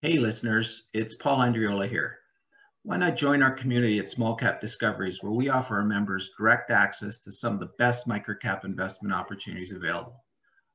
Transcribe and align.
Hey 0.00 0.16
listeners, 0.16 0.84
it's 0.94 1.16
Paul 1.16 1.38
Andreola 1.38 1.88
here. 1.88 2.18
Why 2.84 2.98
not 2.98 3.16
join 3.16 3.42
our 3.42 3.50
community 3.50 3.98
at 3.98 4.08
Small 4.08 4.36
Cap 4.36 4.60
Discoveries 4.60 5.24
where 5.24 5.32
we 5.32 5.48
offer 5.48 5.74
our 5.74 5.84
members 5.84 6.30
direct 6.38 6.70
access 6.70 7.18
to 7.22 7.32
some 7.32 7.54
of 7.54 7.58
the 7.58 7.72
best 7.78 8.06
microcap 8.06 8.64
investment 8.64 9.12
opportunities 9.12 9.72
available. 9.72 10.24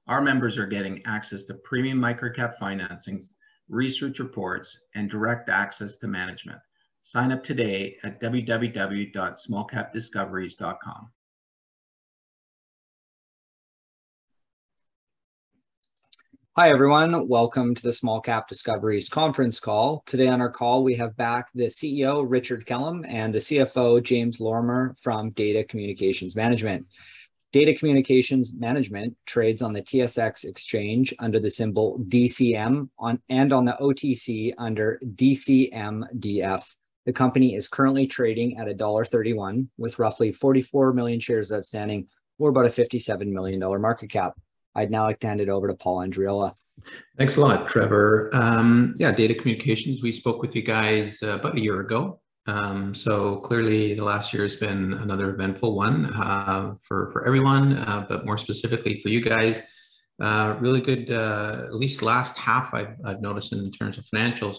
Our 0.07 0.21
members 0.21 0.57
are 0.57 0.67
getting 0.67 1.01
access 1.05 1.46
to 1.46 1.54
premium 1.54 1.99
microcap 1.99 2.59
financings, 2.59 3.28
research 3.70 4.20
reports, 4.20 4.78
and 4.94 5.09
direct 5.09 5.47
access 5.47 5.96
to 5.99 6.08
management. 6.08 6.60
Sign 7.03 7.31
up 7.31 7.46
today 7.46 7.96
at 8.03 8.19
www.smallcapdiscoveries.com. 8.19 11.12
Hi, 16.55 16.70
everyone. 16.70 17.27
Welcome 17.27 17.73
to 17.73 17.81
the 17.81 17.91
Small 17.91 18.22
Cap 18.22 18.48
Discoveries 18.48 19.09
conference 19.09 19.59
call. 19.59 20.04
Today 20.05 20.27
on 20.27 20.40
our 20.40 20.52
call, 20.52 20.84
we 20.84 20.94
have 20.98 21.18
back 21.18 21.52
the 21.55 21.64
CEO, 21.64 22.23
Richard 22.27 22.68
Kellam, 22.68 23.04
and 23.08 23.34
the 23.34 23.40
CFO, 23.40 24.04
James 24.04 24.40
Lorimer 24.40 24.96
from 25.02 25.32
Data 25.32 25.63
Communications 25.63 26.36
Management. 26.36 26.86
Data 27.54 27.74
Communications 27.74 28.54
Management 28.54 29.18
trades 29.26 29.63
on 29.63 29.74
the 29.74 29.82
TSX 29.82 30.46
exchange 30.46 31.12
under 31.18 31.40
the 31.40 31.50
symbol 31.50 31.98
DCM 32.08 32.88
on, 32.99 33.20
and 33.30 33.52
on 33.52 33.66
the 33.66 33.76
OTC 33.82 34.54
under 34.60 34.99
DCMDF. 35.04 36.76
The 37.08 37.13
company 37.13 37.55
is 37.55 37.68
currently 37.68 38.05
trading 38.05 38.60
at 38.60 38.68
$1.31 38.68 39.70
with 39.80 39.98
roughly 39.98 40.32
44 40.32 40.94
million 40.94 41.20
shares 41.20 41.52
outstanding 41.52 42.10
or 42.38 42.49
about 42.49 42.68
a 42.68 42.70
$57 42.70 43.26
million 43.26 43.60
market 43.82 44.12
cap. 44.12 44.35
I'd 44.76 44.91
now 44.91 45.04
like 45.04 45.20
to 45.22 45.27
hand 45.27 45.41
it 45.41 45.50
over 45.50 45.68
to 45.68 45.73
Paul 45.73 46.00
Andreola. 46.00 46.54
Thanks 47.18 47.38
a 47.38 47.41
lot, 47.41 47.70
Trevor. 47.70 48.30
Um, 48.34 48.94
yeah, 48.98 49.12
data 49.12 49.36
communications. 49.36 50.02
We 50.02 50.12
spoke 50.12 50.41
with 50.41 50.55
you 50.55 50.63
guys 50.63 51.22
uh, 51.22 51.36
about 51.40 51.58
a 51.58 51.62
year 51.62 51.80
ago. 51.82 52.20
Um, 52.46 52.94
so 52.94 53.38
clearly, 53.38 53.94
the 53.94 54.04
last 54.04 54.34
year 54.34 54.44
has 54.44 54.55
been 54.55 54.94
another 54.94 55.34
eventful 55.34 55.76
one 55.76 56.07
uh, 56.07 56.74
for 56.82 57.12
for 57.12 57.26
everyone, 57.26 57.77
uh, 57.77 58.05
but 58.10 58.26
more 58.26 58.38
specifically 58.38 58.99
for 59.01 59.10
you 59.10 59.21
guys. 59.21 59.63
Uh, 60.21 60.57
really 60.60 60.82
good, 60.82 61.10
uh, 61.10 61.63
at 61.66 61.74
least 61.74 62.01
last 62.01 62.38
half 62.38 62.74
I've, 62.74 62.96
I've 63.04 63.21
noticed 63.21 63.54
in 63.54 63.71
terms 63.71 63.98
of 63.98 64.05
financials. 64.05 64.57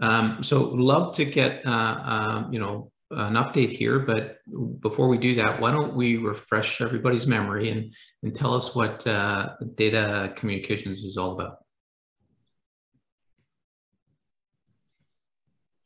Um, 0.00 0.42
so 0.42 0.70
love 0.70 1.14
to 1.16 1.24
get 1.24 1.62
uh, 1.66 2.44
you 2.52 2.60
know 2.60 2.92
an 3.10 3.34
update 3.34 3.70
here, 3.70 4.00
but 4.00 4.38
before 4.80 5.08
we 5.08 5.16
do 5.18 5.34
that, 5.36 5.60
why 5.60 5.70
don't 5.70 5.94
we 5.94 6.16
refresh 6.16 6.80
everybody's 6.80 7.26
memory 7.26 7.70
and, 7.70 7.92
and 8.22 8.34
tell 8.34 8.54
us 8.54 8.74
what 8.74 9.06
uh, 9.06 9.54
data 9.74 10.32
communications 10.36 11.04
is 11.04 11.16
all 11.16 11.32
about? 11.32 11.58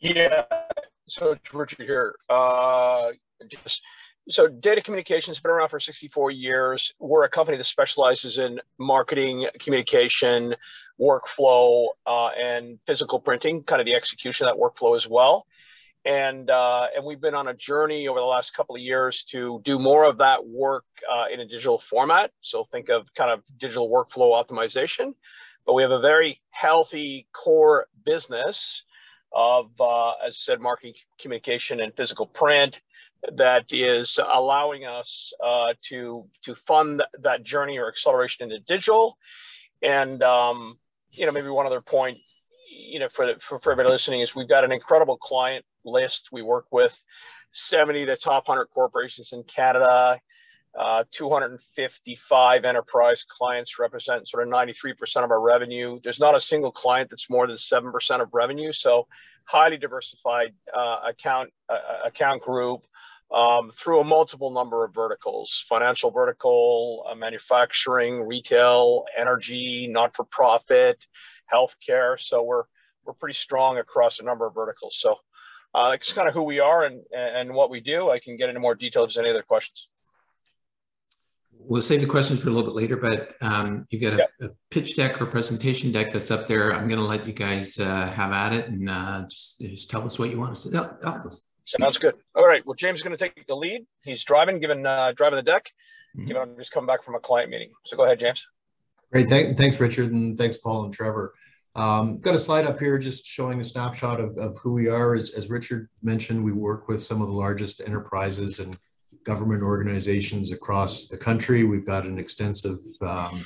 Yeah, 0.01 0.45
so 1.07 1.33
it's 1.33 1.55
Richard 1.55 1.87
here. 1.87 2.17
Uh, 2.29 3.11
just, 3.49 3.83
so 4.29 4.49
data 4.49 4.81
communications 4.81 5.37
has 5.37 5.41
been 5.41 5.53
around 5.53 5.69
for 5.69 5.79
64 5.79 6.33
years. 6.33 6.93
We're 6.99 7.23
a 7.23 7.29
company 7.29 7.57
that 7.57 7.65
specializes 7.65 8.39
in 8.39 8.61
marketing, 8.79 9.47
communication, 9.61 10.57
workflow, 11.01 11.87
uh, 12.05 12.31
and 12.31 12.81
physical 12.85 13.21
printing, 13.21 13.63
kind 13.63 13.81
of 13.81 13.85
the 13.85 13.95
execution 13.95 14.49
of 14.49 14.55
that 14.55 14.61
workflow 14.61 14.97
as 14.97 15.07
well 15.09 15.47
and 16.05 16.51
uh, 16.51 16.87
and 16.97 17.05
we've 17.05 17.21
been 17.21 17.35
on 17.35 17.49
a 17.49 17.55
journey 17.55 18.09
over 18.09 18.19
the 18.19 18.27
last 18.27 18.55
couple 18.55 18.75
of 18.75 18.81
years 18.81 19.23
to 19.25 19.61
do 19.65 19.79
more 19.79 20.05
of 20.05 20.19
that 20.19 20.45
work 20.47 20.85
uh, 21.11 21.27
in 21.33 21.41
a 21.41 21.47
digital 21.47 21.79
format. 21.79 22.33
So 22.41 22.65
think 22.65 22.89
of 22.89 23.13
kind 23.15 23.31
of 23.31 23.43
digital 23.59 23.89
workflow 23.89 24.33
optimization, 24.33 25.15
but 25.65 25.75
we 25.75 25.83
have 25.83 25.93
a 25.93 26.01
very 26.01 26.41
healthy 26.51 27.29
core 27.33 27.87
business 28.05 28.83
of, 29.33 29.71
uh, 29.81 30.11
as 30.27 30.35
I 30.35 30.53
said, 30.53 30.61
marketing, 30.61 30.95
communication, 31.19 31.81
and 31.81 31.95
physical 31.95 32.27
print 32.27 32.81
that 33.37 33.73
is 33.73 34.19
allowing 34.33 34.85
us 34.85 35.33
uh, 35.43 35.75
to 35.83 36.27
to 36.43 36.55
fund 36.57 37.03
that 37.21 37.45
journey 37.45 37.79
or 37.79 37.89
acceleration 37.89 38.51
into 38.51 38.59
digital. 38.65 39.17
And 39.83 40.21
um, 40.25 40.79
you 41.13 41.27
know, 41.27 41.33
maybe 41.33 41.49
one 41.49 41.67
other 41.67 41.81
point 41.81 42.19
you 42.75 42.99
know, 42.99 43.09
for, 43.09 43.27
the, 43.27 43.35
for, 43.41 43.59
for 43.59 43.73
everybody 43.73 43.93
listening 43.93 44.21
is 44.21 44.35
we've 44.35 44.49
got 44.49 44.65
an 44.65 44.73
incredible 44.73 45.17
client 45.17 45.65
list. 45.85 46.29
We 46.33 46.43
work 46.43 46.67
with 46.71 46.99
70 47.53 48.03
of 48.03 48.09
the 48.09 48.17
top 48.17 48.49
100 48.49 48.67
corporations 48.67 49.33
in 49.33 49.43
Canada. 49.45 50.21
Uh, 50.79 51.05
255 51.11 52.65
enterprise 52.65 53.27
clients 53.29 53.79
represent 53.79 54.27
sort 54.27 54.47
of 54.47 54.53
93% 54.53 55.23
of 55.23 55.31
our 55.31 55.41
revenue. 55.41 56.01
There's 56.03 56.21
not 56.21 56.35
a 56.35 56.41
single 56.41 56.73
client 56.73 57.11
that's 57.11 57.29
more 57.29 57.47
than 57.47 57.57
7% 57.57 58.21
of 58.23 58.31
revenue. 58.33 58.73
So 58.73 59.07
highly 59.45 59.77
diversified 59.77 60.55
uh, 60.73 61.01
account 61.09 61.51
uh, 61.69 62.07
account 62.07 62.43
group 62.43 62.87
um, 63.35 63.71
through 63.71 64.01
a 64.01 64.05
multiple 64.05 64.51
number 64.51 64.85
of 64.85 64.95
verticals, 64.95 65.65
financial 65.69 66.11
vertical, 66.11 67.07
uh, 67.11 67.15
manufacturing, 67.15 68.27
retail, 68.27 69.05
energy, 69.17 69.89
not-for-profit, 69.91 71.07
healthcare. 71.53 72.19
So 72.19 72.43
we're 72.43 72.65
we're 73.05 73.15
pretty 73.15 73.35
strong 73.35 73.79
across 73.79 74.21
a 74.21 74.25
number 74.25 74.47
of 74.47 74.55
verticals. 74.55 74.97
So 74.99 75.17
uh, 75.75 75.93
it's 75.95 76.13
kind 76.13 76.29
of 76.29 76.35
who 76.35 76.43
we 76.43 76.61
are 76.61 76.85
and 76.85 77.03
and 77.13 77.53
what 77.55 77.71
we 77.71 77.81
do. 77.81 78.11
I 78.11 78.19
can 78.19 78.37
get 78.37 78.49
into 78.49 78.61
more 78.61 78.75
detail 78.75 79.05
if 79.05 79.09
there's 79.09 79.19
any 79.19 79.31
other 79.31 79.43
questions. 79.43 79.89
We'll 81.65 81.81
save 81.81 82.01
the 82.01 82.07
questions 82.07 82.41
for 82.43 82.49
a 82.49 82.53
little 82.53 82.69
bit 82.69 82.77
later, 82.77 82.97
but 82.97 83.37
um, 83.41 83.87
you 83.91 84.01
got 84.01 84.19
a, 84.19 84.47
a, 84.47 84.51
pitch 84.71 84.97
deck 84.97 85.23
or 85.23 85.27
presentation 85.27 85.93
deck 85.93 86.13
that's 86.13 86.33
up 86.33 86.49
there. 86.49 86.75
I'm 86.75 86.89
going 86.89 86.99
to 86.99 87.07
let 87.07 87.25
you 87.25 87.33
guys 87.33 87.79
uh, 87.79 88.11
have 88.11 88.33
at 88.33 88.53
it 88.53 88.69
and 88.69 88.91
uh, 88.91 89.27
just, 89.29 89.61
just, 89.61 89.89
tell 89.89 90.05
us 90.05 90.19
what 90.19 90.31
you 90.31 90.41
want 90.41 90.51
us 90.51 90.65
to 90.65 90.73
tell 90.73 90.99
us. 91.05 91.49
Sounds 91.65 91.99
good. 91.99 92.17
All 92.35 92.47
right. 92.47 92.67
Well, 92.67 92.75
James 92.75 92.99
is 92.99 93.03
going 93.03 93.17
to 93.17 93.19
take 93.19 93.47
the 93.47 93.55
lead. 93.55 93.87
He's 94.03 94.25
driving, 94.25 94.59
giving 94.59 94.85
uh, 94.85 95.13
driving 95.13 95.37
the 95.37 95.43
deck. 95.43 95.71
Mm-hmm. 96.17 96.27
Given 96.27 96.43
I'm 96.43 96.57
just 96.57 96.73
coming 96.73 96.87
back 96.87 97.05
from 97.05 97.15
a 97.15 97.21
client 97.21 97.51
meeting. 97.51 97.71
So 97.85 97.97
go 97.97 98.05
ahead, 98.05 98.19
James. 98.19 98.45
Great. 99.13 99.29
Thank, 99.29 99.57
thanks, 99.57 99.79
Richard, 99.79 100.13
and 100.13 100.37
thanks, 100.37 100.57
Paul 100.57 100.85
and 100.85 100.93
Trevor. 100.93 101.35
Um, 101.75 102.19
got 102.19 102.35
a 102.35 102.39
slide 102.39 102.67
up 102.67 102.79
here 102.79 102.99
just 102.99 103.25
showing 103.25 103.61
a 103.61 103.65
snapshot 103.65 104.21
of, 104.21 104.37
of 104.37 104.59
who 104.59 104.73
we 104.73 104.89
are. 104.89 105.15
As, 105.15 105.31
as 105.31 105.49
Richard 105.49 105.89
mentioned, 106.03 106.45
we 106.45 106.53
work 106.53 106.89
with 106.89 107.03
some 107.03 107.23
of 107.23 107.29
the 107.29 107.35
largest 107.35 107.81
enterprises 107.81 108.59
and 108.59 108.77
government 109.25 109.63
organizations 109.63 110.53
across 110.53 111.09
the 111.09 111.17
country. 111.17 111.65
We've 111.65 111.87
got 111.87 112.05
an 112.05 112.19
extensive 112.19 112.79
um, 113.01 113.45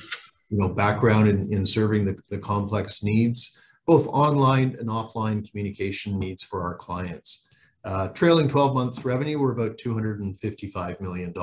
you 0.49 0.57
know, 0.57 0.69
background 0.69 1.29
in, 1.29 1.51
in 1.53 1.65
serving 1.65 2.05
the, 2.05 2.17
the 2.29 2.37
complex 2.37 3.03
needs, 3.03 3.59
both 3.85 4.07
online 4.07 4.75
and 4.79 4.89
offline 4.89 5.49
communication 5.49 6.19
needs 6.19 6.43
for 6.43 6.61
our 6.61 6.75
clients. 6.75 7.47
Uh, 7.85 8.09
trailing 8.09 8.47
12 8.47 8.73
months 8.73 9.05
revenue, 9.05 9.39
we're 9.39 9.53
about 9.53 9.77
$255 9.77 10.99
million. 10.99 11.33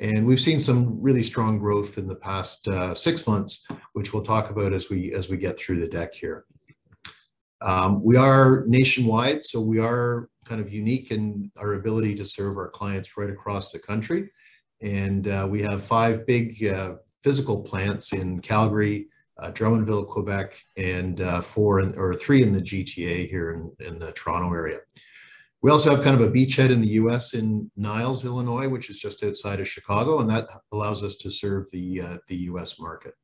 And 0.00 0.26
we've 0.26 0.40
seen 0.40 0.60
some 0.60 1.00
really 1.00 1.22
strong 1.22 1.58
growth 1.58 1.98
in 1.98 2.06
the 2.06 2.14
past 2.14 2.68
uh, 2.68 2.94
six 2.94 3.26
months, 3.26 3.66
which 3.94 4.12
we'll 4.12 4.22
talk 4.22 4.50
about 4.50 4.72
as 4.72 4.90
we 4.90 5.12
as 5.12 5.28
we 5.28 5.36
get 5.36 5.58
through 5.58 5.80
the 5.80 5.88
deck 5.88 6.14
here. 6.14 6.44
Um, 7.60 8.02
we 8.04 8.16
are 8.16 8.64
nationwide, 8.66 9.44
so 9.44 9.60
we 9.60 9.80
are 9.80 10.28
kind 10.44 10.60
of 10.60 10.72
unique 10.72 11.10
in 11.10 11.50
our 11.56 11.74
ability 11.74 12.14
to 12.14 12.24
serve 12.24 12.56
our 12.56 12.68
clients 12.68 13.16
right 13.16 13.30
across 13.30 13.72
the 13.72 13.78
country. 13.80 14.30
And 14.80 15.26
uh, 15.26 15.48
we 15.50 15.62
have 15.62 15.82
five 15.82 16.24
big 16.24 16.64
uh, 16.64 16.94
physical 17.22 17.62
plants 17.62 18.12
in 18.12 18.40
Calgary, 18.40 19.08
uh, 19.38 19.50
Drummondville, 19.50 20.08
Quebec, 20.08 20.56
and 20.76 21.20
uh, 21.20 21.40
four 21.40 21.80
in, 21.80 21.96
or 21.98 22.14
three 22.14 22.42
in 22.42 22.52
the 22.52 22.60
GTA 22.60 23.28
here 23.28 23.52
in, 23.52 23.86
in 23.86 23.98
the 23.98 24.12
Toronto 24.12 24.54
area. 24.54 24.78
We 25.60 25.70
also 25.72 25.90
have 25.90 26.04
kind 26.04 26.20
of 26.20 26.26
a 26.26 26.30
beachhead 26.30 26.70
in 26.70 26.80
the 26.80 26.88
US 26.88 27.34
in 27.34 27.70
Niles, 27.76 28.24
Illinois, 28.24 28.68
which 28.68 28.90
is 28.90 29.00
just 29.00 29.24
outside 29.24 29.60
of 29.60 29.68
Chicago, 29.68 30.20
and 30.20 30.30
that 30.30 30.46
allows 30.72 31.02
us 31.02 31.16
to 31.16 31.30
serve 31.30 31.68
the, 31.72 32.00
uh, 32.00 32.16
the 32.28 32.36
US 32.36 32.78
market. 32.78 33.14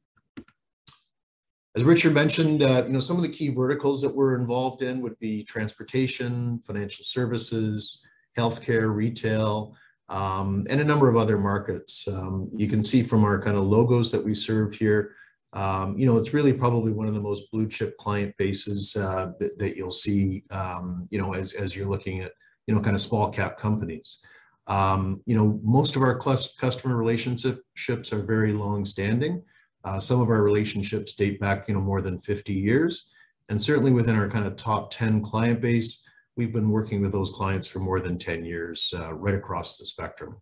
As 1.76 1.84
Richard 1.84 2.14
mentioned, 2.14 2.62
uh, 2.62 2.84
you 2.86 2.92
know, 2.92 3.00
some 3.00 3.16
of 3.16 3.22
the 3.22 3.28
key 3.28 3.48
verticals 3.48 4.00
that 4.02 4.14
we're 4.14 4.38
involved 4.38 4.82
in 4.82 5.00
would 5.00 5.18
be 5.18 5.42
transportation, 5.44 6.60
financial 6.60 7.04
services, 7.04 8.04
healthcare, 8.36 8.94
retail, 8.94 9.76
um, 10.08 10.66
and 10.68 10.80
a 10.80 10.84
number 10.84 11.08
of 11.08 11.16
other 11.16 11.38
markets. 11.38 12.06
Um, 12.06 12.50
you 12.54 12.68
can 12.68 12.82
see 12.82 13.02
from 13.02 13.24
our 13.24 13.40
kind 13.40 13.56
of 13.56 13.64
logos 13.64 14.12
that 14.12 14.24
we 14.24 14.34
serve 14.34 14.72
here, 14.72 15.16
um, 15.54 15.96
you 15.96 16.04
know, 16.04 16.18
it's 16.18 16.34
really 16.34 16.52
probably 16.52 16.92
one 16.92 17.06
of 17.06 17.14
the 17.14 17.20
most 17.20 17.50
blue 17.52 17.68
chip 17.68 17.96
client 17.96 18.34
bases 18.38 18.96
uh, 18.96 19.32
that, 19.38 19.56
that, 19.58 19.76
you'll 19.76 19.90
see, 19.90 20.42
um, 20.50 21.06
you 21.10 21.18
know, 21.18 21.32
as, 21.32 21.52
as 21.52 21.76
you're 21.76 21.86
looking 21.86 22.20
at, 22.20 22.32
you 22.66 22.74
know, 22.74 22.80
kind 22.80 22.94
of 22.94 23.00
small 23.00 23.30
cap 23.30 23.56
companies. 23.56 24.20
Um, 24.66 25.22
you 25.26 25.36
know, 25.36 25.60
most 25.62 25.94
of 25.94 26.02
our 26.02 26.18
customer 26.18 26.96
relationships 26.96 28.12
are 28.12 28.22
very 28.22 28.52
long 28.52 28.84
standing. 28.84 29.44
Uh, 29.84 30.00
some 30.00 30.20
of 30.20 30.28
our 30.28 30.42
relationships 30.42 31.14
date 31.14 31.38
back, 31.38 31.68
you 31.68 31.74
know, 31.74 31.80
more 31.80 32.00
than 32.00 32.18
50 32.18 32.52
years. 32.52 33.10
And 33.48 33.60
certainly 33.60 33.92
within 33.92 34.16
our 34.16 34.28
kind 34.28 34.46
of 34.46 34.56
top 34.56 34.90
10 34.90 35.22
client 35.22 35.60
base, 35.60 36.04
we've 36.36 36.52
been 36.52 36.70
working 36.70 37.00
with 37.00 37.12
those 37.12 37.30
clients 37.30 37.68
for 37.68 37.78
more 37.78 38.00
than 38.00 38.18
10 38.18 38.44
years, 38.44 38.92
uh, 38.98 39.12
right 39.12 39.34
across 39.34 39.76
the 39.76 39.86
spectrum. 39.86 40.40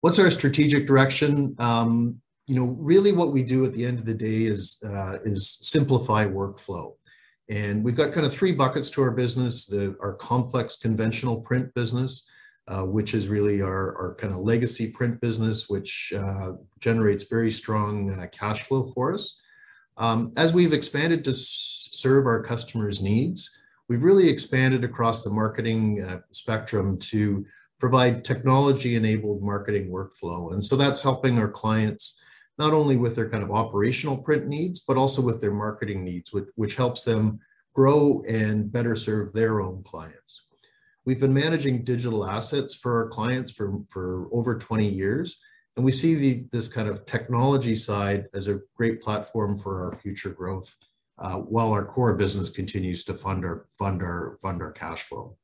What's 0.00 0.18
our 0.18 0.30
strategic 0.30 0.86
direction? 0.86 1.54
Um, 1.58 2.20
you 2.46 2.54
know, 2.54 2.66
really 2.78 3.12
what 3.12 3.32
we 3.32 3.42
do 3.42 3.64
at 3.64 3.72
the 3.72 3.84
end 3.84 3.98
of 3.98 4.04
the 4.04 4.14
day 4.14 4.44
is, 4.44 4.82
uh, 4.86 5.18
is 5.24 5.58
simplify 5.60 6.26
workflow. 6.26 6.94
And 7.48 7.84
we've 7.84 7.96
got 7.96 8.12
kind 8.12 8.26
of 8.26 8.32
three 8.32 8.52
buckets 8.52 8.90
to 8.90 9.02
our 9.02 9.10
business, 9.10 9.66
the, 9.66 9.96
our 10.00 10.14
complex 10.14 10.76
conventional 10.76 11.40
print 11.40 11.72
business, 11.74 12.28
uh, 12.68 12.82
which 12.82 13.14
is 13.14 13.28
really 13.28 13.60
our, 13.60 13.96
our 13.98 14.14
kind 14.14 14.32
of 14.32 14.40
legacy 14.40 14.90
print 14.90 15.20
business, 15.20 15.68
which 15.68 16.12
uh, 16.16 16.52
generates 16.80 17.24
very 17.24 17.50
strong 17.50 18.18
uh, 18.18 18.26
cash 18.28 18.62
flow 18.62 18.82
for 18.82 19.14
us. 19.14 19.40
Um, 19.96 20.32
as 20.36 20.52
we've 20.52 20.72
expanded 20.72 21.22
to 21.24 21.34
serve 21.34 22.26
our 22.26 22.42
customers' 22.42 23.02
needs, 23.02 23.50
we've 23.88 24.02
really 24.02 24.28
expanded 24.28 24.82
across 24.82 25.22
the 25.22 25.30
marketing 25.30 26.02
uh, 26.02 26.20
spectrum 26.32 26.98
to 26.98 27.44
provide 27.78 28.24
technology-enabled 28.24 29.42
marketing 29.42 29.90
workflow. 29.90 30.52
And 30.52 30.64
so 30.64 30.76
that's 30.76 31.02
helping 31.02 31.38
our 31.38 31.50
clients 31.50 32.20
not 32.58 32.72
only 32.72 32.96
with 32.96 33.16
their 33.16 33.28
kind 33.28 33.42
of 33.42 33.50
operational 33.50 34.16
print 34.16 34.46
needs, 34.46 34.80
but 34.80 34.96
also 34.96 35.20
with 35.20 35.40
their 35.40 35.52
marketing 35.52 36.04
needs, 36.04 36.32
which, 36.32 36.46
which 36.54 36.76
helps 36.76 37.04
them 37.04 37.40
grow 37.74 38.22
and 38.28 38.70
better 38.70 38.94
serve 38.94 39.32
their 39.32 39.60
own 39.60 39.82
clients. 39.82 40.46
We've 41.04 41.20
been 41.20 41.34
managing 41.34 41.84
digital 41.84 42.24
assets 42.24 42.74
for 42.74 43.02
our 43.02 43.08
clients 43.08 43.50
for, 43.50 43.80
for 43.88 44.28
over 44.32 44.56
20 44.56 44.88
years, 44.88 45.40
and 45.76 45.84
we 45.84 45.92
see 45.92 46.14
the, 46.14 46.46
this 46.52 46.68
kind 46.68 46.88
of 46.88 47.04
technology 47.04 47.76
side 47.76 48.26
as 48.32 48.48
a 48.48 48.60
great 48.76 49.02
platform 49.02 49.58
for 49.58 49.84
our 49.84 49.92
future 49.92 50.30
growth, 50.30 50.74
uh, 51.18 51.36
while 51.36 51.72
our 51.72 51.84
core 51.84 52.14
business 52.14 52.48
continues 52.48 53.04
to 53.04 53.14
fund 53.14 53.44
our, 53.44 53.66
fund 53.76 54.02
our, 54.02 54.36
fund 54.40 54.62
our 54.62 54.72
cash 54.72 55.02
flow. 55.02 55.36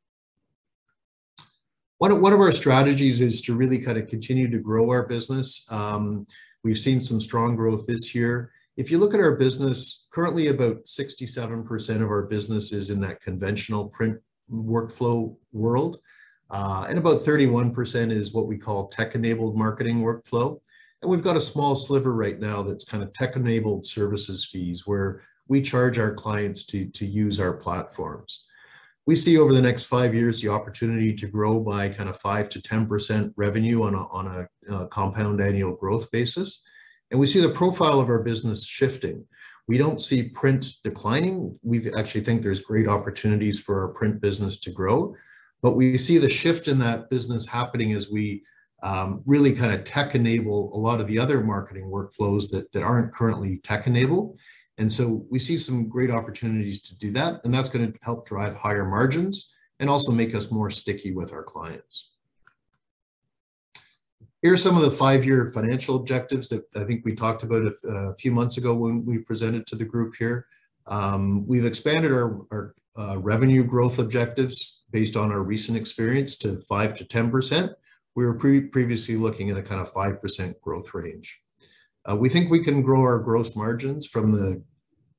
One 1.98 2.12
of, 2.12 2.20
one 2.20 2.32
of 2.32 2.40
our 2.40 2.52
strategies 2.52 3.20
is 3.20 3.42
to 3.42 3.54
really 3.54 3.78
kind 3.78 3.98
of 3.98 4.06
continue 4.06 4.50
to 4.50 4.58
grow 4.58 4.88
our 4.88 5.02
business. 5.02 5.66
Um, 5.68 6.26
We've 6.62 6.78
seen 6.78 7.00
some 7.00 7.20
strong 7.20 7.56
growth 7.56 7.86
this 7.86 8.14
year. 8.14 8.52
If 8.76 8.90
you 8.90 8.98
look 8.98 9.14
at 9.14 9.20
our 9.20 9.36
business, 9.36 10.06
currently 10.10 10.48
about 10.48 10.84
67% 10.84 12.02
of 12.02 12.10
our 12.10 12.22
business 12.22 12.72
is 12.72 12.90
in 12.90 13.00
that 13.00 13.20
conventional 13.20 13.88
print 13.88 14.18
workflow 14.50 15.36
world. 15.52 15.98
Uh, 16.50 16.86
and 16.88 16.98
about 16.98 17.20
31% 17.20 18.10
is 18.10 18.32
what 18.32 18.46
we 18.46 18.58
call 18.58 18.88
tech-enabled 18.88 19.56
marketing 19.56 20.02
workflow. 20.02 20.60
And 21.00 21.10
we've 21.10 21.22
got 21.22 21.36
a 21.36 21.40
small 21.40 21.76
sliver 21.76 22.12
right 22.12 22.38
now 22.38 22.62
that's 22.62 22.84
kind 22.84 23.02
of 23.02 23.12
tech-enabled 23.12 23.86
services 23.86 24.44
fees 24.44 24.86
where 24.86 25.22
we 25.48 25.62
charge 25.62 25.98
our 25.98 26.14
clients 26.14 26.64
to, 26.66 26.86
to 26.90 27.06
use 27.06 27.40
our 27.40 27.52
platforms 27.52 28.44
we 29.06 29.16
see 29.16 29.38
over 29.38 29.52
the 29.52 29.62
next 29.62 29.84
five 29.84 30.14
years 30.14 30.40
the 30.40 30.48
opportunity 30.48 31.14
to 31.14 31.26
grow 31.26 31.60
by 31.60 31.88
kind 31.88 32.08
of 32.08 32.18
five 32.18 32.48
to 32.50 32.60
10% 32.60 33.32
revenue 33.36 33.82
on 33.82 33.94
a, 33.94 34.06
on 34.08 34.26
a, 34.26 34.74
a 34.74 34.86
compound 34.88 35.40
annual 35.40 35.74
growth 35.74 36.10
basis. 36.10 36.62
And 37.10 37.18
we 37.18 37.26
see 37.26 37.40
the 37.40 37.48
profile 37.48 37.98
of 37.98 38.08
our 38.08 38.22
business 38.22 38.64
shifting. 38.64 39.24
We 39.66 39.78
don't 39.78 40.00
see 40.00 40.28
print 40.28 40.66
declining. 40.84 41.56
We 41.62 41.92
actually 41.94 42.22
think 42.22 42.42
there's 42.42 42.60
great 42.60 42.88
opportunities 42.88 43.58
for 43.58 43.82
our 43.82 43.88
print 43.88 44.20
business 44.20 44.58
to 44.60 44.70
grow, 44.70 45.14
but 45.62 45.76
we 45.76 45.96
see 45.98 46.18
the 46.18 46.28
shift 46.28 46.68
in 46.68 46.78
that 46.80 47.10
business 47.10 47.46
happening 47.46 47.94
as 47.94 48.10
we 48.10 48.42
um, 48.82 49.22
really 49.26 49.52
kind 49.52 49.72
of 49.72 49.84
tech 49.84 50.14
enable 50.14 50.74
a 50.74 50.78
lot 50.78 51.00
of 51.00 51.06
the 51.06 51.18
other 51.18 51.42
marketing 51.42 51.84
workflows 51.84 52.50
that, 52.50 52.72
that 52.72 52.82
aren't 52.82 53.12
currently 53.12 53.58
tech 53.58 53.86
enabled 53.86 54.38
and 54.80 54.90
so 54.90 55.26
we 55.28 55.38
see 55.38 55.58
some 55.58 55.90
great 55.90 56.10
opportunities 56.10 56.80
to 56.84 56.94
do 56.94 57.12
that, 57.12 57.42
and 57.44 57.52
that's 57.52 57.68
going 57.68 57.92
to 57.92 57.98
help 58.00 58.26
drive 58.26 58.54
higher 58.54 58.86
margins 58.86 59.54
and 59.78 59.90
also 59.90 60.10
make 60.10 60.34
us 60.34 60.50
more 60.50 60.70
sticky 60.70 61.12
with 61.12 61.34
our 61.34 61.42
clients. 61.42 62.12
Here 64.40 64.54
are 64.54 64.56
some 64.56 64.76
of 64.76 64.82
the 64.82 64.90
five-year 64.90 65.50
financial 65.52 65.96
objectives 65.96 66.48
that 66.48 66.64
I 66.74 66.84
think 66.84 67.04
we 67.04 67.14
talked 67.14 67.42
about 67.42 67.60
a, 67.66 67.88
a, 67.88 68.16
few 68.16 68.32
months 68.32 68.56
ago 68.56 68.72
when 68.72 69.04
we 69.04 69.18
presented 69.18 69.66
to 69.66 69.76
the 69.76 69.84
group 69.84 70.14
here. 70.18 70.46
Um, 70.86 71.46
we've 71.46 71.66
expanded 71.66 72.10
our, 72.10 72.46
our 72.50 72.74
uh, 72.98 73.18
revenue 73.18 73.62
growth 73.62 73.98
objectives 73.98 74.84
based 74.90 75.14
on 75.14 75.30
our 75.30 75.42
recent 75.42 75.76
experience 75.76 76.36
to 76.38 76.56
5 76.56 76.94
to 76.94 77.04
10%. 77.04 77.74
We 78.14 78.24
were 78.24 78.32
pre 78.32 78.62
previously 78.62 79.16
looking 79.16 79.50
at 79.50 79.58
a 79.58 79.62
kind 79.62 79.82
of 79.82 79.92
5% 79.92 80.58
growth 80.62 80.94
range. 80.94 81.38
Uh, 82.08 82.16
we 82.16 82.30
think 82.30 82.50
we 82.50 82.64
can 82.64 82.80
grow 82.80 83.02
our 83.02 83.18
gross 83.18 83.54
margins 83.54 84.06
from 84.06 84.32
the 84.32 84.62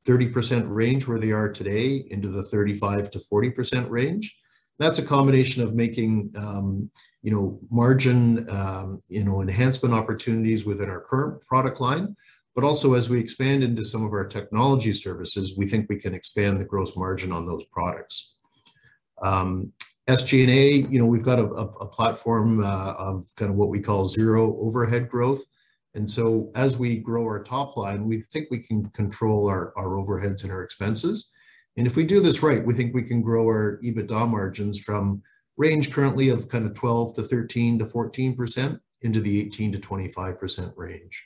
30% 0.07 0.65
range 0.67 1.07
where 1.07 1.19
they 1.19 1.31
are 1.31 1.49
today 1.49 2.05
into 2.09 2.29
the 2.29 2.43
35 2.43 3.11
to 3.11 3.19
40% 3.19 3.89
range. 3.89 4.37
That's 4.79 4.99
a 4.99 5.05
combination 5.05 5.61
of 5.61 5.75
making, 5.75 6.33
um, 6.35 6.89
you 7.21 7.31
know, 7.31 7.59
margin, 7.69 8.49
um, 8.49 8.99
you 9.09 9.23
know, 9.23 9.41
enhancement 9.41 9.93
opportunities 9.93 10.65
within 10.65 10.89
our 10.89 11.01
current 11.01 11.45
product 11.45 11.79
line, 11.79 12.15
but 12.55 12.63
also 12.63 12.95
as 12.95 13.09
we 13.09 13.19
expand 13.19 13.63
into 13.63 13.83
some 13.83 14.03
of 14.03 14.11
our 14.11 14.25
technology 14.25 14.91
services, 14.91 15.55
we 15.57 15.67
think 15.67 15.87
we 15.87 15.99
can 15.99 16.15
expand 16.15 16.59
the 16.59 16.65
gross 16.65 16.97
margin 16.97 17.31
on 17.31 17.45
those 17.45 17.65
products. 17.65 18.37
Um, 19.21 19.71
SG&A, 20.09 20.87
you 20.89 20.99
know, 20.99 21.05
we've 21.05 21.23
got 21.23 21.39
a, 21.39 21.45
a, 21.45 21.65
a 21.65 21.85
platform 21.85 22.63
uh, 22.63 22.93
of 22.93 23.23
kind 23.37 23.51
of 23.51 23.57
what 23.57 23.69
we 23.69 23.79
call 23.79 24.05
zero 24.05 24.57
overhead 24.59 25.09
growth. 25.09 25.43
And 25.93 26.09
so 26.09 26.51
as 26.55 26.77
we 26.77 26.97
grow 26.97 27.23
our 27.23 27.43
top 27.43 27.75
line, 27.75 28.05
we 28.07 28.21
think 28.21 28.47
we 28.49 28.59
can 28.59 28.89
control 28.91 29.49
our, 29.49 29.73
our 29.77 29.89
overheads 29.89 30.43
and 30.43 30.51
our 30.51 30.63
expenses. 30.63 31.31
And 31.77 31.85
if 31.85 31.95
we 31.95 32.03
do 32.03 32.21
this 32.21 32.43
right, 32.43 32.65
we 32.65 32.73
think 32.73 32.93
we 32.93 33.03
can 33.03 33.21
grow 33.21 33.45
our 33.45 33.79
EBITDA 33.83 34.29
margins 34.29 34.79
from 34.79 35.21
range 35.57 35.91
currently 35.91 36.29
of 36.29 36.47
kind 36.49 36.65
of 36.65 36.73
12 36.73 37.15
to 37.15 37.23
13 37.23 37.79
to 37.79 37.85
14% 37.85 38.79
into 39.01 39.21
the 39.21 39.41
18 39.41 39.73
to 39.73 39.79
25% 39.79 40.73
range. 40.75 41.25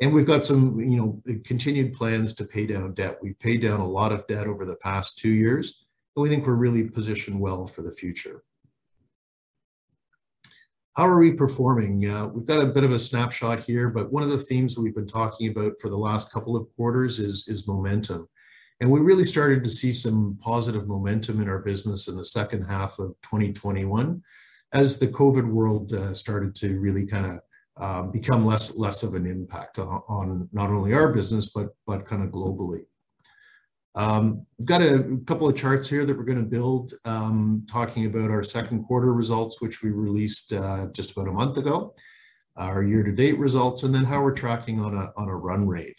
And 0.00 0.12
we've 0.12 0.26
got 0.26 0.44
some, 0.44 0.78
you 0.78 0.96
know, 0.96 1.22
continued 1.44 1.94
plans 1.94 2.34
to 2.34 2.44
pay 2.44 2.66
down 2.66 2.94
debt. 2.94 3.18
We've 3.22 3.38
paid 3.38 3.62
down 3.62 3.80
a 3.80 3.88
lot 3.88 4.12
of 4.12 4.26
debt 4.26 4.46
over 4.46 4.66
the 4.66 4.76
past 4.76 5.18
two 5.18 5.30
years, 5.30 5.86
and 6.14 6.22
we 6.22 6.28
think 6.28 6.46
we're 6.46 6.54
really 6.54 6.84
positioned 6.84 7.40
well 7.40 7.66
for 7.66 7.82
the 7.82 7.92
future. 7.92 8.42
How 10.96 11.06
are 11.06 11.20
we 11.20 11.32
performing? 11.32 12.08
Uh, 12.08 12.28
we've 12.28 12.46
got 12.46 12.62
a 12.62 12.72
bit 12.72 12.82
of 12.82 12.90
a 12.90 12.98
snapshot 12.98 13.62
here, 13.62 13.90
but 13.90 14.10
one 14.10 14.22
of 14.22 14.30
the 14.30 14.38
themes 14.38 14.78
we've 14.78 14.94
been 14.94 15.06
talking 15.06 15.50
about 15.50 15.74
for 15.78 15.90
the 15.90 15.96
last 15.96 16.32
couple 16.32 16.56
of 16.56 16.66
quarters 16.74 17.18
is, 17.18 17.46
is 17.48 17.68
momentum. 17.68 18.26
And 18.80 18.90
we 18.90 19.00
really 19.00 19.24
started 19.24 19.62
to 19.64 19.68
see 19.68 19.92
some 19.92 20.38
positive 20.40 20.88
momentum 20.88 21.42
in 21.42 21.50
our 21.50 21.58
business 21.58 22.08
in 22.08 22.16
the 22.16 22.24
second 22.24 22.64
half 22.64 22.98
of 22.98 23.08
2021 23.20 24.22
as 24.72 24.98
the 24.98 25.08
COVID 25.08 25.46
world 25.46 25.92
uh, 25.92 26.14
started 26.14 26.54
to 26.56 26.80
really 26.80 27.06
kind 27.06 27.26
of 27.26 27.40
uh, 27.78 28.02
become 28.10 28.46
less 28.46 28.78
less 28.78 29.02
of 29.02 29.14
an 29.14 29.26
impact 29.26 29.78
on, 29.78 30.00
on, 30.08 30.48
not 30.52 30.70
only 30.70 30.94
our 30.94 31.12
business, 31.12 31.50
but, 31.54 31.68
but 31.86 32.06
kind 32.06 32.22
of 32.22 32.30
globally. 32.30 32.86
Um, 33.96 34.46
we've 34.58 34.68
got 34.68 34.82
a 34.82 35.18
couple 35.26 35.48
of 35.48 35.56
charts 35.56 35.88
here 35.88 36.04
that 36.04 36.16
we're 36.16 36.24
going 36.24 36.38
to 36.38 36.44
build 36.44 36.92
um, 37.06 37.66
talking 37.68 38.04
about 38.04 38.30
our 38.30 38.42
second 38.42 38.84
quarter 38.84 39.14
results, 39.14 39.62
which 39.62 39.82
we 39.82 39.90
released 39.90 40.52
uh, 40.52 40.88
just 40.92 41.12
about 41.12 41.28
a 41.28 41.32
month 41.32 41.56
ago, 41.56 41.94
our 42.56 42.82
year-to-date 42.82 43.38
results, 43.38 43.84
and 43.84 43.94
then 43.94 44.04
how 44.04 44.22
we're 44.22 44.34
tracking 44.34 44.80
on 44.80 44.94
a, 44.94 45.12
on 45.16 45.28
a 45.28 45.34
run 45.34 45.66
rate. 45.66 45.98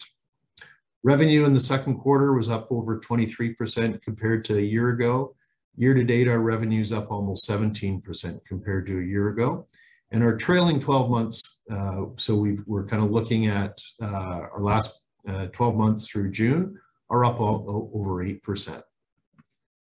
Revenue 1.02 1.44
in 1.44 1.54
the 1.54 1.60
second 1.60 1.98
quarter 1.98 2.34
was 2.34 2.48
up 2.48 2.68
over 2.70 3.00
23% 3.00 4.00
compared 4.00 4.44
to 4.44 4.58
a 4.58 4.62
year 4.62 4.90
ago. 4.90 5.34
Year-to-date, 5.76 6.28
our 6.28 6.40
revenue 6.40 6.80
is 6.80 6.92
up 6.92 7.10
almost 7.10 7.48
17% 7.48 8.44
compared 8.44 8.86
to 8.86 8.98
a 9.00 9.04
year 9.04 9.28
ago. 9.28 9.66
And 10.12 10.22
our 10.22 10.36
trailing 10.36 10.78
12 10.78 11.10
months, 11.10 11.42
uh, 11.70 12.02
so 12.16 12.36
we 12.36 12.58
are 12.72 12.86
kind 12.86 13.02
of 13.02 13.10
looking 13.10 13.46
at 13.46 13.76
uh, 14.00 14.46
our 14.52 14.60
last 14.60 15.04
uh, 15.28 15.46
12 15.46 15.76
months 15.76 16.08
through 16.08 16.30
June, 16.30 16.78
are 17.10 17.24
up 17.24 17.40
over 17.40 18.24
8%. 18.24 18.82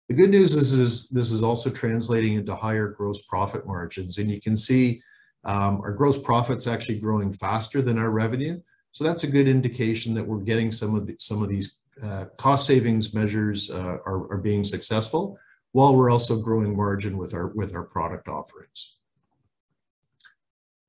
The 0.09 0.15
good 0.15 0.31
news 0.31 0.55
is, 0.55 0.73
is 0.73 1.09
this 1.11 1.31
is 1.31 1.43
also 1.43 1.69
translating 1.69 2.35
into 2.35 2.55
higher 2.55 2.89
gross 2.89 3.27
profit 3.27 3.67
margins. 3.67 4.19
And 4.19 4.31
you 4.31 4.41
can 4.41 4.57
see 4.57 5.03
um, 5.45 5.81
our 5.83 5.93
gross 5.93 6.21
profits 6.21 6.67
actually 6.67 7.01
growing 7.01 7.33
faster 7.33 7.83
than 7.83 7.99
our 7.99 8.11
revenue. 8.11 8.61
So 8.93 9.05
that's 9.05 9.25
a 9.25 9.31
good 9.31 9.49
indication 9.49 10.15
that 10.15 10.27
we're 10.27 10.39
getting 10.39 10.73
some 10.73 10.95
of 10.95 11.07
the, 11.07 11.17
some 11.19 11.43
of 11.43 11.49
these 11.49 11.81
uh, 12.03 12.27
cost 12.37 12.67
savings 12.67 13.13
measures 13.13 13.71
uh, 13.71 13.99
are, 14.07 14.33
are 14.33 14.39
being 14.39 14.65
successful 14.65 15.39
while 15.73 15.95
we're 15.95 16.11
also 16.11 16.41
growing 16.41 16.75
margin 16.75 17.19
with 17.19 17.35
our, 17.35 17.49
with 17.49 17.75
our 17.75 17.83
product 17.85 18.29
offerings. 18.29 18.97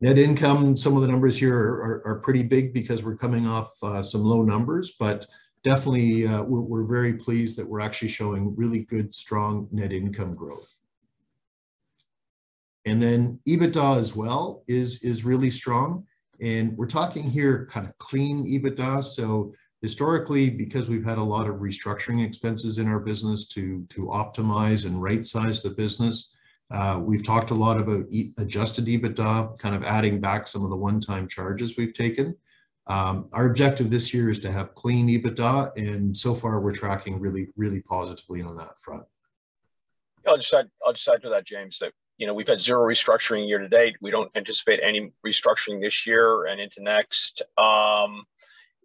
Net 0.01 0.17
income, 0.17 0.77
some 0.77 0.95
of 0.95 1.01
the 1.01 1.09
numbers 1.09 1.37
here 1.37 1.57
are, 1.59 2.01
are, 2.05 2.07
are 2.07 2.19
pretty 2.19 2.43
big 2.43 2.73
because 2.73 3.03
we're 3.03 3.17
coming 3.17 3.45
off 3.45 3.71
uh, 3.83 4.01
some 4.01 4.21
low 4.21 4.41
numbers, 4.41 4.95
but 4.97 5.27
definitely 5.63 6.27
uh, 6.27 6.43
we're, 6.43 6.61
we're 6.61 6.83
very 6.83 7.13
pleased 7.13 7.57
that 7.57 7.67
we're 7.67 7.79
actually 7.79 8.07
showing 8.07 8.55
really 8.55 8.81
good, 8.81 9.13
strong 9.13 9.67
net 9.71 9.91
income 9.91 10.35
growth. 10.35 10.79
And 12.85 13.01
then 13.01 13.39
EBITDA 13.47 13.97
as 13.97 14.15
well 14.15 14.63
is, 14.67 15.03
is 15.03 15.25
really 15.25 15.49
strong. 15.49 16.05
And 16.41 16.77
we're 16.77 16.87
talking 16.87 17.23
here 17.23 17.67
kind 17.69 17.85
of 17.85 17.97
clean 17.97 18.45
EBITDA. 18.45 19.03
So 19.03 19.53
historically, 19.81 20.49
because 20.49 20.89
we've 20.89 21.05
had 21.05 21.17
a 21.17 21.23
lot 21.23 21.47
of 21.47 21.57
restructuring 21.57 22.25
expenses 22.25 22.77
in 22.77 22.87
our 22.87 22.99
business 22.99 23.47
to, 23.49 23.85
to 23.89 24.05
optimize 24.07 24.85
and 24.85 25.01
right 25.01 25.25
size 25.25 25.61
the 25.61 25.71
business, 25.71 26.33
uh, 26.71 26.99
we've 27.01 27.25
talked 27.25 27.51
a 27.51 27.55
lot 27.55 27.79
about 27.79 28.05
e 28.09 28.31
adjusted 28.37 28.85
EBITDA, 28.85 29.59
kind 29.59 29.75
of 29.75 29.83
adding 29.83 30.21
back 30.21 30.47
some 30.47 30.63
of 30.63 30.69
the 30.69 30.75
one-time 30.75 31.27
charges 31.27 31.77
we've 31.77 31.93
taken. 31.93 32.35
Um, 32.89 33.29
our 33.33 33.45
objective 33.45 33.91
this 33.91 34.13
year 34.15 34.31
is 34.31 34.39
to 34.39 34.51
have 34.51 34.73
clean 34.73 35.07
EBITDA, 35.07 35.77
and 35.77 36.15
so 36.15 36.33
far 36.33 36.59
we're 36.59 36.73
tracking 36.73 37.19
really, 37.19 37.47
really 37.55 37.81
positively 37.81 38.41
on 38.41 38.57
that 38.57 38.79
front. 38.79 39.03
I'll 40.27 40.37
just 40.37 40.53
add, 40.53 40.69
I'll 40.85 40.93
just 40.93 41.07
add 41.07 41.21
to 41.21 41.29
that, 41.29 41.45
James, 41.45 41.77
that 41.79 41.93
you 42.17 42.25
know 42.25 42.33
we've 42.33 42.47
had 42.47 42.59
zero 42.59 42.81
restructuring 42.81 43.47
year 43.47 43.59
to 43.59 43.69
date. 43.69 43.95
We 44.01 44.09
don't 44.09 44.31
anticipate 44.35 44.79
any 44.83 45.11
restructuring 45.25 45.81
this 45.81 46.07
year 46.07 46.47
and 46.47 46.59
into 46.59 46.81
next. 46.81 47.43
Um, 47.59 48.25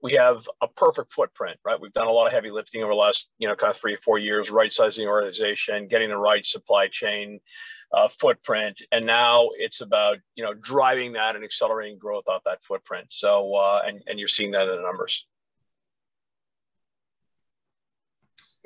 we 0.04 0.12
have 0.12 0.46
a 0.60 0.68
perfect 0.68 1.14
footprint, 1.14 1.58
right? 1.64 1.80
We've 1.80 1.92
done 1.94 2.08
a 2.08 2.12
lot 2.12 2.26
of 2.26 2.32
heavy 2.34 2.50
lifting 2.50 2.82
over 2.82 2.92
the 2.92 2.96
last, 2.96 3.30
you 3.38 3.48
know, 3.48 3.56
kind 3.56 3.70
of 3.70 3.78
three 3.78 3.94
or 3.94 3.98
four 4.04 4.18
years, 4.18 4.50
right 4.50 4.70
sizing 4.70 5.06
the 5.06 5.10
organization, 5.10 5.88
getting 5.88 6.10
the 6.10 6.18
right 6.18 6.44
supply 6.44 6.88
chain 6.88 7.40
uh, 7.90 8.08
footprint, 8.08 8.82
and 8.92 9.06
now 9.06 9.48
it's 9.56 9.80
about 9.80 10.18
you 10.34 10.44
know 10.44 10.52
driving 10.52 11.12
that 11.12 11.36
and 11.36 11.44
accelerating 11.44 11.96
growth 11.96 12.24
off 12.28 12.42
that 12.44 12.62
footprint. 12.62 13.06
So, 13.08 13.54
uh, 13.54 13.82
and 13.86 14.02
and 14.06 14.18
you're 14.18 14.28
seeing 14.28 14.50
that 14.50 14.68
in 14.68 14.76
the 14.76 14.82
numbers. 14.82 15.26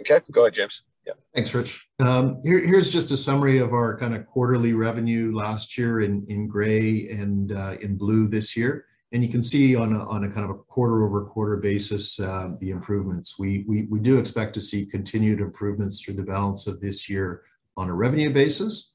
Okay, 0.00 0.20
go 0.32 0.42
ahead, 0.42 0.54
James. 0.54 0.82
Yeah. 1.06 1.12
Thanks, 1.34 1.54
Rich. 1.54 1.86
Um, 2.00 2.40
here, 2.42 2.58
here's 2.58 2.90
just 2.90 3.12
a 3.12 3.16
summary 3.16 3.58
of 3.58 3.72
our 3.72 3.96
kind 3.96 4.14
of 4.14 4.26
quarterly 4.26 4.72
revenue 4.72 5.32
last 5.34 5.78
year 5.78 6.00
in, 6.02 6.26
in 6.28 6.48
gray 6.48 7.08
and 7.10 7.52
uh, 7.52 7.76
in 7.80 7.96
blue 7.96 8.28
this 8.28 8.56
year. 8.56 8.87
And 9.12 9.24
you 9.24 9.30
can 9.30 9.42
see 9.42 9.74
on 9.74 9.94
a, 9.94 10.06
on 10.06 10.24
a 10.24 10.30
kind 10.30 10.44
of 10.44 10.50
a 10.50 10.58
quarter 10.58 11.04
over 11.04 11.24
quarter 11.24 11.56
basis, 11.56 12.20
uh, 12.20 12.50
the 12.60 12.70
improvements. 12.70 13.38
We, 13.38 13.64
we, 13.66 13.84
we 13.84 14.00
do 14.00 14.18
expect 14.18 14.52
to 14.54 14.60
see 14.60 14.84
continued 14.84 15.40
improvements 15.40 16.00
through 16.00 16.14
the 16.14 16.22
balance 16.22 16.66
of 16.66 16.80
this 16.80 17.08
year 17.08 17.42
on 17.76 17.88
a 17.88 17.94
revenue 17.94 18.30
basis. 18.30 18.92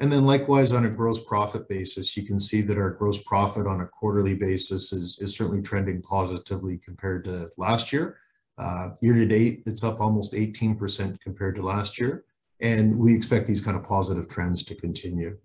And 0.00 0.10
then 0.10 0.24
likewise 0.24 0.72
on 0.72 0.86
a 0.86 0.90
gross 0.90 1.22
profit 1.24 1.68
basis, 1.68 2.16
you 2.16 2.24
can 2.24 2.40
see 2.40 2.62
that 2.62 2.78
our 2.78 2.90
gross 2.90 3.22
profit 3.22 3.66
on 3.66 3.82
a 3.82 3.86
quarterly 3.86 4.34
basis 4.34 4.92
is, 4.92 5.18
is 5.20 5.36
certainly 5.36 5.62
trending 5.62 6.00
positively 6.00 6.78
compared 6.78 7.24
to 7.24 7.50
last 7.58 7.92
year. 7.92 8.18
Uh, 8.58 8.90
year 9.00 9.14
to 9.14 9.26
date, 9.26 9.62
it's 9.66 9.84
up 9.84 10.00
almost 10.00 10.32
18% 10.32 11.20
compared 11.20 11.54
to 11.56 11.62
last 11.62 12.00
year. 12.00 12.24
And 12.60 12.98
we 12.98 13.14
expect 13.14 13.46
these 13.46 13.60
kind 13.60 13.76
of 13.76 13.84
positive 13.84 14.28
trends 14.28 14.62
to 14.64 14.74
continue 14.74 15.38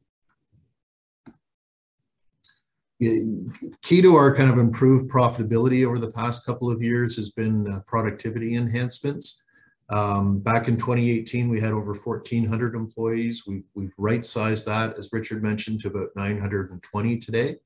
key 3.00 4.02
to 4.02 4.16
our 4.16 4.34
kind 4.34 4.50
of 4.50 4.58
improved 4.58 5.12
profitability 5.12 5.86
over 5.86 6.00
the 6.00 6.12
past 6.12 6.46
couple 6.46 6.72
of 6.72 6.82
years 6.82 7.16
has 7.18 7.32
been 7.32 7.72
uh, 7.72 7.80
productivity 7.88 8.56
enhancements. 8.56 9.44
Um, 9.90 10.40
back 10.40 10.68
in 10.68 10.78
2018, 10.78 11.50
we 11.50 11.60
had 11.60 11.72
over 11.72 11.94
1,400 11.94 12.76
employees. 12.76 13.44
We've, 13.46 13.66
we've 13.76 13.94
right-sized 13.98 14.66
that, 14.66 14.98
as 14.98 15.12
Richard 15.12 15.44
mentioned, 15.44 15.82
to 15.82 15.90
about 15.90 16.10
920 16.16 17.18
today. 17.18 17.58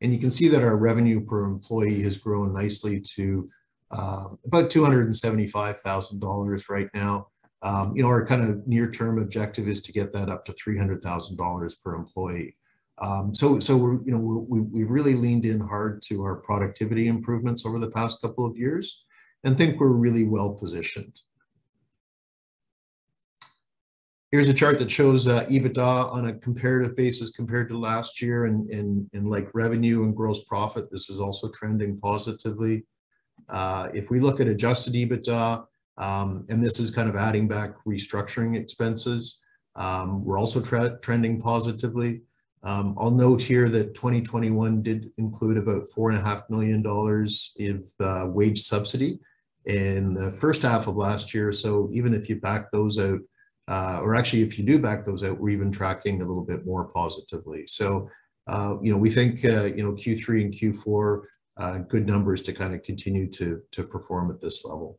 And 0.00 0.12
you 0.12 0.18
can 0.18 0.30
see 0.30 0.48
that 0.48 0.62
our 0.62 0.76
revenue 0.76 1.24
per 1.24 1.44
employee 1.44 2.02
has 2.02 2.18
grown 2.18 2.52
nicely 2.52 3.00
to 3.00 3.48
uh, 3.90 4.28
about 4.44 4.70
$275,000 4.70 6.68
right 6.68 6.88
now. 6.94 7.28
Um, 7.62 7.96
you 7.96 8.02
know, 8.02 8.08
our 8.08 8.24
kind 8.24 8.42
of 8.42 8.66
near-term 8.66 9.18
objective 9.18 9.68
is 9.68 9.82
to 9.82 9.92
get 9.92 10.12
that 10.12 10.28
up 10.28 10.44
to 10.44 10.52
$300,000 10.52 11.82
per 11.82 11.94
employee. 11.94 12.56
Um, 13.00 13.34
so, 13.34 13.60
so 13.60 13.76
we're, 13.76 14.02
you 14.04 14.12
know, 14.12 14.18
we 14.18 14.60
we've 14.60 14.90
really 14.90 15.14
leaned 15.14 15.44
in 15.44 15.60
hard 15.60 16.02
to 16.08 16.22
our 16.22 16.36
productivity 16.36 17.08
improvements 17.08 17.64
over 17.64 17.78
the 17.78 17.90
past 17.90 18.20
couple 18.20 18.44
of 18.44 18.56
years 18.56 19.04
and 19.44 19.56
think 19.56 19.78
we're 19.78 19.88
really 19.88 20.24
well 20.24 20.50
positioned. 20.50 21.20
Here's 24.30 24.48
a 24.48 24.54
chart 24.54 24.78
that 24.78 24.90
shows 24.90 25.26
uh, 25.26 25.46
EBITDA 25.46 26.12
on 26.12 26.28
a 26.28 26.34
comparative 26.34 26.94
basis 26.94 27.30
compared 27.30 27.68
to 27.70 27.78
last 27.78 28.20
year 28.20 28.44
and, 28.44 28.68
and 28.70 29.30
like 29.30 29.48
revenue 29.54 30.02
and 30.02 30.14
gross 30.14 30.44
profit, 30.44 30.90
this 30.90 31.08
is 31.08 31.18
also 31.18 31.48
trending 31.48 31.98
positively. 31.98 32.84
Uh, 33.48 33.88
if 33.94 34.10
we 34.10 34.20
look 34.20 34.38
at 34.38 34.46
adjusted 34.46 34.92
EBITDA, 34.92 35.64
um, 35.96 36.44
and 36.50 36.62
this 36.62 36.78
is 36.78 36.90
kind 36.90 37.08
of 37.08 37.16
adding 37.16 37.48
back 37.48 37.70
restructuring 37.86 38.54
expenses, 38.54 39.42
um, 39.76 40.22
we're 40.24 40.38
also 40.38 40.60
trending 41.00 41.40
positively. 41.40 42.20
Um, 42.62 42.96
I'll 42.98 43.10
note 43.10 43.40
here 43.40 43.68
that 43.68 43.94
2021 43.94 44.82
did 44.82 45.10
include 45.16 45.58
about 45.58 45.86
four 45.88 46.10
and 46.10 46.18
a 46.18 46.22
half 46.22 46.48
million 46.50 46.82
dollars 46.82 47.56
of 47.60 47.84
uh, 48.00 48.26
wage 48.28 48.62
subsidy 48.62 49.20
in 49.66 50.14
the 50.14 50.30
first 50.30 50.62
half 50.62 50.86
of 50.86 50.96
last 50.96 51.34
year. 51.34 51.52
So 51.52 51.88
even 51.92 52.14
if 52.14 52.28
you 52.28 52.40
back 52.40 52.70
those 52.72 52.98
out, 52.98 53.20
uh, 53.68 54.00
or 54.02 54.16
actually 54.16 54.42
if 54.42 54.58
you 54.58 54.64
do 54.64 54.78
back 54.78 55.04
those 55.04 55.22
out, 55.22 55.38
we're 55.38 55.50
even 55.50 55.70
tracking 55.70 56.20
a 56.20 56.26
little 56.26 56.44
bit 56.44 56.66
more 56.66 56.86
positively. 56.86 57.66
So, 57.66 58.10
uh, 58.46 58.76
you 58.82 58.90
know, 58.90 58.98
we 58.98 59.10
think, 59.10 59.44
uh, 59.44 59.64
you 59.64 59.82
know, 59.82 59.92
Q3 59.92 60.44
and 60.44 60.54
Q4, 60.54 61.22
uh, 61.58 61.78
good 61.78 62.06
numbers 62.06 62.42
to 62.42 62.52
kind 62.52 62.74
of 62.74 62.82
continue 62.82 63.30
to, 63.32 63.60
to 63.72 63.84
perform 63.84 64.30
at 64.30 64.40
this 64.40 64.64
level. 64.64 64.98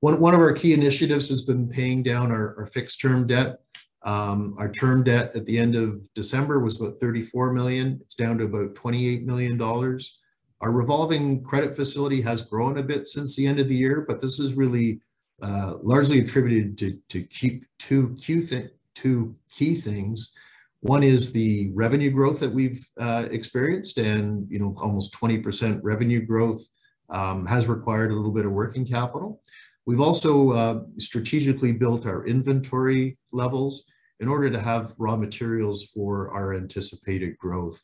One, 0.00 0.20
one 0.20 0.34
of 0.34 0.40
our 0.40 0.52
key 0.52 0.74
initiatives 0.74 1.28
has 1.30 1.42
been 1.42 1.68
paying 1.68 2.02
down 2.02 2.30
our, 2.30 2.54
our 2.58 2.66
fixed 2.66 3.00
term 3.00 3.26
debt. 3.26 3.58
Um, 4.06 4.54
our 4.56 4.70
term 4.70 5.02
debt 5.02 5.34
at 5.34 5.44
the 5.46 5.58
end 5.58 5.74
of 5.74 5.98
December 6.14 6.60
was 6.60 6.80
about 6.80 7.00
34 7.00 7.52
million. 7.52 7.98
It's 8.00 8.14
down 8.14 8.38
to 8.38 8.44
about 8.44 8.76
28 8.76 9.26
million 9.26 9.58
dollars. 9.58 10.20
Our 10.60 10.70
revolving 10.70 11.42
credit 11.42 11.74
facility 11.74 12.22
has 12.22 12.40
grown 12.40 12.78
a 12.78 12.84
bit 12.84 13.08
since 13.08 13.34
the 13.34 13.46
end 13.46 13.58
of 13.58 13.68
the 13.68 13.76
year, 13.76 14.04
but 14.06 14.20
this 14.20 14.38
is 14.38 14.54
really 14.54 15.00
uh, 15.42 15.74
largely 15.82 16.20
attributed 16.20 16.78
to, 16.78 16.98
to 17.10 17.24
keep 17.24 17.66
two, 17.78 18.16
th 18.16 18.70
two 18.94 19.36
key 19.50 19.74
things. 19.74 20.32
One 20.80 21.02
is 21.02 21.32
the 21.32 21.70
revenue 21.74 22.10
growth 22.10 22.38
that 22.40 22.52
we've 22.52 22.88
uh, 22.98 23.26
experienced 23.30 23.98
and, 23.98 24.46
you 24.48 24.60
know, 24.60 24.74
almost 24.80 25.14
20% 25.14 25.80
revenue 25.82 26.24
growth 26.24 26.62
um, 27.10 27.44
has 27.46 27.66
required 27.66 28.12
a 28.12 28.14
little 28.14 28.30
bit 28.30 28.46
of 28.46 28.52
working 28.52 28.86
capital. 28.86 29.42
We've 29.84 30.00
also 30.00 30.52
uh, 30.52 30.80
strategically 30.98 31.72
built 31.72 32.06
our 32.06 32.24
inventory 32.24 33.18
levels 33.32 33.86
in 34.20 34.28
order 34.28 34.50
to 34.50 34.60
have 34.60 34.94
raw 34.98 35.16
materials 35.16 35.84
for 35.84 36.30
our 36.32 36.54
anticipated 36.54 37.36
growth. 37.38 37.82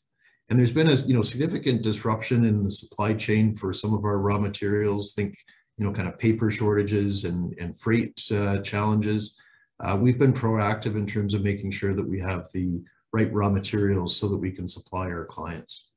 And 0.48 0.58
there's 0.58 0.72
been 0.72 0.88
a 0.88 0.94
you 0.94 1.14
know 1.14 1.22
significant 1.22 1.82
disruption 1.82 2.44
in 2.44 2.64
the 2.64 2.70
supply 2.70 3.14
chain 3.14 3.52
for 3.52 3.72
some 3.72 3.94
of 3.94 4.04
our 4.04 4.18
raw 4.18 4.38
materials. 4.38 5.12
Think 5.12 5.34
you 5.78 5.84
know 5.84 5.92
kind 5.92 6.08
of 6.08 6.18
paper 6.18 6.50
shortages 6.50 7.24
and 7.24 7.54
and 7.58 7.78
freight 7.78 8.20
uh, 8.30 8.58
challenges. 8.58 9.40
Uh, 9.80 9.96
we've 10.00 10.18
been 10.18 10.32
proactive 10.32 10.94
in 10.96 11.06
terms 11.06 11.34
of 11.34 11.42
making 11.42 11.70
sure 11.70 11.94
that 11.94 12.08
we 12.08 12.20
have 12.20 12.46
the 12.52 12.80
right 13.12 13.32
raw 13.32 13.48
materials 13.48 14.16
so 14.16 14.28
that 14.28 14.36
we 14.36 14.50
can 14.50 14.68
supply 14.68 15.06
our 15.06 15.24
clients. 15.24 15.92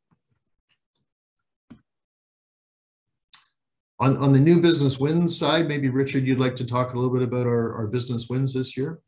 On, 3.99 4.17
on 4.17 4.33
the 4.33 4.39
new 4.39 4.59
business 4.59 4.99
wins 4.99 5.37
side, 5.37 5.67
maybe 5.67 5.89
Richard, 5.89 6.23
you'd 6.23 6.39
like 6.39 6.55
to 6.57 6.65
talk 6.65 6.93
a 6.93 6.95
little 6.97 7.13
bit 7.13 7.21
about 7.21 7.47
our, 7.47 7.75
our 7.75 7.87
business 7.87 8.27
wins 8.27 8.53
this 8.53 8.75
year? 8.75 8.99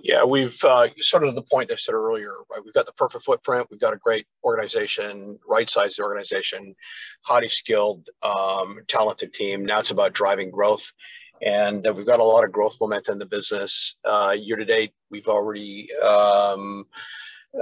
Yeah, 0.00 0.24
we've 0.24 0.58
uh, 0.64 0.88
sort 0.96 1.24
of 1.24 1.34
the 1.34 1.42
point 1.42 1.70
I 1.70 1.76
said 1.76 1.94
earlier, 1.94 2.32
right? 2.50 2.64
We've 2.64 2.72
got 2.72 2.86
the 2.86 2.92
perfect 2.92 3.24
footprint. 3.24 3.68
We've 3.70 3.80
got 3.80 3.92
a 3.92 3.98
great 3.98 4.26
organization, 4.42 5.38
right 5.46 5.68
sized 5.68 6.00
organization, 6.00 6.74
highly 7.22 7.48
skilled, 7.48 8.08
um, 8.22 8.78
talented 8.88 9.32
team. 9.32 9.64
Now 9.66 9.80
it's 9.80 9.90
about 9.90 10.14
driving 10.14 10.50
growth. 10.50 10.90
And 11.44 11.86
uh, 11.86 11.92
we've 11.92 12.06
got 12.06 12.20
a 12.20 12.24
lot 12.24 12.44
of 12.44 12.52
growth 12.52 12.76
momentum 12.80 13.14
in 13.14 13.18
the 13.18 13.26
business. 13.26 13.96
Uh, 14.04 14.34
year 14.36 14.56
to 14.56 14.64
date, 14.64 14.92
we've 15.10 15.28
already 15.28 15.88
um, 15.96 16.84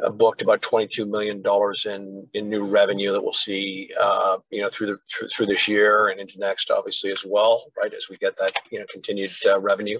uh, 0.02 0.10
booked 0.10 0.42
about 0.42 0.62
$22 0.62 1.08
million 1.08 1.42
in, 1.86 2.28
in 2.34 2.48
new 2.48 2.62
revenue 2.62 3.10
that 3.10 3.22
we'll 3.22 3.32
see, 3.32 3.90
uh, 4.00 4.36
you 4.50 4.62
know, 4.62 4.68
through 4.68 4.86
the 4.86 4.98
through, 5.10 5.28
through, 5.28 5.46
this 5.46 5.66
year 5.66 6.08
and 6.08 6.20
into 6.20 6.38
next, 6.38 6.70
obviously 6.70 7.10
as 7.10 7.24
well, 7.26 7.72
right? 7.80 7.92
As 7.92 8.08
we 8.08 8.16
get 8.18 8.36
that, 8.36 8.52
you 8.70 8.78
know, 8.78 8.86
continued 8.92 9.32
uh, 9.46 9.60
revenue, 9.60 9.98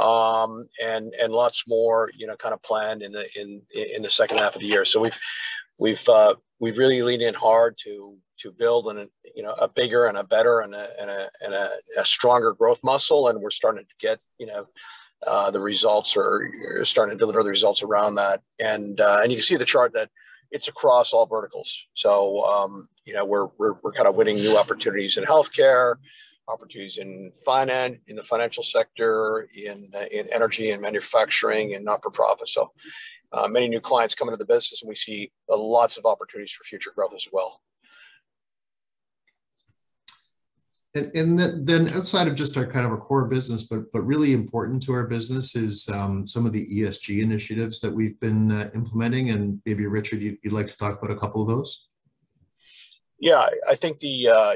um, 0.00 0.68
and 0.82 1.12
and 1.14 1.32
lots 1.32 1.64
more, 1.66 2.10
you 2.16 2.26
know, 2.26 2.36
kind 2.36 2.54
of 2.54 2.62
planned 2.62 3.02
in 3.02 3.12
the 3.12 3.26
in 3.40 3.62
in 3.74 4.02
the 4.02 4.10
second 4.10 4.38
half 4.38 4.54
of 4.54 4.60
the 4.60 4.66
year. 4.66 4.84
So 4.84 5.00
we've 5.00 5.18
we've 5.78 6.08
uh, 6.08 6.34
we've 6.58 6.78
really 6.78 7.02
leaned 7.02 7.22
in 7.22 7.34
hard 7.34 7.78
to 7.84 8.16
to 8.40 8.52
build 8.52 8.88
an 8.88 9.08
you 9.34 9.42
know 9.42 9.52
a 9.52 9.68
bigger 9.68 10.06
and 10.06 10.18
a 10.18 10.24
better 10.24 10.60
and 10.60 10.74
a 10.74 10.88
and 11.00 11.10
a 11.10 11.30
and 11.40 11.54
a, 11.54 11.70
a 11.98 12.04
stronger 12.04 12.52
growth 12.52 12.80
muscle, 12.82 13.28
and 13.28 13.40
we're 13.40 13.50
starting 13.50 13.84
to 13.84 13.94
get 14.06 14.20
you 14.38 14.46
know 14.46 14.66
uh, 15.26 15.50
the 15.50 15.60
results 15.60 16.16
are 16.16 16.50
starting 16.84 17.16
to 17.16 17.18
deliver 17.18 17.42
the 17.42 17.50
results 17.50 17.82
around 17.82 18.16
that. 18.16 18.42
And 18.58 19.00
uh, 19.00 19.20
and 19.22 19.30
you 19.30 19.38
can 19.38 19.44
see 19.44 19.56
the 19.56 19.64
chart 19.64 19.92
that 19.94 20.10
it's 20.50 20.68
across 20.68 21.12
all 21.12 21.26
verticals. 21.26 21.86
So 21.94 22.44
um, 22.44 22.88
you 23.04 23.14
know 23.14 23.24
we're, 23.24 23.48
we're 23.58 23.74
we're 23.82 23.92
kind 23.92 24.08
of 24.08 24.14
winning 24.14 24.36
new 24.36 24.56
opportunities 24.56 25.16
in 25.16 25.24
healthcare, 25.24 25.96
opportunities 26.48 26.98
in 26.98 27.32
finance, 27.44 27.98
in 28.06 28.16
the 28.16 28.22
financial 28.22 28.62
sector, 28.62 29.48
in 29.54 29.90
in 30.10 30.28
energy 30.32 30.70
and 30.70 30.82
manufacturing, 30.82 31.74
and 31.74 31.84
not 31.84 32.02
for 32.02 32.10
profit. 32.10 32.48
So 32.48 32.72
uh, 33.32 33.48
many 33.48 33.68
new 33.68 33.80
clients 33.80 34.14
coming 34.14 34.32
to 34.32 34.38
the 34.38 34.44
business, 34.44 34.82
and 34.82 34.88
we 34.88 34.94
see 34.94 35.30
uh, 35.50 35.56
lots 35.56 35.96
of 35.96 36.06
opportunities 36.06 36.52
for 36.52 36.64
future 36.64 36.92
growth 36.94 37.14
as 37.14 37.26
well. 37.32 37.60
and, 40.96 41.38
and 41.40 41.66
then 41.66 41.88
outside 41.90 42.26
of 42.26 42.34
just 42.34 42.56
our 42.56 42.66
kind 42.66 42.86
of 42.86 42.92
our 42.92 42.98
core 42.98 43.26
business, 43.26 43.64
but 43.64 43.92
but 43.92 44.00
really 44.00 44.32
important 44.32 44.82
to 44.84 44.92
our 44.92 45.06
business 45.06 45.54
is 45.54 45.88
um, 45.90 46.26
some 46.26 46.46
of 46.46 46.52
the 46.52 46.66
ESG 46.66 47.22
initiatives 47.22 47.80
that 47.80 47.92
we've 47.92 48.18
been 48.20 48.50
uh, 48.50 48.70
implementing. 48.74 49.30
And 49.30 49.60
maybe 49.66 49.86
Richard, 49.86 50.20
you'd, 50.20 50.38
you'd, 50.42 50.52
like 50.52 50.68
to 50.68 50.76
talk 50.76 50.98
about 50.98 51.14
a 51.14 51.20
couple 51.20 51.42
of 51.42 51.48
those. 51.48 51.88
Yeah, 53.18 53.46
I 53.68 53.74
think 53.74 54.00
the 54.00 54.28
uh, 54.28 54.52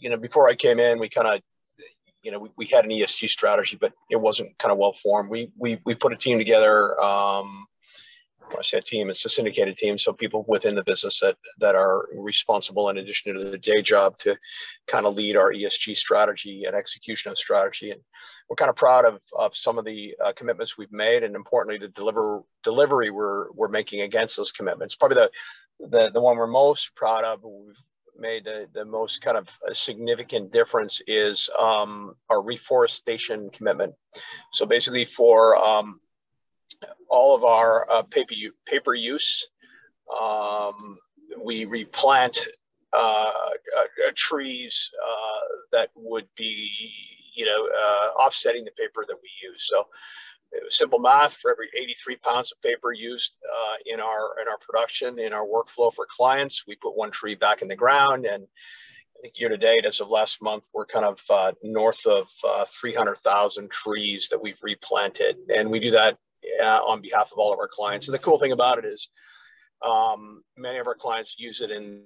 you 0.00 0.10
know 0.10 0.16
before 0.16 0.48
I 0.48 0.54
came 0.54 0.78
in, 0.78 0.98
we 0.98 1.08
kind 1.08 1.26
of 1.26 1.40
you 2.22 2.32
know 2.32 2.38
we, 2.38 2.50
we 2.56 2.66
had 2.66 2.84
an 2.84 2.90
ESG 2.90 3.28
strategy, 3.28 3.76
but 3.80 3.92
it 4.10 4.16
wasn't 4.16 4.56
kind 4.58 4.72
of 4.72 4.78
well 4.78 4.92
formed. 4.92 5.30
We 5.30 5.50
we 5.56 5.78
we 5.84 5.94
put 5.94 6.12
a 6.12 6.16
team 6.16 6.38
together. 6.38 7.00
Um, 7.00 7.66
I 8.58 8.62
say 8.62 8.78
a 8.78 8.82
team, 8.82 9.10
it's 9.10 9.24
a 9.24 9.28
syndicated 9.28 9.76
team. 9.76 9.98
So 9.98 10.12
people 10.12 10.44
within 10.48 10.74
the 10.74 10.84
business 10.84 11.20
that, 11.20 11.36
that 11.58 11.74
are 11.74 12.08
responsible 12.14 12.88
in 12.88 12.98
addition 12.98 13.34
to 13.34 13.50
the 13.50 13.58
day 13.58 13.82
job 13.82 14.18
to 14.18 14.36
kind 14.86 15.06
of 15.06 15.14
lead 15.14 15.36
our 15.36 15.52
ESG 15.52 15.96
strategy 15.96 16.64
and 16.64 16.74
execution 16.74 17.30
of 17.30 17.38
strategy. 17.38 17.90
And 17.90 18.00
we're 18.48 18.56
kind 18.56 18.70
of 18.70 18.76
proud 18.76 19.04
of, 19.04 19.20
of 19.36 19.56
some 19.56 19.78
of 19.78 19.84
the 19.84 20.14
uh, 20.24 20.32
commitments 20.32 20.76
we've 20.76 20.92
made 20.92 21.22
and 21.22 21.36
importantly, 21.36 21.78
the 21.78 21.88
deliver 21.88 22.42
delivery 22.62 23.10
we're, 23.10 23.50
we're 23.52 23.68
making 23.68 24.02
against 24.02 24.36
those 24.36 24.52
commitments. 24.52 24.94
Probably 24.94 25.16
the, 25.16 25.30
the, 25.88 26.10
the 26.10 26.20
one 26.20 26.36
we're 26.36 26.46
most 26.46 26.94
proud 26.94 27.24
of, 27.24 27.42
we've 27.42 27.76
made 28.18 28.44
the, 28.44 28.66
the 28.72 28.84
most 28.84 29.20
kind 29.22 29.36
of 29.36 29.48
significant 29.72 30.52
difference 30.52 31.00
is 31.06 31.48
um, 31.58 32.14
our 32.28 32.42
reforestation 32.42 33.50
commitment. 33.50 33.94
So 34.52 34.66
basically 34.66 35.04
for 35.04 35.56
um, 35.56 36.00
all 37.08 37.34
of 37.34 37.44
our 37.44 37.90
uh, 37.90 38.02
paper, 38.02 38.34
paper 38.66 38.94
use. 38.94 39.48
Um, 40.20 40.98
we 41.42 41.64
replant 41.64 42.38
uh, 42.92 43.32
uh, 43.78 44.10
trees 44.16 44.90
uh, 45.00 45.40
that 45.72 45.90
would 45.94 46.26
be, 46.36 46.70
you 47.34 47.44
know, 47.44 47.68
uh, 47.68 48.08
offsetting 48.20 48.64
the 48.64 48.72
paper 48.72 49.04
that 49.06 49.16
we 49.22 49.30
use. 49.48 49.68
So 49.68 49.86
simple 50.68 50.98
math 50.98 51.34
for 51.34 51.50
every 51.50 51.68
83 51.76 52.16
pounds 52.16 52.52
of 52.52 52.60
paper 52.62 52.92
used 52.92 53.36
uh, 53.44 53.74
in 53.86 54.00
our 54.00 54.36
in 54.42 54.48
our 54.48 54.58
production 54.58 55.18
in 55.18 55.32
our 55.32 55.46
workflow 55.46 55.92
for 55.94 56.06
clients 56.08 56.64
we 56.66 56.76
put 56.76 56.96
one 56.96 57.10
tree 57.10 57.34
back 57.34 57.62
in 57.62 57.68
the 57.68 57.76
ground 57.76 58.26
and 58.26 58.44
I 58.44 59.22
think 59.22 59.34
year 59.38 59.48
to 59.48 59.56
date 59.56 59.84
as 59.84 60.00
of 60.00 60.08
last 60.08 60.42
month 60.42 60.64
we're 60.72 60.86
kind 60.86 61.04
of 61.04 61.20
uh, 61.30 61.52
north 61.62 62.04
of 62.06 62.28
uh, 62.42 62.64
300,000 62.80 63.70
trees 63.70 64.28
that 64.30 64.42
we've 64.42 64.58
replanted 64.62 65.36
and 65.54 65.70
we 65.70 65.78
do 65.78 65.90
that 65.92 66.18
uh, 66.62 66.80
on 66.84 67.00
behalf 67.00 67.30
of 67.32 67.38
all 67.38 67.52
of 67.52 67.58
our 67.58 67.68
clients. 67.68 68.08
And 68.08 68.14
the 68.14 68.18
cool 68.18 68.38
thing 68.38 68.52
about 68.52 68.78
it 68.78 68.84
is 68.84 69.08
um, 69.82 70.42
many 70.56 70.78
of 70.78 70.86
our 70.86 70.94
clients 70.94 71.36
use 71.38 71.60
it 71.60 71.70
in 71.70 72.02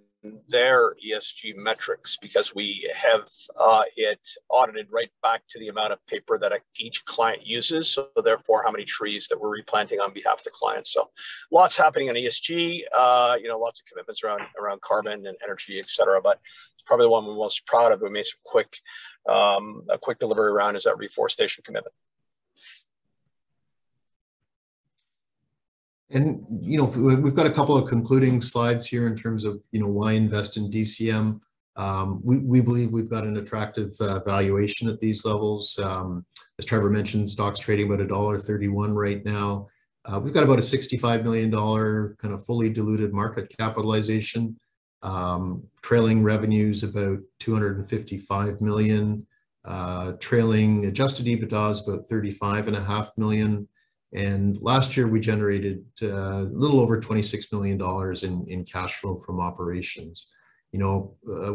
their 0.49 0.95
ESG 1.07 1.57
metrics 1.57 2.17
because 2.21 2.55
we 2.55 2.91
have 2.95 3.29
uh, 3.59 3.83
it 3.97 4.21
audited 4.49 4.87
right 4.91 5.11
back 5.23 5.43
to 5.51 5.59
the 5.59 5.69
amount 5.69 5.93
of 5.93 6.05
paper 6.07 6.39
that 6.39 6.53
each 6.79 7.05
client 7.05 7.47
uses. 7.47 7.89
So 7.89 8.09
therefore, 8.25 8.63
how 8.65 8.71
many 8.71 8.85
trees 8.85 9.29
that 9.29 9.41
we're 9.41 9.51
replanting 9.51 10.01
on 10.01 10.13
behalf 10.13 10.39
of 10.39 10.45
the 10.45 10.51
client. 10.51 10.87
So 10.87 11.11
lots 11.51 11.77
happening 11.77 12.09
on 12.09 12.15
ESG, 12.15 12.83
uh, 12.97 13.37
you 13.41 13.49
know, 13.49 13.59
lots 13.59 13.81
of 13.81 13.87
commitments 13.87 14.25
around, 14.25 14.43
around 14.59 14.81
carbon 14.81 15.27
and 15.27 15.37
energy, 15.45 15.79
et 15.79 15.91
cetera. 15.91 16.21
But 16.23 16.41
it's 16.75 16.85
probably 16.87 17.05
the 17.05 17.11
one 17.11 17.27
we're 17.27 17.35
most 17.35 17.67
proud 17.67 17.93
of. 17.93 18.01
We 18.01 18.11
made 18.11 18.27
some 18.27 18.41
quick, 18.45 18.75
um, 19.29 19.85
a 19.91 19.99
quick 19.99 20.19
delivery 20.19 20.51
around 20.51 20.77
is 20.77 20.85
that 20.85 20.97
reforestation 20.97 21.65
commitment. 21.65 21.95
And 26.15 26.47
you 26.49 26.79
know, 26.79 26.85
we've 26.85 27.35
got 27.35 27.47
a 27.47 27.51
couple 27.51 27.77
of 27.77 27.89
concluding 27.89 28.41
slides 28.41 28.87
here 28.87 29.09
in 29.09 29.17
terms 29.17 29.45
of 29.45 29.61
you 29.73 29.81
know 29.81 29.89
why 29.89 30.13
invest 30.13 30.57
in 30.57 30.71
DCM. 30.71 31.41
Um, 31.77 32.21
we, 32.23 32.39
we 32.39 32.61
believe 32.61 32.93
we've 32.93 33.11
got 33.11 33.25
an 33.25 33.37
attractive 33.37 33.91
uh, 34.01 34.21
valuation 34.21 34.89
at 34.89 35.01
these 35.01 35.25
levels. 35.25 35.77
Um, 35.83 36.25
as 36.61 36.65
Trevor 36.65 36.89
mentioned, 36.89 37.29
stocks 37.29 37.59
trading 37.59 37.89
about 37.89 38.01
a 38.01 38.07
dollar 38.07 38.39
thirty-one 38.39 38.95
right 38.95 39.25
now. 39.25 39.67
Uh, 40.05 40.21
we've 40.23 40.33
got 40.33 40.45
about 40.45 40.61
a 40.61 40.63
sixty-five 40.63 41.25
million 41.25 41.51
dollar 41.51 42.17
kind 42.21 42.33
of 42.33 42.45
fully 42.47 42.71
diluted 42.71 43.13
market 43.13 43.53
capitalization. 43.59 44.57
Um, 45.03 45.65
trailing 45.83 46.23
revenues 46.23 46.85
about 46.85 47.19
two 47.41 47.53
hundred 47.53 47.79
and 47.79 47.89
fifty-five 47.89 48.61
million. 48.61 49.27
Uh, 49.65 50.13
trailing 50.21 50.85
adjusted 50.87 51.27
EBITDA 51.27 51.71
is 51.73 51.89
about 51.89 52.07
thirty-five 52.07 52.69
and 52.69 52.77
a 52.77 52.85
half 52.85 53.11
million. 53.17 53.67
And 54.15 54.57
last 54.61 54.97
year 54.97 55.09
we 55.09 55.21
generated 55.21 55.85
uh, 56.03 56.07
a 56.07 56.51
little 56.53 56.81
over 56.81 57.01
$26 57.01 57.53
million 57.53 57.81
in, 58.23 58.47
in 58.49 58.65
cash 58.65 58.95
flow 58.95 59.17
from 59.17 59.41
operations. 59.41 60.31
You 60.71 60.79
know, 60.79 61.17
uh, 61.29 61.53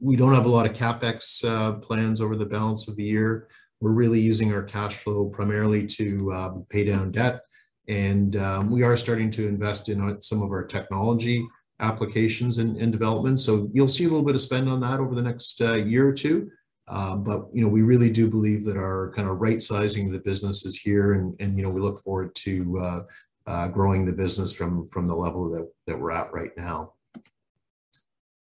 we 0.00 0.16
don't 0.16 0.34
have 0.34 0.46
a 0.46 0.50
lot 0.50 0.66
of 0.66 0.72
CapEx 0.72 1.44
uh, 1.44 1.72
plans 1.78 2.20
over 2.20 2.36
the 2.36 2.46
balance 2.46 2.86
of 2.86 2.96
the 2.96 3.04
year. 3.04 3.48
We're 3.80 3.92
really 3.92 4.20
using 4.20 4.52
our 4.52 4.62
cash 4.62 4.94
flow 4.94 5.26
primarily 5.26 5.86
to 5.88 6.32
um, 6.32 6.66
pay 6.70 6.84
down 6.84 7.12
debt. 7.12 7.40
And 7.88 8.36
um, 8.36 8.70
we 8.70 8.82
are 8.82 8.96
starting 8.96 9.30
to 9.32 9.48
invest 9.48 9.88
in 9.88 10.20
some 10.22 10.42
of 10.42 10.52
our 10.52 10.64
technology 10.64 11.44
applications 11.80 12.58
and, 12.58 12.76
and 12.76 12.92
development. 12.92 13.40
So 13.40 13.70
you'll 13.72 13.88
see 13.88 14.04
a 14.04 14.08
little 14.08 14.24
bit 14.24 14.36
of 14.36 14.40
spend 14.40 14.68
on 14.68 14.80
that 14.80 15.00
over 15.00 15.14
the 15.14 15.22
next 15.22 15.60
uh, 15.60 15.74
year 15.74 16.08
or 16.08 16.12
two. 16.12 16.50
Uh, 16.92 17.16
but 17.16 17.46
you 17.54 17.62
know, 17.62 17.68
we 17.68 17.80
really 17.80 18.10
do 18.10 18.28
believe 18.28 18.64
that 18.64 18.76
our 18.76 19.10
kind 19.16 19.26
of 19.26 19.40
right 19.40 19.62
sizing 19.62 20.06
of 20.08 20.12
the 20.12 20.18
business 20.18 20.66
is 20.66 20.76
here, 20.76 21.14
and 21.14 21.34
and 21.40 21.56
you 21.56 21.64
know, 21.64 21.70
we 21.70 21.80
look 21.80 21.98
forward 21.98 22.34
to 22.34 22.78
uh, 22.78 23.02
uh, 23.46 23.68
growing 23.68 24.04
the 24.04 24.12
business 24.12 24.52
from 24.52 24.86
from 24.90 25.06
the 25.06 25.14
level 25.14 25.50
that 25.50 25.72
that 25.86 25.98
we're 25.98 26.12
at 26.12 26.30
right 26.34 26.50
now. 26.54 26.92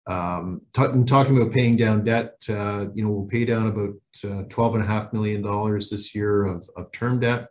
Um, 0.06 0.64
talking 0.74 1.38
about 1.38 1.54
paying 1.54 1.78
down 1.78 2.04
debt, 2.04 2.36
uh, 2.50 2.88
you 2.94 3.06
know, 3.06 3.12
we'll 3.12 3.30
pay 3.30 3.46
down 3.46 3.68
about 3.68 3.94
uh, 4.30 4.44
twelve 4.50 4.76
and 4.76 4.84
a 4.84 4.88
half 4.88 5.14
million 5.14 5.42
dollars 5.42 5.90
this 5.90 6.14
year 6.14 6.44
of 6.44 6.70
of 6.76 6.92
term 6.92 7.22
debt, 7.22 7.48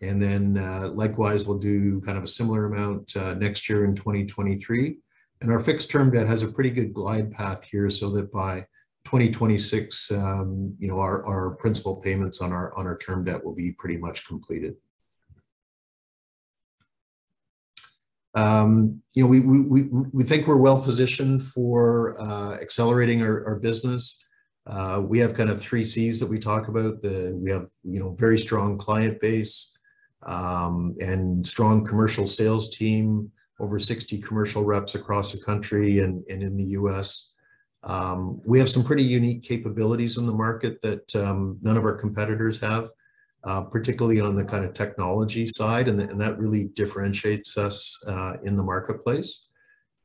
and 0.00 0.22
then 0.22 0.54
likewise 0.96 1.44
we'll 1.44 1.58
do 1.58 2.00
kind 2.00 2.16
of 2.16 2.24
a 2.24 2.28
similar 2.28 2.64
amount 2.64 3.14
next 3.38 3.68
year 3.68 3.84
in 3.84 3.94
2023. 3.94 4.96
And 5.42 5.52
our 5.52 5.60
fixed 5.60 5.90
term 5.90 6.10
debt 6.10 6.26
has 6.26 6.42
a 6.42 6.48
pretty 6.48 6.70
good 6.70 6.94
glide 6.94 7.30
path 7.30 7.64
here, 7.64 7.90
so 7.90 8.08
that 8.12 8.32
by 8.32 8.64
2026, 9.04 10.12
um, 10.12 10.74
you 10.78 10.88
know, 10.88 11.00
our, 11.00 11.24
our 11.26 11.50
principal 11.56 11.96
payments 11.96 12.40
on 12.40 12.52
our 12.52 12.76
on 12.76 12.86
our 12.86 12.96
term 12.96 13.24
debt 13.24 13.44
will 13.44 13.54
be 13.54 13.72
pretty 13.72 13.96
much 13.96 14.26
completed. 14.26 14.76
Um, 18.34 19.02
you 19.12 19.24
know, 19.24 19.28
we, 19.28 19.40
we, 19.40 19.82
we 20.12 20.24
think 20.24 20.46
we're 20.46 20.56
well 20.56 20.80
positioned 20.80 21.42
for 21.42 22.20
uh, 22.20 22.54
accelerating 22.54 23.22
our, 23.22 23.44
our 23.44 23.56
business. 23.56 24.24
Uh, 24.66 25.02
we 25.04 25.18
have 25.18 25.34
kind 25.34 25.50
of 25.50 25.60
three 25.60 25.84
C's 25.84 26.20
that 26.20 26.28
we 26.28 26.38
talk 26.38 26.68
about. 26.68 27.02
The, 27.02 27.32
we 27.34 27.50
have, 27.50 27.68
you 27.82 27.98
know, 27.98 28.14
very 28.14 28.38
strong 28.38 28.78
client 28.78 29.20
base 29.20 29.76
um, 30.22 30.94
and 31.00 31.44
strong 31.44 31.84
commercial 31.84 32.28
sales 32.28 32.76
team, 32.76 33.32
over 33.58 33.78
60 33.78 34.20
commercial 34.20 34.64
reps 34.64 34.94
across 34.94 35.32
the 35.32 35.42
country 35.44 36.00
and, 36.00 36.22
and 36.28 36.42
in 36.42 36.56
the 36.56 36.64
US. 36.64 37.29
Um, 37.82 38.40
we 38.44 38.58
have 38.58 38.68
some 38.68 38.84
pretty 38.84 39.02
unique 39.02 39.42
capabilities 39.42 40.18
in 40.18 40.26
the 40.26 40.32
market 40.32 40.82
that 40.82 41.14
um, 41.16 41.58
none 41.62 41.76
of 41.76 41.84
our 41.84 41.94
competitors 41.94 42.60
have, 42.60 42.90
uh, 43.44 43.62
particularly 43.62 44.20
on 44.20 44.36
the 44.36 44.44
kind 44.44 44.64
of 44.64 44.74
technology 44.74 45.46
side, 45.46 45.88
and, 45.88 46.00
and 46.00 46.20
that 46.20 46.38
really 46.38 46.64
differentiates 46.74 47.56
us 47.56 47.96
uh, 48.06 48.34
in 48.44 48.56
the 48.56 48.62
marketplace. 48.62 49.48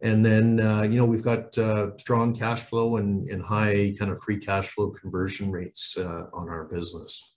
And 0.01 0.25
then, 0.25 0.59
uh, 0.59 0.83
you 0.83 0.97
know, 0.97 1.05
we've 1.05 1.23
got 1.23 1.57
uh, 1.57 1.97
strong 1.97 2.35
cash 2.35 2.61
flow 2.61 2.97
and, 2.97 3.29
and 3.29 3.41
high 3.41 3.93
kind 3.97 4.11
of 4.11 4.21
free 4.21 4.37
cash 4.37 4.67
flow 4.67 4.91
conversion 4.91 5.51
rates 5.51 5.97
uh, 5.97 6.25
on 6.33 6.49
our 6.49 6.65
business. 6.65 7.35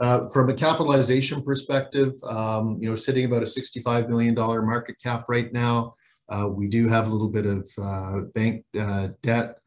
Uh, 0.00 0.28
from 0.28 0.48
a 0.48 0.54
capitalization 0.54 1.42
perspective, 1.42 2.12
um, 2.22 2.78
you 2.80 2.88
know, 2.88 2.94
sitting 2.94 3.24
about 3.24 3.42
a 3.42 3.46
$65 3.46 4.08
million 4.08 4.34
market 4.34 4.96
cap 5.02 5.24
right 5.28 5.52
now. 5.52 5.96
Uh, 6.28 6.48
we 6.48 6.68
do 6.68 6.88
have 6.88 7.08
a 7.08 7.10
little 7.10 7.28
bit 7.28 7.46
of 7.46 7.70
uh, 7.80 8.20
bank 8.34 8.64
uh, 8.78 9.08
debt. 9.22 9.58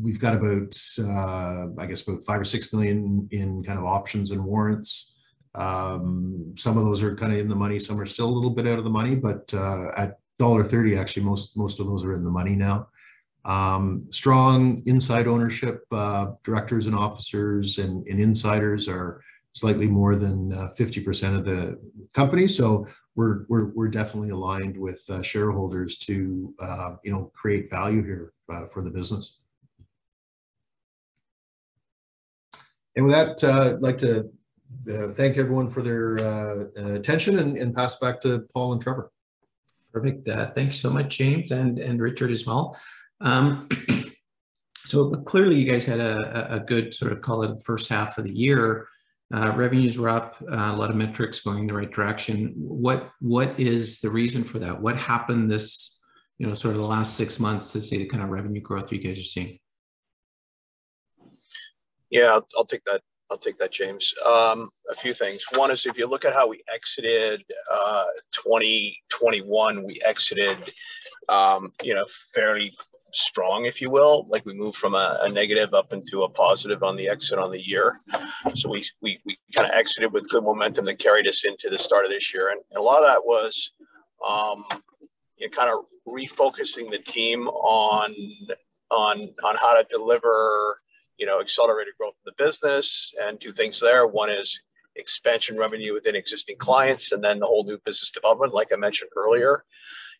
We've 0.00 0.20
got 0.20 0.34
about, 0.34 0.74
I 1.78 1.86
guess, 1.86 2.06
about 2.06 2.24
five 2.24 2.40
or 2.40 2.44
six 2.44 2.72
million 2.72 3.28
in 3.30 3.62
kind 3.62 3.78
of 3.78 3.84
options 3.84 4.30
and 4.30 4.44
warrants. 4.44 5.16
Um, 5.54 6.54
some 6.56 6.78
of 6.78 6.84
those 6.84 7.02
are 7.02 7.14
kind 7.14 7.32
of 7.32 7.38
in 7.38 7.48
the 7.48 7.54
money. 7.54 7.78
Some 7.78 8.00
are 8.00 8.06
still 8.06 8.28
a 8.28 8.36
little 8.36 8.50
bit 8.50 8.66
out 8.66 8.78
of 8.78 8.84
the 8.84 8.90
money, 8.90 9.14
but 9.14 9.52
at 9.96 10.18
dollar 10.38 10.64
thirty, 10.64 10.96
actually, 10.96 11.24
most 11.24 11.56
most 11.56 11.80
of 11.80 11.86
those 11.86 12.04
are 12.04 12.14
in 12.14 12.24
the 12.24 12.30
money 12.30 12.56
now. 12.56 12.88
Um, 13.44 14.06
strong 14.10 14.82
inside 14.86 15.26
ownership, 15.26 15.84
uh, 15.90 16.32
directors 16.44 16.86
and 16.86 16.94
officers 16.94 17.78
and, 17.78 18.06
and 18.06 18.20
insiders 18.20 18.86
are 18.88 19.20
slightly 19.54 19.86
more 19.86 20.16
than 20.16 20.50
50% 20.50 21.34
uh, 21.34 21.38
of 21.38 21.44
the 21.44 21.78
company. 22.14 22.48
So 22.48 22.86
we're, 23.14 23.44
we're, 23.48 23.66
we're 23.66 23.88
definitely 23.88 24.30
aligned 24.30 24.76
with 24.76 25.02
uh, 25.10 25.22
shareholders 25.22 25.98
to, 25.98 26.54
uh, 26.60 26.96
you 27.04 27.12
know, 27.12 27.30
create 27.34 27.68
value 27.68 28.02
here 28.02 28.32
uh, 28.52 28.64
for 28.66 28.82
the 28.82 28.90
business. 28.90 29.42
And 32.96 33.06
with 33.06 33.14
that, 33.14 33.44
uh, 33.44 33.74
I'd 33.74 33.80
like 33.80 33.98
to 33.98 34.30
uh, 34.90 35.08
thank 35.12 35.36
everyone 35.36 35.70
for 35.70 35.82
their 35.82 36.16
attention 36.94 37.38
and, 37.38 37.56
and 37.56 37.74
pass 37.74 37.98
back 37.98 38.20
to 38.22 38.46
Paul 38.52 38.72
and 38.72 38.82
Trevor. 38.82 39.10
Perfect. 39.92 40.26
thanks 40.54 40.80
so 40.80 40.88
much, 40.88 41.18
James 41.18 41.50
and, 41.50 41.78
and 41.78 42.00
Richard 42.00 42.30
as 42.30 42.46
well. 42.46 42.78
Um, 43.20 43.68
so 44.86 45.10
clearly 45.10 45.60
you 45.60 45.70
guys 45.70 45.84
had 45.84 46.00
a, 46.00 46.54
a 46.54 46.60
good 46.60 46.94
sort 46.94 47.12
of 47.12 47.20
call 47.20 47.42
it 47.42 47.60
first 47.64 47.90
half 47.90 48.16
of 48.16 48.24
the 48.24 48.32
year. 48.32 48.88
Uh, 49.32 49.50
revenues 49.56 49.96
were 49.96 50.10
up, 50.10 50.36
uh, 50.42 50.72
a 50.72 50.76
lot 50.76 50.90
of 50.90 50.96
metrics 50.96 51.40
going 51.40 51.60
in 51.60 51.66
the 51.66 51.72
right 51.72 51.90
direction. 51.90 52.52
What 52.56 53.10
what 53.20 53.58
is 53.58 54.00
the 54.00 54.10
reason 54.10 54.44
for 54.44 54.58
that? 54.58 54.80
What 54.80 54.96
happened 54.96 55.50
this, 55.50 56.00
you 56.38 56.46
know, 56.46 56.54
sort 56.54 56.74
of 56.74 56.80
the 56.80 56.86
last 56.86 57.16
six 57.16 57.40
months 57.40 57.72
to 57.72 57.80
see 57.80 57.96
the 57.96 58.06
kind 58.06 58.22
of 58.22 58.28
revenue 58.28 58.60
growth 58.60 58.92
you 58.92 58.98
guys 58.98 59.18
are 59.18 59.22
seeing? 59.22 59.58
Yeah, 62.10 62.24
I'll, 62.24 62.46
I'll 62.56 62.66
take 62.66 62.84
that. 62.84 63.00
I'll 63.30 63.38
take 63.38 63.58
that, 63.58 63.72
James. 63.72 64.12
Um, 64.26 64.68
a 64.90 64.94
few 64.94 65.14
things. 65.14 65.42
One 65.54 65.70
is 65.70 65.86
if 65.86 65.96
you 65.96 66.06
look 66.06 66.26
at 66.26 66.34
how 66.34 66.46
we 66.46 66.62
exited 66.72 67.42
uh, 67.72 68.04
2021, 68.32 69.82
we 69.82 69.98
exited, 70.04 70.70
um, 71.30 71.72
you 71.82 71.94
know, 71.94 72.04
fairly 72.34 72.74
strong, 73.12 73.66
if 73.66 73.80
you 73.80 73.90
will. 73.90 74.26
Like 74.28 74.44
we 74.46 74.54
moved 74.54 74.76
from 74.76 74.94
a, 74.94 75.18
a, 75.22 75.28
negative 75.28 75.74
up 75.74 75.92
into 75.92 76.22
a 76.22 76.28
positive 76.28 76.82
on 76.82 76.96
the 76.96 77.08
exit 77.08 77.38
on 77.38 77.50
the 77.50 77.60
year. 77.60 77.98
So 78.54 78.68
we 78.68 78.84
we, 79.00 79.20
we 79.24 79.38
kind 79.54 79.68
of 79.68 79.74
exited 79.74 80.12
with 80.12 80.28
good 80.28 80.44
momentum 80.44 80.84
that 80.86 80.98
carried 80.98 81.26
us 81.26 81.44
into 81.44 81.68
the 81.70 81.78
start 81.78 82.04
of 82.04 82.10
this 82.10 82.32
year, 82.32 82.50
and, 82.50 82.60
and 82.70 82.78
a 82.78 82.82
lot 82.82 83.02
of 83.02 83.08
that 83.08 83.24
was, 83.24 83.72
um, 84.26 84.64
you 85.36 85.46
know, 85.46 85.50
kind 85.50 85.70
of 85.70 85.84
refocusing 86.08 86.90
the 86.90 86.98
team 86.98 87.48
on 87.48 88.14
on 88.90 89.30
on 89.44 89.56
how 89.56 89.74
to 89.74 89.86
deliver 89.90 90.80
you 91.22 91.26
know, 91.26 91.40
accelerated 91.40 91.94
growth 91.98 92.14
in 92.26 92.32
the 92.36 92.44
business 92.44 93.12
and 93.22 93.40
two 93.40 93.52
things 93.52 93.78
there. 93.78 94.08
One 94.08 94.28
is 94.28 94.60
expansion 94.96 95.56
revenue 95.56 95.94
within 95.94 96.16
existing 96.16 96.56
clients, 96.58 97.12
and 97.12 97.22
then 97.22 97.38
the 97.38 97.46
whole 97.46 97.64
new 97.64 97.78
business 97.84 98.10
development, 98.10 98.52
like 98.52 98.72
I 98.72 98.76
mentioned 98.76 99.10
earlier. 99.16 99.64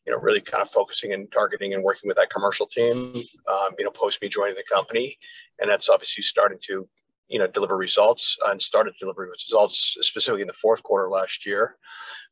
You 0.06 0.12
know, 0.12 0.18
really 0.18 0.40
kind 0.40 0.62
of 0.62 0.70
focusing 0.70 1.12
and 1.12 1.30
targeting 1.30 1.74
and 1.74 1.84
working 1.84 2.08
with 2.08 2.16
that 2.16 2.30
commercial 2.30 2.66
team. 2.66 3.14
Um, 3.48 3.74
you 3.78 3.84
know, 3.84 3.90
post 3.90 4.20
me 4.20 4.28
joining 4.28 4.56
the 4.56 4.64
company, 4.64 5.16
and 5.60 5.70
that's 5.70 5.88
obviously 5.88 6.22
starting 6.22 6.58
to, 6.64 6.88
you 7.28 7.38
know, 7.38 7.46
deliver 7.46 7.76
results 7.76 8.36
and 8.46 8.60
started 8.60 8.94
delivering 8.98 9.30
results 9.30 9.96
specifically 10.00 10.42
in 10.42 10.48
the 10.48 10.54
fourth 10.54 10.82
quarter 10.82 11.08
last 11.08 11.46
year. 11.46 11.76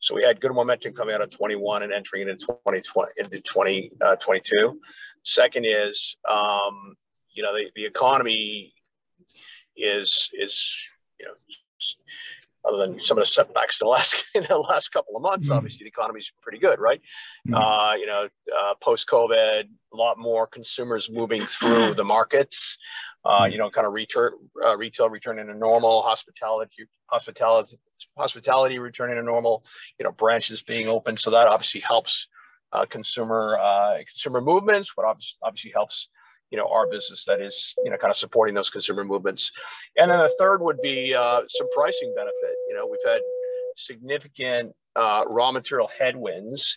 So 0.00 0.14
we 0.14 0.24
had 0.24 0.40
good 0.40 0.52
momentum 0.52 0.94
coming 0.94 1.14
out 1.14 1.20
of 1.20 1.30
21 1.30 1.84
and 1.84 1.92
entering 1.92 2.28
into 2.28 2.46
2020 2.64 3.12
into 3.18 3.40
2022. 3.40 4.68
Uh, 4.68 4.72
Second 5.22 5.64
is 5.66 6.16
um, 6.28 6.96
you 7.32 7.42
know, 7.42 7.54
the, 7.54 7.70
the 7.76 7.84
economy 7.84 8.74
is 9.76 10.30
is 10.34 10.76
you 11.18 11.26
know 11.26 11.32
other 12.64 12.78
than 12.78 13.00
some 13.00 13.18
of 13.18 13.22
the 13.22 13.26
setbacks 13.26 13.80
in 13.80 13.86
the 13.86 13.90
last 13.90 14.24
in 14.34 14.44
the 14.44 14.58
last 14.58 14.90
couple 14.90 15.16
of 15.16 15.22
months, 15.22 15.46
mm-hmm. 15.46 15.56
obviously 15.56 15.84
the 15.84 15.88
economy's 15.88 16.32
pretty 16.42 16.58
good, 16.58 16.78
right? 16.78 17.00
Mm-hmm. 17.48 17.54
Uh, 17.54 17.94
you 17.94 18.06
know, 18.06 18.28
uh, 18.56 18.74
post 18.80 19.08
COVID, 19.08 19.64
a 19.92 19.96
lot 19.96 20.18
more 20.18 20.46
consumers 20.46 21.10
moving 21.10 21.44
through 21.46 21.94
the 21.96 22.04
markets. 22.04 22.76
Uh, 23.22 23.42
mm-hmm. 23.42 23.52
you 23.52 23.58
know, 23.58 23.70
kind 23.70 23.86
of 23.86 23.92
return 23.92 24.32
uh, 24.64 24.76
retail 24.76 25.10
returning 25.10 25.46
to 25.46 25.54
normal, 25.54 26.02
hospitality 26.02 26.86
hospitality 27.06 27.76
hospitality 28.16 28.78
returning 28.78 29.16
to 29.16 29.22
normal. 29.22 29.64
You 29.98 30.04
know, 30.04 30.12
branches 30.12 30.62
being 30.62 30.88
open, 30.88 31.16
so 31.16 31.30
that 31.30 31.46
obviously 31.46 31.80
helps 31.80 32.28
uh, 32.72 32.86
consumer 32.86 33.58
uh, 33.60 33.98
consumer 34.08 34.40
movements. 34.40 34.96
What 34.96 35.06
obviously, 35.06 35.36
obviously 35.42 35.72
helps 35.72 36.08
you 36.50 36.58
know 36.58 36.66
our 36.66 36.88
business 36.88 37.24
that 37.24 37.40
is 37.40 37.74
you 37.84 37.90
know 37.90 37.96
kind 37.96 38.10
of 38.10 38.16
supporting 38.16 38.54
those 38.54 38.70
consumer 38.70 39.04
movements. 39.04 39.50
And 39.96 40.10
then 40.10 40.18
the 40.18 40.32
third 40.38 40.60
would 40.62 40.80
be 40.80 41.14
uh, 41.14 41.42
some 41.48 41.68
pricing 41.74 42.12
benefit. 42.14 42.56
You 42.68 42.76
know 42.76 42.86
we've 42.86 43.10
had 43.10 43.20
significant 43.76 44.74
uh, 44.96 45.24
raw 45.28 45.52
material 45.52 45.88
headwinds 45.98 46.76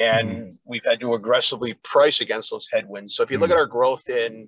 and 0.00 0.30
mm. 0.30 0.56
we've 0.64 0.84
had 0.84 1.00
to 1.00 1.14
aggressively 1.14 1.74
price 1.84 2.20
against 2.20 2.50
those 2.50 2.66
headwinds. 2.72 3.14
So 3.14 3.22
if 3.22 3.30
you 3.30 3.38
look 3.38 3.50
mm. 3.50 3.54
at 3.54 3.58
our 3.58 3.66
growth 3.66 4.08
in 4.08 4.46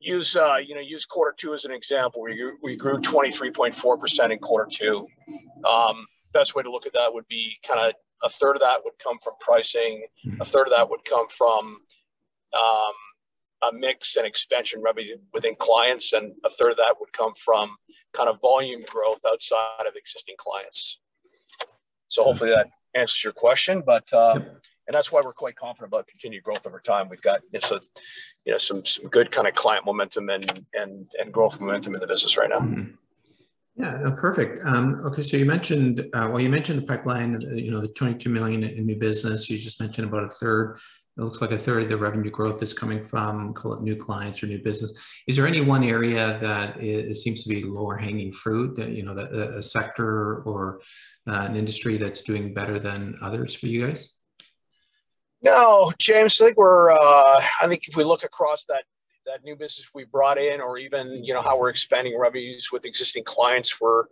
use 0.00 0.36
uh, 0.36 0.56
you 0.56 0.74
know 0.74 0.80
use 0.80 1.04
quarter 1.04 1.34
two 1.36 1.54
as 1.54 1.64
an 1.64 1.72
example 1.72 2.22
we, 2.22 2.52
we 2.62 2.76
grew 2.76 2.98
23.4% 2.98 4.30
in 4.30 4.38
quarter 4.38 4.70
two. 4.70 5.06
Um, 5.68 6.06
best 6.32 6.54
way 6.54 6.62
to 6.62 6.70
look 6.70 6.86
at 6.86 6.92
that 6.94 7.12
would 7.12 7.28
be 7.28 7.56
kind 7.66 7.80
of 7.80 7.94
a 8.22 8.28
third 8.28 8.56
of 8.56 8.60
that 8.60 8.80
would 8.84 8.98
come 9.02 9.18
from 9.22 9.34
pricing 9.40 10.04
a 10.40 10.44
third 10.44 10.66
of 10.66 10.72
that 10.72 10.88
would 10.88 11.04
come 11.04 11.28
from 11.28 11.76
um, 12.54 12.92
a 13.68 13.72
mix 13.72 14.16
and 14.16 14.26
expansion 14.26 14.80
revenue 14.82 15.16
within 15.32 15.54
clients, 15.56 16.12
and 16.12 16.32
a 16.44 16.50
third 16.50 16.72
of 16.72 16.76
that 16.78 16.94
would 17.00 17.12
come 17.12 17.32
from 17.34 17.76
kind 18.12 18.28
of 18.28 18.40
volume 18.40 18.82
growth 18.88 19.20
outside 19.26 19.86
of 19.86 19.94
existing 19.96 20.36
clients. 20.38 21.00
So 22.08 22.24
hopefully 22.24 22.50
that 22.50 22.68
answers 22.94 23.22
your 23.24 23.32
question, 23.32 23.82
but 23.84 24.10
uh, 24.12 24.38
and 24.86 24.94
that's 24.94 25.10
why 25.10 25.20
we're 25.24 25.32
quite 25.32 25.56
confident 25.56 25.88
about 25.88 26.06
continued 26.06 26.42
growth 26.42 26.66
over 26.66 26.80
time. 26.80 27.08
We've 27.08 27.22
got 27.22 27.40
you 27.52 27.58
know, 27.58 27.60
so, 27.60 27.80
you 28.46 28.52
know 28.52 28.58
some 28.58 28.84
some 28.84 29.06
good 29.06 29.30
kind 29.30 29.48
of 29.48 29.54
client 29.54 29.84
momentum 29.84 30.30
and 30.30 30.64
and 30.74 31.06
and 31.18 31.32
growth 31.32 31.58
momentum 31.60 31.94
in 31.94 32.00
the 32.00 32.06
business 32.06 32.36
right 32.36 32.50
now. 32.50 32.60
Mm-hmm. 32.60 32.90
Yeah, 33.76 34.10
perfect. 34.16 34.64
Um, 34.64 35.00
okay, 35.06 35.22
so 35.22 35.36
you 35.36 35.46
mentioned 35.46 36.00
uh, 36.14 36.28
well, 36.30 36.40
you 36.40 36.48
mentioned 36.48 36.80
the 36.80 36.86
pipeline. 36.86 37.40
You 37.52 37.72
know, 37.72 37.80
the 37.80 37.88
22 37.88 38.28
million 38.28 38.62
in 38.62 38.86
new 38.86 38.96
business. 38.96 39.50
You 39.50 39.58
just 39.58 39.80
mentioned 39.80 40.06
about 40.06 40.24
a 40.24 40.28
third 40.28 40.78
it 41.16 41.22
looks 41.22 41.40
like 41.40 41.52
a 41.52 41.58
third 41.58 41.84
of 41.84 41.88
the 41.88 41.96
revenue 41.96 42.30
growth 42.30 42.60
is 42.62 42.72
coming 42.72 43.00
from 43.00 43.54
new 43.82 43.94
clients 43.94 44.42
or 44.42 44.46
new 44.46 44.62
business. 44.62 44.92
Is 45.28 45.36
there 45.36 45.46
any 45.46 45.60
one 45.60 45.84
area 45.84 46.38
that 46.40 46.80
seems 47.16 47.44
to 47.44 47.48
be 47.48 47.62
lower 47.62 47.96
hanging 47.96 48.32
fruit 48.32 48.74
that, 48.76 48.90
you 48.90 49.04
know, 49.04 49.14
that 49.14 49.32
a 49.32 49.62
sector 49.62 50.42
or 50.42 50.80
uh, 51.28 51.46
an 51.48 51.54
industry 51.54 51.98
that's 51.98 52.22
doing 52.22 52.52
better 52.52 52.80
than 52.80 53.16
others 53.22 53.54
for 53.54 53.66
you 53.66 53.86
guys? 53.86 54.10
No, 55.40 55.92
James, 55.98 56.40
I 56.40 56.46
think 56.46 56.56
we're, 56.56 56.90
uh, 56.90 57.40
I 57.60 57.68
think 57.68 57.86
if 57.86 57.96
we 57.96 58.02
look 58.02 58.24
across 58.24 58.64
that, 58.64 58.82
that 59.26 59.44
new 59.44 59.54
business 59.54 59.90
we 59.94 60.04
brought 60.04 60.38
in, 60.38 60.60
or 60.60 60.78
even, 60.78 61.22
you 61.22 61.32
know, 61.32 61.42
how 61.42 61.58
we're 61.58 61.70
expanding 61.70 62.18
revenues 62.18 62.70
with 62.72 62.84
existing 62.84 63.24
clients, 63.24 63.80
we're, 63.80 64.04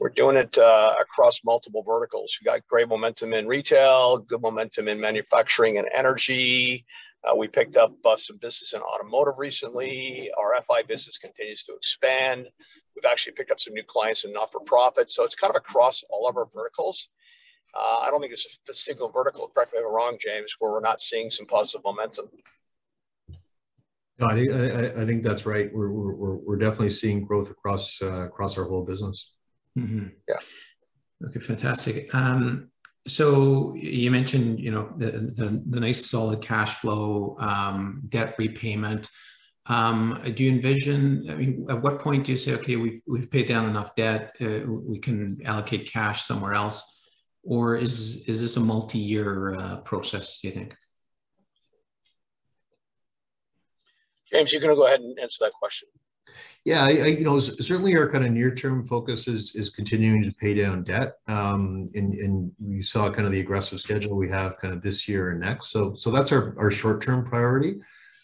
we're 0.00 0.10
doing 0.10 0.36
it 0.36 0.58
uh, 0.58 0.94
across 1.00 1.40
multiple 1.44 1.82
verticals. 1.82 2.36
We've 2.40 2.46
got 2.46 2.66
great 2.66 2.88
momentum 2.88 3.32
in 3.32 3.46
retail, 3.46 4.18
good 4.18 4.42
momentum 4.42 4.88
in 4.88 5.00
manufacturing 5.00 5.78
and 5.78 5.88
energy. 5.94 6.84
Uh, 7.24 7.34
we 7.34 7.48
picked 7.48 7.76
up 7.76 7.94
uh, 8.04 8.16
some 8.16 8.36
business 8.38 8.74
in 8.74 8.80
automotive 8.80 9.34
recently. 9.38 10.30
Our 10.36 10.60
FI 10.62 10.82
business 10.82 11.16
continues 11.16 11.62
to 11.64 11.74
expand. 11.74 12.46
We've 12.94 13.10
actually 13.10 13.32
picked 13.32 13.50
up 13.50 13.60
some 13.60 13.72
new 13.72 13.84
clients 13.84 14.24
in 14.24 14.32
not 14.32 14.52
for 14.52 14.60
profit. 14.60 15.10
So 15.10 15.24
it's 15.24 15.34
kind 15.34 15.50
of 15.50 15.56
across 15.56 16.02
all 16.10 16.28
of 16.28 16.36
our 16.36 16.48
verticals. 16.54 17.08
Uh, 17.74 17.98
I 18.02 18.10
don't 18.10 18.20
think 18.20 18.32
it's 18.32 18.60
a 18.68 18.74
single 18.74 19.10
vertical, 19.10 19.48
correct 19.48 19.72
me 19.72 19.80
if 19.80 19.86
I'm 19.86 19.92
wrong, 19.92 20.16
James, 20.20 20.54
where 20.58 20.72
we're 20.72 20.80
not 20.80 21.02
seeing 21.02 21.30
some 21.30 21.46
positive 21.46 21.82
momentum. 21.84 22.26
No, 24.18 24.26
I 24.26 24.34
think 24.34 24.52
I, 24.52 25.02
I 25.02 25.06
think 25.06 25.24
that's 25.24 25.44
right. 25.44 25.70
We're, 25.74 25.90
we're, 25.90 26.36
we're 26.36 26.56
definitely 26.56 26.90
seeing 26.90 27.24
growth 27.24 27.50
across 27.50 28.00
uh, 28.00 28.26
across 28.26 28.56
our 28.56 28.64
whole 28.64 28.84
business. 28.84 29.34
Mm-hmm. 29.78 30.06
Yeah. 30.28 31.28
Okay, 31.28 31.40
fantastic. 31.40 32.14
Um, 32.14 32.70
so 33.06 33.74
you 33.74 34.10
mentioned, 34.10 34.60
you 34.60 34.70
know, 34.70 34.92
the, 34.96 35.10
the, 35.10 35.62
the 35.68 35.80
nice 35.80 36.06
solid 36.06 36.42
cash 36.42 36.76
flow, 36.76 37.36
um, 37.38 38.02
debt 38.08 38.34
repayment. 38.38 39.10
Um, 39.66 40.20
do 40.34 40.44
you 40.44 40.50
envision? 40.50 41.26
I 41.30 41.34
mean, 41.34 41.66
at 41.70 41.82
what 41.82 41.98
point 41.98 42.26
do 42.26 42.32
you 42.32 42.38
say, 42.38 42.52
okay, 42.54 42.76
we've 42.76 43.00
we've 43.06 43.30
paid 43.30 43.48
down 43.48 43.68
enough 43.68 43.94
debt, 43.94 44.36
uh, 44.40 44.60
we 44.66 44.98
can 44.98 45.38
allocate 45.44 45.90
cash 45.90 46.22
somewhere 46.24 46.52
else, 46.52 47.02
or 47.42 47.76
is 47.76 48.28
is 48.28 48.42
this 48.42 48.58
a 48.58 48.60
multi-year 48.60 49.54
uh, 49.54 49.76
process? 49.80 50.40
Do 50.40 50.48
you 50.48 50.54
think? 50.54 50.76
James, 54.30 54.52
you're 54.52 54.60
going 54.60 54.74
to 54.74 54.76
go 54.76 54.86
ahead 54.86 55.00
and 55.00 55.18
answer 55.18 55.44
that 55.44 55.52
question. 55.52 55.88
Yeah, 56.64 56.82
I, 56.84 56.88
I, 56.88 57.06
you 57.06 57.24
know, 57.24 57.38
certainly 57.38 57.94
our 57.96 58.10
kind 58.10 58.24
of 58.24 58.30
near-term 58.30 58.86
focus 58.86 59.28
is 59.28 59.54
is 59.54 59.68
continuing 59.68 60.22
to 60.22 60.32
pay 60.32 60.54
down 60.54 60.82
debt. 60.82 61.18
Um, 61.26 61.90
and, 61.94 62.14
and 62.14 62.52
you 62.58 62.82
saw 62.82 63.10
kind 63.10 63.26
of 63.26 63.32
the 63.32 63.40
aggressive 63.40 63.80
schedule 63.80 64.16
we 64.16 64.30
have 64.30 64.58
kind 64.58 64.72
of 64.72 64.80
this 64.80 65.06
year 65.06 65.30
and 65.30 65.40
next. 65.40 65.70
So 65.70 65.94
so 65.94 66.10
that's 66.10 66.32
our, 66.32 66.54
our 66.58 66.70
short-term 66.70 67.24
priority. 67.24 67.80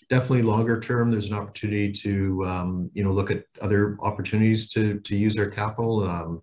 Definitely 0.08 0.42
longer 0.42 0.80
term, 0.80 1.10
there's 1.10 1.30
an 1.30 1.36
opportunity 1.36 1.92
to 1.92 2.46
um, 2.46 2.90
you 2.94 3.04
know 3.04 3.12
look 3.12 3.30
at 3.30 3.44
other 3.60 3.96
opportunities 4.00 4.68
to 4.70 4.98
to 5.00 5.16
use 5.16 5.36
our 5.36 5.46
capital. 5.46 6.08
Um, 6.08 6.42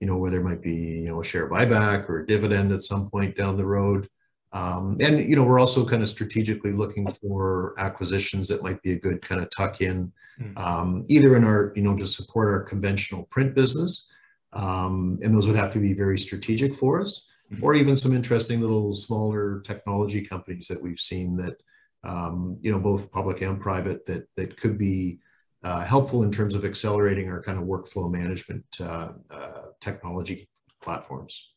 you 0.00 0.06
know, 0.06 0.16
whether 0.16 0.40
it 0.40 0.44
might 0.44 0.62
be 0.62 0.74
you 0.74 1.08
know 1.08 1.20
a 1.20 1.24
share 1.24 1.48
buyback 1.48 2.08
or 2.08 2.20
a 2.20 2.26
dividend 2.26 2.72
at 2.72 2.82
some 2.82 3.08
point 3.08 3.36
down 3.36 3.56
the 3.56 3.64
road. 3.64 4.08
Um, 4.52 4.96
and 5.00 5.18
you 5.18 5.36
know, 5.36 5.44
we're 5.44 5.60
also 5.60 5.84
kind 5.84 6.02
of 6.02 6.08
strategically 6.08 6.72
looking 6.72 7.10
for 7.10 7.74
acquisitions 7.78 8.48
that 8.48 8.62
might 8.62 8.80
be 8.82 8.92
a 8.92 8.98
good 8.98 9.20
kind 9.22 9.40
of 9.42 9.50
tuck 9.50 9.80
in, 9.80 10.12
hmm. 10.38 10.56
um, 10.56 11.04
either 11.08 11.36
in 11.36 11.44
our 11.44 11.72
you 11.76 11.82
know 11.82 11.96
to 11.96 12.06
support 12.06 12.48
our 12.48 12.62
conventional 12.62 13.24
print 13.24 13.54
business, 13.54 14.08
um, 14.52 15.18
and 15.22 15.34
those 15.34 15.46
would 15.46 15.56
have 15.56 15.72
to 15.72 15.78
be 15.78 15.92
very 15.92 16.18
strategic 16.18 16.74
for 16.74 17.00
us, 17.00 17.26
mm-hmm. 17.52 17.64
or 17.64 17.74
even 17.74 17.96
some 17.96 18.14
interesting 18.14 18.60
little 18.60 18.94
smaller 18.94 19.60
technology 19.60 20.22
companies 20.22 20.68
that 20.68 20.82
we've 20.82 21.00
seen 21.00 21.36
that 21.36 21.60
um, 22.04 22.58
you 22.60 22.70
know 22.70 22.78
both 22.78 23.12
public 23.12 23.40
and 23.42 23.60
private 23.60 24.04
that 24.06 24.28
that 24.36 24.56
could 24.56 24.78
be 24.78 25.18
uh, 25.62 25.84
helpful 25.84 26.22
in 26.22 26.30
terms 26.30 26.54
of 26.54 26.64
accelerating 26.64 27.28
our 27.28 27.42
kind 27.42 27.58
of 27.58 27.64
workflow 27.64 28.10
management 28.10 28.64
uh, 28.80 29.08
uh, 29.30 29.62
technology 29.80 30.48
platforms. 30.80 31.54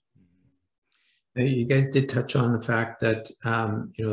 You 1.35 1.65
guys 1.65 1.87
did 1.89 2.09
touch 2.09 2.35
on 2.35 2.51
the 2.51 2.61
fact 2.61 2.99
that 3.01 3.29
um, 3.45 3.91
you 3.97 4.05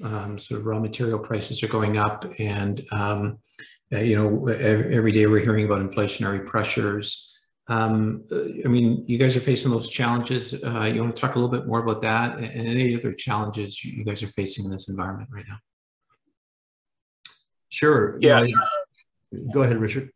know 0.00 0.06
um, 0.06 0.38
sort 0.38 0.60
of 0.60 0.66
raw 0.66 0.80
material 0.80 1.18
prices 1.18 1.62
are 1.62 1.68
going 1.68 1.96
up, 1.96 2.24
and 2.38 2.84
um, 2.90 3.38
uh, 3.92 3.98
you 3.98 4.16
know 4.16 4.48
every 4.48 5.12
day 5.12 5.26
we're 5.26 5.40
hearing 5.40 5.64
about 5.64 5.80
inflationary 5.80 6.44
pressures. 6.44 7.36
Um, 7.68 8.24
I 8.32 8.68
mean, 8.68 9.04
you 9.06 9.18
guys 9.18 9.36
are 9.36 9.40
facing 9.40 9.70
those 9.70 9.88
challenges. 9.88 10.62
Uh, 10.64 10.90
you 10.92 11.02
want 11.02 11.14
to 11.14 11.20
talk 11.20 11.34
a 11.34 11.38
little 11.38 11.54
bit 11.54 11.66
more 11.66 11.80
about 11.80 12.00
that, 12.02 12.38
and 12.38 12.66
any 12.66 12.94
other 12.94 13.12
challenges 13.12 13.84
you 13.84 14.04
guys 14.04 14.22
are 14.22 14.28
facing 14.28 14.64
in 14.64 14.70
this 14.70 14.88
environment 14.88 15.28
right 15.32 15.44
now? 15.46 15.58
Sure. 17.68 18.18
Yeah. 18.20 18.46
Go 19.52 19.62
ahead, 19.62 19.76
Richard 19.76 20.10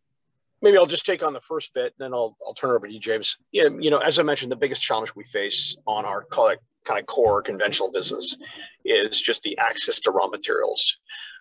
maybe 0.63 0.79
I'll 0.79 0.87
just 0.87 1.05
take 1.05 1.23
on 1.23 1.33
the 1.33 1.41
first 1.41 1.75
bit, 1.75 1.93
and 1.99 2.07
then 2.07 2.15
I'll 2.15 2.37
I'll 2.47 2.55
turn 2.55 2.71
it 2.71 2.75
over 2.75 2.87
to 2.87 2.93
you, 2.93 3.01
James. 3.01 3.37
Yeah, 3.51 3.69
you 3.79 3.91
know, 3.91 3.99
as 3.99 4.19
I 4.19 4.23
mentioned, 4.23 4.51
the 4.51 4.57
biggest 4.57 4.83
challenge 4.83 5.15
we 5.15 5.25
face 5.25 5.77
on 5.87 6.05
our 6.05 6.25
kind 6.33 6.99
of 6.99 7.07
core 7.07 7.43
conventional 7.43 7.93
business 7.93 8.37
is 8.85 9.21
just 9.21 9.43
the 9.43 9.57
access 9.59 10.01
to 10.01 10.11
raw 10.11 10.29
materials. 10.29 10.99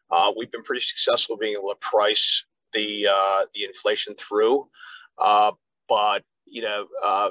Uh, 0.10 0.32
we've 0.36 0.52
been 0.52 0.64
pretty 0.64 0.82
successful 0.82 1.38
being 1.38 1.54
able 1.54 1.70
to 1.70 1.80
price 1.80 2.44
the 2.74 3.08
uh, 3.08 3.46
the 3.54 3.64
inflation 3.64 4.14
through, 4.16 4.68
uh, 5.18 5.52
but 5.88 6.24
you 6.52 6.62
know, 6.62 6.86
uh, 7.04 7.30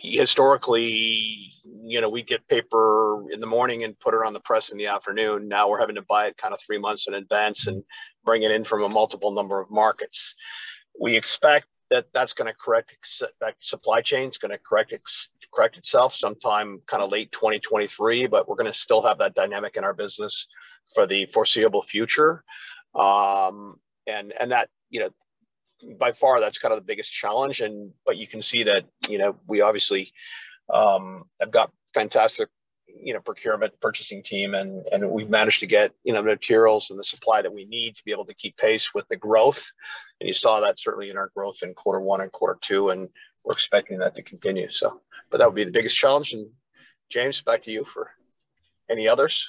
historically, 0.00 1.52
you 1.82 2.00
know, 2.00 2.08
we 2.08 2.22
get 2.22 2.46
paper 2.46 3.24
in 3.32 3.40
the 3.40 3.46
morning 3.46 3.82
and 3.82 3.98
put 3.98 4.14
it 4.14 4.20
on 4.24 4.32
the 4.32 4.40
press 4.40 4.70
in 4.70 4.78
the 4.78 4.86
afternoon. 4.86 5.48
Now 5.48 5.68
we're 5.68 5.80
having 5.80 5.96
to 5.96 6.04
buy 6.08 6.26
it 6.26 6.36
kind 6.36 6.54
of 6.54 6.60
three 6.60 6.78
months 6.78 7.08
in 7.08 7.14
advance 7.14 7.66
and 7.66 7.82
bring 8.24 8.44
it 8.44 8.52
in 8.52 8.62
from 8.62 8.84
a 8.84 8.88
multiple 8.88 9.32
number 9.32 9.60
of 9.60 9.68
markets. 9.68 10.36
We 10.98 11.16
expect 11.16 11.66
that 11.90 12.06
that's 12.14 12.32
going 12.32 12.46
to 12.46 12.56
correct 12.56 12.92
that 13.40 13.56
supply 13.58 14.00
chain 14.00 14.28
is 14.28 14.38
going 14.38 14.52
to 14.52 14.58
correct 14.58 14.94
correct 15.52 15.76
itself 15.76 16.14
sometime 16.14 16.80
kind 16.86 17.02
of 17.02 17.10
late 17.10 17.30
2023 17.32 18.26
but 18.26 18.48
we're 18.48 18.56
going 18.56 18.72
to 18.72 18.76
still 18.76 19.02
have 19.02 19.18
that 19.18 19.34
dynamic 19.34 19.76
in 19.76 19.84
our 19.84 19.92
business 19.92 20.48
for 20.94 21.06
the 21.06 21.26
foreseeable 21.26 21.82
future 21.82 22.42
um, 22.94 23.76
and 24.06 24.32
and 24.40 24.50
that 24.50 24.70
you 24.88 24.98
know 24.98 25.10
by 25.98 26.12
far 26.12 26.40
that's 26.40 26.58
kind 26.58 26.72
of 26.72 26.78
the 26.78 26.84
biggest 26.86 27.12
challenge. 27.12 27.60
And 27.60 27.92
but 28.04 28.16
you 28.16 28.26
can 28.26 28.42
see 28.42 28.62
that 28.64 28.84
you 29.08 29.18
know 29.18 29.36
we 29.46 29.60
obviously 29.60 30.12
um, 30.72 31.24
have 31.40 31.50
got 31.50 31.72
fantastic 31.92 32.48
you 32.86 33.12
know 33.12 33.20
procurement 33.20 33.72
purchasing 33.80 34.22
team 34.22 34.54
and 34.54 34.86
and 34.92 35.10
we've 35.10 35.30
managed 35.30 35.60
to 35.60 35.66
get 35.66 35.92
you 36.04 36.12
know 36.12 36.22
materials 36.22 36.90
and 36.90 36.98
the 36.98 37.04
supply 37.04 37.42
that 37.42 37.52
we 37.52 37.64
need 37.64 37.96
to 37.96 38.04
be 38.04 38.12
able 38.12 38.26
to 38.26 38.34
keep 38.34 38.56
pace 38.56 38.94
with 38.94 39.06
the 39.08 39.16
growth. 39.16 39.70
And 40.20 40.28
you 40.28 40.34
saw 40.34 40.60
that 40.60 40.78
certainly 40.78 41.10
in 41.10 41.16
our 41.16 41.30
growth 41.34 41.62
in 41.62 41.74
quarter 41.74 42.00
one 42.00 42.20
and 42.20 42.32
quarter 42.32 42.58
two 42.60 42.90
and 42.90 43.08
we're 43.44 43.52
expecting 43.52 43.98
that 43.98 44.14
to 44.16 44.22
continue. 44.22 44.68
So 44.68 45.00
but 45.30 45.38
that 45.38 45.46
would 45.46 45.56
be 45.56 45.64
the 45.64 45.70
biggest 45.70 45.96
challenge. 45.96 46.32
And 46.32 46.48
james 47.10 47.40
back 47.40 47.62
to 47.64 47.70
you 47.70 47.84
for 47.84 48.10
any 48.90 49.08
others 49.08 49.48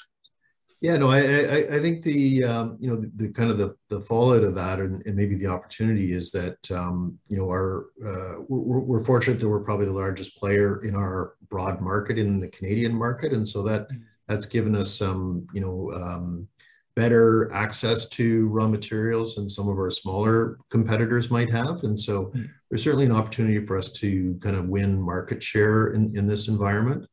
yeah, 0.85 0.97
no, 0.97 1.09
I, 1.09 1.17
I, 1.17 1.75
I 1.77 1.79
think 1.79 2.03
the, 2.03 2.43
um, 2.43 2.77
you 2.79 2.87
know, 2.87 2.95
the, 2.95 3.11
the, 3.15 3.29
kind 3.29 3.49
of 3.49 3.57
the, 3.57 3.75
the 3.89 4.01
fallout 4.01 4.43
of 4.43 4.53
that 4.53 4.79
and, 4.79 5.03
and 5.07 5.15
maybe 5.15 5.35
the 5.35 5.47
opportunity 5.47 6.13
is 6.13 6.31
that, 6.33 6.59
um, 6.69 7.17
you 7.27 7.37
know, 7.37 7.49
our, 7.49 7.87
uh, 8.05 8.43
we're, 8.47 8.81
we're, 8.81 9.03
fortunate 9.03 9.39
that 9.39 9.49
we're 9.49 9.63
probably 9.63 9.87
the 9.87 9.91
largest 9.91 10.37
player 10.37 10.85
in 10.85 10.95
our 10.95 11.37
broad 11.49 11.81
market 11.81 12.19
in 12.19 12.39
the 12.39 12.49
Canadian 12.49 12.93
market. 12.93 13.33
And 13.33 13.47
so 13.47 13.63
that, 13.63 13.89
mm. 13.89 13.99
that's 14.27 14.45
given 14.45 14.75
us 14.75 14.93
some, 14.93 15.47
you 15.55 15.61
know, 15.61 15.91
um, 15.91 16.47
better 16.95 17.51
access 17.51 18.07
to 18.09 18.47
raw 18.49 18.67
materials 18.67 19.37
than 19.37 19.49
some 19.49 19.67
of 19.67 19.79
our 19.79 19.89
smaller 19.89 20.59
competitors 20.69 21.31
might 21.31 21.51
have. 21.51 21.83
And 21.83 21.99
so 21.99 22.25
mm. 22.25 22.47
there's 22.69 22.83
certainly 22.83 23.07
an 23.07 23.11
opportunity 23.11 23.59
for 23.63 23.75
us 23.75 23.91
to 23.93 24.37
kind 24.39 24.55
of 24.55 24.67
win 24.67 25.01
market 25.01 25.41
share 25.41 25.93
in, 25.93 26.15
in 26.15 26.27
this 26.27 26.47
environment. 26.47 27.07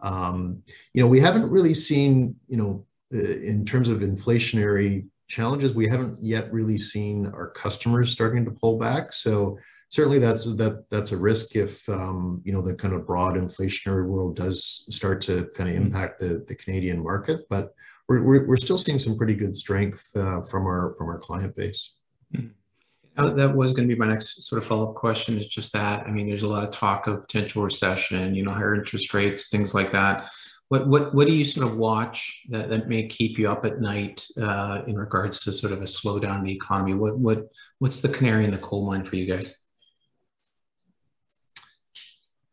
Um, 0.00 0.62
you 0.92 1.02
know, 1.02 1.08
we 1.08 1.20
haven't 1.20 1.48
really 1.48 1.72
seen, 1.72 2.36
you 2.48 2.58
know, 2.58 2.84
in 3.10 3.64
terms 3.64 3.88
of 3.88 3.98
inflationary 3.98 5.06
challenges, 5.28 5.74
we 5.74 5.88
haven't 5.88 6.22
yet 6.22 6.52
really 6.52 6.78
seen 6.78 7.26
our 7.26 7.50
customers 7.50 8.10
starting 8.10 8.44
to 8.44 8.50
pull 8.50 8.78
back. 8.78 9.12
So 9.12 9.58
certainly 9.88 10.18
that's 10.18 10.44
that 10.56 10.84
that's 10.90 11.12
a 11.12 11.16
risk 11.16 11.56
if 11.56 11.88
um, 11.88 12.42
you 12.44 12.52
know 12.52 12.60
the 12.60 12.74
kind 12.74 12.94
of 12.94 13.06
broad 13.06 13.34
inflationary 13.34 14.06
world 14.06 14.36
does 14.36 14.86
start 14.90 15.20
to 15.22 15.48
kind 15.54 15.68
of 15.68 15.76
mm-hmm. 15.76 15.86
impact 15.86 16.20
the, 16.20 16.44
the 16.48 16.54
Canadian 16.54 17.02
market. 17.02 17.40
But 17.48 17.74
we're, 18.08 18.22
we're, 18.22 18.46
we're 18.46 18.56
still 18.56 18.76
seeing 18.76 18.98
some 18.98 19.16
pretty 19.16 19.34
good 19.34 19.56
strength 19.56 20.10
uh, 20.16 20.40
from 20.42 20.66
our 20.66 20.92
from 20.98 21.08
our 21.08 21.18
client 21.18 21.54
base. 21.56 21.94
Mm-hmm. 22.34 23.36
That 23.36 23.54
was 23.54 23.72
going 23.72 23.88
to 23.88 23.94
be 23.94 23.98
my 23.98 24.08
next 24.08 24.48
sort 24.48 24.60
of 24.60 24.66
follow-up 24.66 24.96
question. 24.96 25.38
Is 25.38 25.46
just 25.46 25.72
that 25.74 26.06
I 26.06 26.10
mean, 26.10 26.26
there's 26.26 26.42
a 26.42 26.48
lot 26.48 26.64
of 26.64 26.70
talk 26.72 27.06
of 27.06 27.22
potential 27.22 27.62
recession, 27.62 28.34
you 28.34 28.44
know, 28.44 28.52
higher 28.52 28.74
interest 28.74 29.14
rates, 29.14 29.48
things 29.48 29.72
like 29.72 29.92
that. 29.92 30.28
What, 30.68 30.88
what, 30.88 31.14
what 31.14 31.26
do 31.26 31.34
you 31.34 31.44
sort 31.44 31.66
of 31.66 31.76
watch 31.76 32.46
that, 32.48 32.68
that 32.70 32.88
may 32.88 33.06
keep 33.06 33.38
you 33.38 33.50
up 33.50 33.64
at 33.64 33.80
night 33.80 34.26
uh, 34.40 34.82
in 34.86 34.96
regards 34.96 35.44
to 35.44 35.52
sort 35.52 35.72
of 35.72 35.80
a 35.80 35.84
slowdown 35.84 36.38
in 36.38 36.44
the 36.44 36.52
economy? 36.52 36.94
What, 36.94 37.18
what, 37.18 37.48
what's 37.78 38.00
the 38.00 38.08
canary 38.08 38.44
in 38.44 38.50
the 38.50 38.58
coal 38.58 38.86
mine 38.86 39.04
for 39.04 39.16
you 39.16 39.26
guys? 39.26 39.64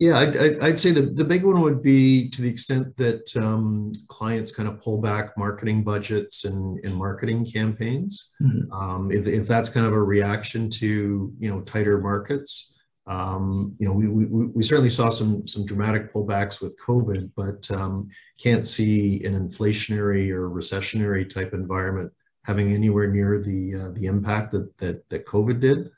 Yeah, 0.01 0.17
I'd, 0.17 0.59
I'd, 0.59 0.79
say 0.79 0.93
the, 0.93 1.03
the 1.03 1.23
big 1.23 1.45
one 1.45 1.61
would 1.61 1.83
be 1.83 2.27
to 2.31 2.41
the 2.41 2.49
extent 2.49 2.97
that 2.97 3.37
um, 3.37 3.91
clients 4.07 4.51
kind 4.51 4.67
of 4.67 4.81
pull 4.81 4.99
back 4.99 5.37
marketing 5.37 5.83
budgets 5.83 6.43
and, 6.43 6.83
and 6.83 6.95
marketing 6.95 7.45
campaigns. 7.45 8.31
Mm-hmm. 8.41 8.73
Um, 8.73 9.11
if, 9.11 9.27
if 9.27 9.47
that's 9.47 9.69
kind 9.69 9.85
of 9.85 9.93
a 9.93 10.01
reaction 10.01 10.71
to 10.71 11.31
you 11.37 11.49
know 11.51 11.61
tighter 11.61 11.99
markets, 11.99 12.73
um, 13.07 13.75
you 13.79 13.87
know, 13.87 13.93
we, 13.93 14.07
we, 14.07 14.45
we, 14.45 14.63
certainly 14.63 14.89
saw 14.89 15.09
some 15.09 15.47
some 15.47 15.65
dramatic 15.65 16.13
pullbacks 16.13 16.61
with 16.61 16.79
COVID, 16.79 17.31
but 17.35 17.69
um, 17.71 18.09
can't 18.39 18.67
see 18.67 19.23
an 19.23 19.33
inflationary 19.33 20.29
or 20.29 20.49
recessionary 20.49 21.27
type 21.27 21.53
environment 21.53 22.11
having 22.43 22.73
anywhere 22.73 23.07
near 23.07 23.41
the 23.41 23.75
uh, 23.75 23.89
the 23.91 24.05
impact 24.05 24.51
that 24.51 24.77
that, 24.77 25.07
that 25.09 25.25
COVID 25.25 25.59
did 25.59 25.89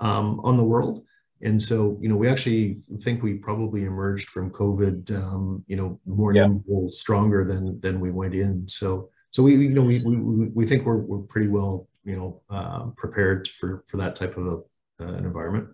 um, 0.00 0.40
on 0.42 0.56
the 0.56 0.64
world. 0.64 1.04
And 1.40 1.60
so, 1.62 1.96
you 2.00 2.08
know, 2.08 2.16
we 2.16 2.28
actually 2.28 2.80
think 3.00 3.22
we 3.22 3.34
probably 3.34 3.84
emerged 3.84 4.28
from 4.28 4.50
COVID, 4.50 5.14
um, 5.14 5.64
you 5.68 5.76
know, 5.76 6.00
more 6.04 6.34
yeah. 6.34 6.42
nimble, 6.42 6.90
stronger 6.90 7.44
than 7.44 7.78
than 7.80 8.00
we 8.00 8.10
went 8.10 8.34
in. 8.34 8.66
So, 8.66 9.10
so 9.30 9.44
we, 9.44 9.54
you 9.54 9.70
know, 9.70 9.82
we 9.82 10.02
we, 10.02 10.48
we 10.48 10.66
think 10.66 10.84
we're 10.84 10.96
we're 10.96 11.18
pretty 11.18 11.48
well, 11.48 11.88
you 12.04 12.16
know, 12.16 12.42
uh, 12.50 12.86
prepared 12.96 13.46
for 13.46 13.84
for 13.86 13.98
that 13.98 14.16
type 14.16 14.36
of 14.36 14.46
a, 14.46 14.56
uh, 15.04 15.12
an 15.12 15.24
environment. 15.24 15.68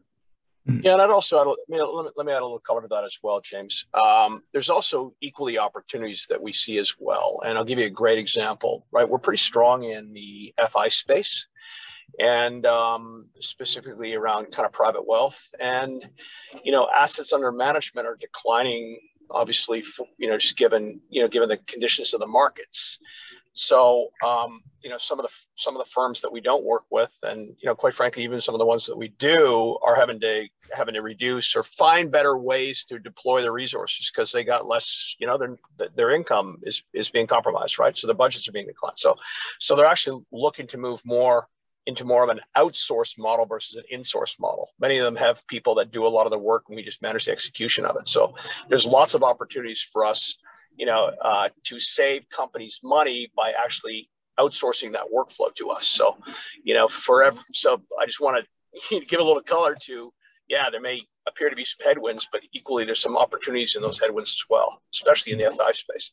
Mm. 0.68 0.82
Yeah, 0.82 0.94
and 0.94 1.02
I'd 1.02 1.10
also 1.10 1.40
add, 1.40 1.46
I 1.46 1.54
mean, 1.68 1.80
let 1.80 2.04
me, 2.06 2.10
let 2.16 2.26
me 2.26 2.32
add 2.32 2.40
a 2.40 2.44
little 2.44 2.58
color 2.58 2.80
to 2.80 2.88
that 2.88 3.04
as 3.04 3.18
well, 3.22 3.40
James. 3.40 3.84
Um, 3.92 4.42
there's 4.52 4.70
also 4.70 5.14
equally 5.20 5.58
opportunities 5.58 6.26
that 6.30 6.40
we 6.40 6.52
see 6.52 6.78
as 6.78 6.94
well, 6.98 7.42
and 7.44 7.58
I'll 7.58 7.64
give 7.64 7.78
you 7.78 7.84
a 7.84 7.90
great 7.90 8.18
example. 8.18 8.86
Right, 8.90 9.08
we're 9.08 9.18
pretty 9.18 9.42
strong 9.42 9.84
in 9.84 10.14
the 10.14 10.54
FI 10.70 10.88
space, 10.88 11.46
and 12.18 12.64
um, 12.64 13.28
specifically 13.40 14.14
around 14.14 14.52
kind 14.52 14.64
of 14.64 14.72
private 14.72 15.06
wealth, 15.06 15.38
and 15.60 16.02
you 16.62 16.72
know, 16.72 16.88
assets 16.94 17.32
under 17.32 17.52
management 17.52 18.06
are 18.06 18.16
declining. 18.18 18.98
Obviously, 19.30 19.80
for, 19.80 20.06
you 20.18 20.28
know, 20.28 20.36
just 20.36 20.56
given 20.56 21.00
you 21.08 21.22
know, 21.22 21.28
given 21.28 21.48
the 21.48 21.56
conditions 21.56 22.12
of 22.14 22.20
the 22.20 22.26
markets. 22.26 22.98
So, 23.54 24.08
um, 24.24 24.62
you 24.82 24.90
know, 24.90 24.98
some 24.98 25.20
of 25.20 25.24
the 25.24 25.32
some 25.54 25.76
of 25.76 25.84
the 25.84 25.90
firms 25.90 26.20
that 26.20 26.32
we 26.32 26.40
don't 26.40 26.64
work 26.64 26.82
with, 26.90 27.16
and 27.22 27.56
you 27.60 27.66
know, 27.66 27.74
quite 27.76 27.94
frankly, 27.94 28.24
even 28.24 28.40
some 28.40 28.54
of 28.54 28.58
the 28.58 28.66
ones 28.66 28.84
that 28.86 28.98
we 28.98 29.08
do, 29.08 29.78
are 29.80 29.94
having 29.94 30.18
to 30.20 30.48
having 30.72 30.94
to 30.94 31.02
reduce 31.02 31.54
or 31.54 31.62
find 31.62 32.10
better 32.10 32.36
ways 32.36 32.84
to 32.88 32.98
deploy 32.98 33.42
their 33.42 33.52
resources 33.52 34.10
because 34.12 34.32
they 34.32 34.42
got 34.42 34.66
less. 34.66 35.14
You 35.20 35.28
know, 35.28 35.38
their 35.38 35.88
their 35.94 36.10
income 36.10 36.58
is 36.64 36.82
is 36.92 37.08
being 37.08 37.28
compromised, 37.28 37.78
right? 37.78 37.96
So 37.96 38.08
the 38.08 38.14
budgets 38.14 38.48
are 38.48 38.52
being 38.52 38.66
declined. 38.66 38.98
So, 38.98 39.14
so 39.60 39.76
they're 39.76 39.86
actually 39.86 40.24
looking 40.32 40.66
to 40.68 40.76
move 40.76 41.00
more 41.04 41.46
into 41.86 42.04
more 42.04 42.24
of 42.24 42.30
an 42.30 42.40
outsourced 42.56 43.18
model 43.18 43.46
versus 43.46 43.76
an 43.76 43.84
in-source 43.90 44.36
model. 44.40 44.70
Many 44.80 44.98
of 44.98 45.04
them 45.04 45.16
have 45.16 45.46
people 45.46 45.74
that 45.76 45.92
do 45.92 46.06
a 46.06 46.08
lot 46.08 46.26
of 46.26 46.30
the 46.30 46.38
work, 46.38 46.64
and 46.66 46.76
we 46.76 46.82
just 46.82 47.02
manage 47.02 47.26
the 47.26 47.32
execution 47.32 47.84
of 47.84 47.96
it. 48.00 48.08
So, 48.08 48.34
there's 48.68 48.84
lots 48.84 49.14
of 49.14 49.22
opportunities 49.22 49.80
for 49.80 50.04
us 50.04 50.36
you 50.76 50.86
know, 50.86 51.12
uh, 51.20 51.48
to 51.64 51.78
save 51.78 52.28
companies 52.30 52.80
money 52.82 53.30
by 53.36 53.52
actually 53.52 54.08
outsourcing 54.38 54.92
that 54.92 55.06
workflow 55.14 55.54
to 55.54 55.70
us. 55.70 55.86
So, 55.86 56.16
you 56.62 56.74
know, 56.74 56.88
forever. 56.88 57.38
So 57.52 57.80
I 58.00 58.06
just 58.06 58.20
want 58.20 58.44
to 58.90 59.00
give 59.08 59.20
a 59.20 59.22
little 59.22 59.42
color 59.42 59.76
to, 59.82 60.12
yeah, 60.48 60.70
there 60.70 60.80
may 60.80 61.02
appear 61.26 61.48
to 61.50 61.56
be 61.56 61.64
some 61.64 61.86
headwinds, 61.86 62.28
but 62.30 62.42
equally 62.52 62.84
there's 62.84 63.00
some 63.00 63.16
opportunities 63.16 63.76
in 63.76 63.82
those 63.82 63.98
headwinds 63.98 64.32
as 64.32 64.44
well, 64.50 64.82
especially 64.92 65.32
in 65.32 65.38
the 65.38 65.50
FI 65.50 65.72
space. 65.72 66.10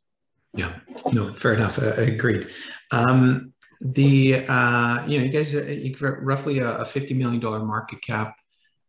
Yeah, 0.54 0.74
no, 1.12 1.34
fair 1.34 1.54
enough. 1.54 1.80
I, 1.80 1.86
agreed. 1.86 2.52
Um, 2.92 3.54
the 3.80 4.46
uh, 4.48 5.06
you 5.08 5.18
know, 5.18 5.26
you 5.26 5.30
guys, 5.30 5.56
uh, 5.56 5.64
you 5.64 5.96
roughly 6.00 6.60
a, 6.60 6.80
a 6.80 6.86
fifty 6.86 7.14
million 7.14 7.40
dollar 7.40 7.60
market 7.60 8.02
cap. 8.02 8.36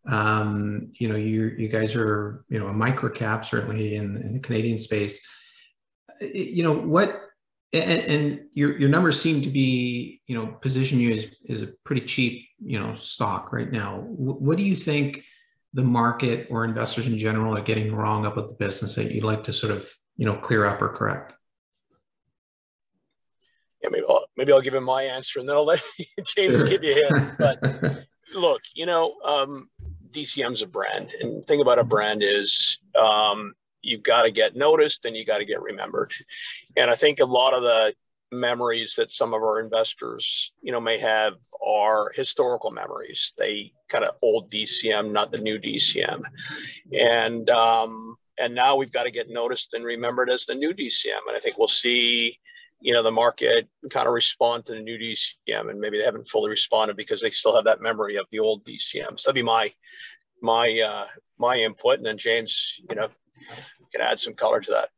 Um, 0.06 0.92
you 0.98 1.08
know, 1.08 1.14
you 1.14 1.54
you 1.56 1.68
guys 1.68 1.94
are 1.94 2.44
you 2.48 2.58
know 2.58 2.66
a 2.66 2.72
micro 2.72 3.10
cap 3.10 3.44
certainly 3.44 3.94
in, 3.94 4.16
in 4.16 4.32
the 4.32 4.40
Canadian 4.40 4.76
space 4.76 5.24
you 6.34 6.62
know 6.62 6.72
what 6.72 7.20
and, 7.74 8.00
and, 8.02 8.40
your 8.52 8.78
your 8.78 8.88
numbers 8.88 9.20
seem 9.20 9.40
to 9.42 9.48
be 9.48 10.20
you 10.26 10.36
know 10.36 10.46
position 10.60 11.00
you 11.00 11.12
as, 11.12 11.34
is 11.44 11.62
a 11.62 11.68
pretty 11.84 12.02
cheap 12.02 12.46
you 12.58 12.78
know 12.78 12.94
stock 12.94 13.52
right 13.52 13.72
now 13.72 14.00
what 14.06 14.58
do 14.58 14.64
you 14.64 14.76
think 14.76 15.24
the 15.74 15.82
market 15.82 16.48
or 16.50 16.64
investors 16.64 17.06
in 17.06 17.16
general 17.18 17.56
are 17.56 17.62
getting 17.62 17.94
wrong 17.94 18.26
about 18.26 18.48
the 18.48 18.54
business 18.54 18.94
that 18.94 19.10
you'd 19.10 19.24
like 19.24 19.44
to 19.44 19.52
sort 19.52 19.72
of 19.72 19.90
you 20.16 20.26
know 20.26 20.36
clear 20.36 20.66
up 20.66 20.82
or 20.82 20.90
correct? 20.90 21.32
Yeah, 23.82 23.88
maybe 23.90 24.04
I'll, 24.08 24.26
maybe 24.36 24.52
I'll 24.52 24.60
give 24.60 24.74
him 24.74 24.84
my 24.84 25.02
answer 25.02 25.40
and 25.40 25.48
then 25.48 25.56
I'll 25.56 25.66
let 25.66 25.82
James 26.36 26.58
sure. 26.58 26.68
give 26.68 26.84
you 26.84 26.94
his. 26.94 27.30
But 27.38 28.06
look, 28.34 28.60
you 28.74 28.86
know, 28.86 29.14
um, 29.24 29.68
DCM's 30.10 30.62
a 30.62 30.66
brand, 30.66 31.10
and 31.20 31.38
the 31.38 31.46
thing 31.46 31.60
about 31.60 31.78
a 31.78 31.84
brand 31.84 32.22
is 32.22 32.78
um, 33.00 33.54
you've 33.82 34.02
got 34.02 34.22
to 34.22 34.30
get 34.30 34.56
noticed 34.56 35.04
and 35.04 35.16
you 35.16 35.24
got 35.24 35.38
to 35.38 35.44
get 35.44 35.60
remembered. 35.60 36.14
And 36.76 36.90
I 36.90 36.94
think 36.94 37.20
a 37.20 37.24
lot 37.24 37.54
of 37.54 37.62
the 37.62 37.94
memories 38.32 38.94
that 38.96 39.12
some 39.12 39.34
of 39.34 39.42
our 39.42 39.60
investors, 39.60 40.52
you 40.62 40.72
know, 40.72 40.80
may 40.80 40.98
have 40.98 41.34
are 41.64 42.10
historical 42.14 42.70
memories. 42.70 43.34
They 43.38 43.72
kind 43.88 44.04
of 44.04 44.16
old 44.22 44.50
DCM, 44.50 45.12
not 45.12 45.30
the 45.30 45.38
new 45.38 45.58
DCM, 45.58 46.22
and 46.98 47.48
um, 47.50 48.16
and 48.38 48.54
now 48.54 48.74
we've 48.74 48.92
got 48.92 49.04
to 49.04 49.10
get 49.10 49.28
noticed 49.28 49.74
and 49.74 49.84
remembered 49.84 50.30
as 50.30 50.46
the 50.46 50.54
new 50.54 50.72
DCM. 50.72 51.20
And 51.28 51.36
I 51.36 51.40
think 51.40 51.58
we'll 51.58 51.68
see, 51.68 52.38
you 52.80 52.92
know, 52.92 53.02
the 53.02 53.10
market 53.10 53.68
kind 53.90 54.08
of 54.08 54.14
respond 54.14 54.64
to 54.66 54.72
the 54.72 54.80
new 54.80 54.98
DCM, 54.98 55.70
and 55.70 55.78
maybe 55.78 55.98
they 55.98 56.04
haven't 56.04 56.28
fully 56.28 56.50
responded 56.50 56.96
because 56.96 57.20
they 57.20 57.30
still 57.30 57.54
have 57.54 57.64
that 57.64 57.82
memory 57.82 58.16
of 58.16 58.26
the 58.32 58.40
old 58.40 58.64
DCM. 58.64 59.20
So 59.20 59.30
that'd 59.30 59.34
be 59.34 59.42
my 59.42 59.72
my 60.40 60.80
uh, 60.80 61.06
my 61.38 61.56
input, 61.56 61.98
and 61.98 62.06
then 62.06 62.18
James, 62.18 62.80
you 62.88 62.96
know, 62.96 63.08
can 63.92 64.00
add 64.00 64.20
some 64.20 64.34
color 64.34 64.60
to 64.60 64.70
that. 64.70 64.88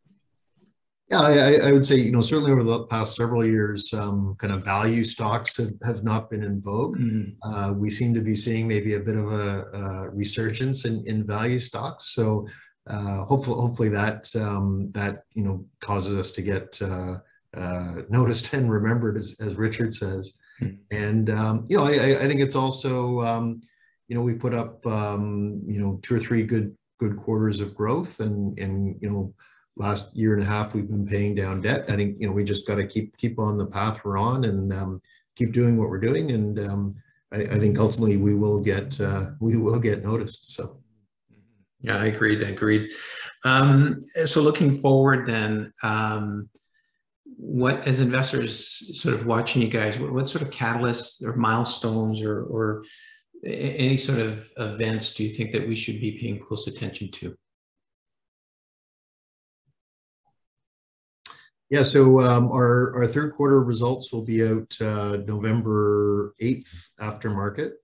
Yeah, 1.10 1.20
I, 1.20 1.68
I, 1.68 1.72
would 1.72 1.84
say, 1.84 1.96
you 1.96 2.12
know, 2.12 2.22
certainly 2.22 2.50
over 2.50 2.64
the 2.64 2.84
past 2.86 3.14
several 3.14 3.46
years, 3.46 3.92
um, 3.92 4.36
kind 4.38 4.52
of 4.52 4.64
value 4.64 5.04
stocks 5.04 5.58
have, 5.58 5.72
have 5.84 6.02
not 6.02 6.30
been 6.30 6.42
in 6.42 6.58
vogue. 6.58 6.96
Mm. 6.96 7.36
Uh, 7.42 7.74
we 7.74 7.90
seem 7.90 8.14
to 8.14 8.22
be 8.22 8.34
seeing 8.34 8.66
maybe 8.66 8.94
a 8.94 9.00
bit 9.00 9.16
of 9.16 9.30
a, 9.30 9.64
a 9.64 10.10
resurgence 10.10 10.86
in, 10.86 11.06
in 11.06 11.22
value 11.22 11.60
stocks. 11.60 12.14
So 12.14 12.48
uh, 12.88 13.24
hopefully, 13.24 13.60
hopefully 13.60 13.88
that 13.90 14.30
um, 14.34 14.90
that 14.92 15.24
you 15.34 15.42
know 15.42 15.64
causes 15.80 16.16
us 16.16 16.32
to 16.32 16.42
get 16.42 16.80
uh, 16.82 17.18
uh 17.54 18.02
noticed 18.08 18.52
and 18.52 18.70
remembered, 18.70 19.16
as, 19.16 19.36
as 19.40 19.56
Richard 19.56 19.94
says. 19.94 20.34
Mm. 20.60 20.78
And 20.90 21.30
um, 21.30 21.66
you 21.68 21.76
know, 21.76 21.84
I, 21.84 22.22
I 22.22 22.28
think 22.28 22.40
it's 22.40 22.56
also 22.56 23.20
um, 23.22 23.60
you 24.08 24.16
know 24.16 24.22
we 24.22 24.34
put 24.34 24.54
up 24.54 24.86
um, 24.86 25.62
you 25.66 25.80
know 25.80 25.98
two 26.02 26.16
or 26.16 26.20
three 26.20 26.44
good 26.44 26.76
good 27.08 27.16
quarters 27.16 27.60
of 27.60 27.74
growth, 27.74 28.20
and 28.20 28.58
and 28.58 28.96
you 29.00 29.10
know 29.10 29.34
last 29.76 30.14
year 30.16 30.34
and 30.34 30.42
a 30.42 30.46
half 30.46 30.74
we've 30.74 30.88
been 30.88 31.06
paying 31.06 31.34
down 31.34 31.60
debt. 31.60 31.84
I 31.88 31.96
think 31.96 32.16
you 32.18 32.26
know 32.26 32.32
we 32.32 32.44
just 32.44 32.66
got 32.66 32.76
to 32.76 32.86
keep 32.86 33.16
keep 33.16 33.38
on 33.38 33.58
the 33.58 33.66
path 33.66 34.04
we're 34.04 34.18
on 34.18 34.44
and 34.44 34.72
um, 34.72 35.00
keep 35.36 35.52
doing 35.52 35.76
what 35.76 35.90
we're 35.90 36.00
doing, 36.00 36.30
and 36.32 36.58
um, 36.58 36.94
I, 37.32 37.42
I, 37.42 37.58
think 37.58 37.78
ultimately 37.78 38.16
we 38.16 38.34
will 38.34 38.60
get 38.60 39.00
uh, 39.00 39.30
we 39.40 39.56
will 39.56 39.78
get 39.78 40.04
noticed. 40.04 40.54
So. 40.54 40.80
Yeah, 41.80 41.98
I 41.98 42.06
agreed. 42.06 42.42
I 42.42 42.48
agreed. 42.48 42.92
Um, 43.44 44.00
so 44.24 44.40
looking 44.40 44.80
forward, 44.80 45.26
then, 45.26 45.70
um, 45.82 46.48
what 47.36 47.86
as 47.86 48.00
investors 48.00 48.56
sort 49.02 49.14
of 49.14 49.26
watching 49.26 49.60
you 49.60 49.68
guys, 49.68 49.98
what, 49.98 50.10
what 50.10 50.30
sort 50.30 50.40
of 50.40 50.50
catalysts 50.50 51.22
or 51.22 51.36
milestones 51.36 52.22
or, 52.22 52.44
or 52.44 52.84
any 53.44 53.96
sort 53.96 54.18
of 54.18 54.50
events 54.56 55.14
do 55.14 55.24
you 55.24 55.30
think 55.30 55.52
that 55.52 55.66
we 55.66 55.74
should 55.74 56.00
be 56.00 56.18
paying 56.18 56.40
close 56.40 56.66
attention 56.66 57.10
to? 57.12 57.36
Yeah, 61.70 61.82
so 61.82 62.20
um, 62.20 62.52
our, 62.52 62.94
our 62.96 63.06
third 63.06 63.34
quarter 63.34 63.62
results 63.62 64.12
will 64.12 64.22
be 64.22 64.46
out 64.46 64.80
uh, 64.80 65.16
November 65.26 66.34
8th 66.40 66.88
after 67.00 67.30
market. 67.30 67.74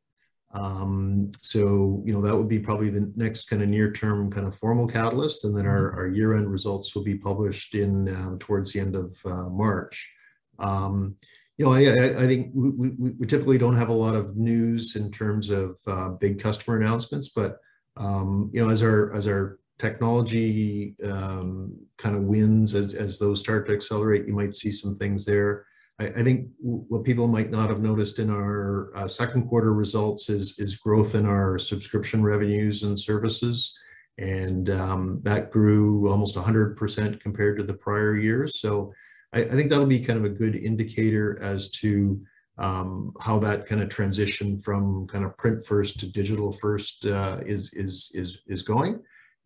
Um, 0.53 1.31
so, 1.40 2.03
you 2.05 2.12
know, 2.12 2.20
that 2.20 2.37
would 2.37 2.49
be 2.49 2.59
probably 2.59 2.90
the 2.90 3.12
next 3.16 3.49
kind 3.49 3.62
of 3.62 3.68
near 3.68 3.92
term 3.92 4.31
kind 4.31 4.46
of 4.46 4.55
formal 4.55 4.87
catalyst. 4.87 5.44
And 5.44 5.57
then 5.57 5.66
our, 5.66 5.92
our 5.92 6.09
year 6.09 6.37
end 6.37 6.51
results 6.51 6.94
will 6.94 7.05
be 7.05 7.16
published 7.16 7.75
in 7.75 8.09
uh, 8.09 8.37
towards 8.38 8.73
the 8.73 8.81
end 8.81 8.96
of 8.96 9.16
uh, 9.25 9.49
March. 9.49 10.12
Um, 10.59 11.16
you 11.61 11.66
know, 11.66 11.75
I, 11.75 12.23
I 12.23 12.27
think 12.27 12.53
we, 12.55 12.70
we, 12.70 13.11
we, 13.18 13.27
typically 13.27 13.59
don't 13.59 13.77
have 13.77 13.90
a 13.90 13.92
lot 13.92 14.14
of 14.14 14.35
news 14.35 14.96
in 14.96 15.11
terms 15.11 15.51
of 15.51 15.77
uh, 15.87 16.09
big 16.09 16.40
customer 16.40 16.79
announcements, 16.79 17.29
but 17.29 17.59
um, 17.99 18.51
you 18.51 18.64
know, 18.64 18.70
as 18.70 18.83
our 18.83 19.12
as 19.12 19.27
our 19.27 19.59
technology 19.79 20.94
um, 21.05 21.77
kind 21.99 22.16
of 22.16 22.23
wins 22.23 22.75
as, 22.75 22.94
as 22.94 23.18
those 23.18 23.40
start 23.40 23.66
to 23.66 23.75
accelerate, 23.75 24.27
you 24.27 24.33
might 24.33 24.57
see 24.57 24.73
some 24.73 24.94
things 24.94 25.27
there. 25.27 25.66
I, 25.99 26.07
I 26.07 26.25
think 26.25 26.49
what 26.61 27.05
people 27.05 27.29
might 27.29 27.51
not 27.51 27.68
have 27.68 27.83
noticed 27.83 28.20
in 28.20 28.31
our 28.31 28.90
uh, 28.96 29.07
second 29.07 29.46
quarter 29.46 29.75
results 29.75 30.31
is, 30.31 30.59
is 30.59 30.77
growth 30.77 31.14
in 31.14 31.27
our 31.27 31.59
subscription 31.59 32.23
revenues 32.23 32.85
and 32.85 32.99
services. 32.99 33.79
And 34.16 34.70
um, 34.70 35.20
that 35.25 35.51
grew 35.51 36.09
almost 36.09 36.37
100% 36.37 37.20
compared 37.20 37.59
to 37.59 37.64
the 37.64 37.75
prior 37.75 38.16
years. 38.16 38.61
So 38.61 38.94
I, 39.33 39.40
I, 39.43 39.51
think 39.51 39.71
that'll 39.71 39.87
be 39.87 40.01
kind 40.01 40.19
of 40.19 40.25
a 40.25 40.35
good 40.35 40.57
indicator 40.57 41.40
as 41.43 41.71
to 41.73 42.21
um, 42.59 43.12
how 43.21 43.38
that 43.40 43.66
kind 43.66 43.83
of 43.83 43.88
transition 43.88 44.59
from 44.59 45.07
kind 45.07 45.25
of 45.25 45.37
print 45.38 45.64
first 45.64 46.01
to 46.01 46.07
digital 46.07 46.53
first 46.53 47.07
uh, 47.07 47.38
is, 47.47 47.73
is, 47.73 48.11
is, 48.14 48.43
is 48.47 48.62
going 48.62 49.01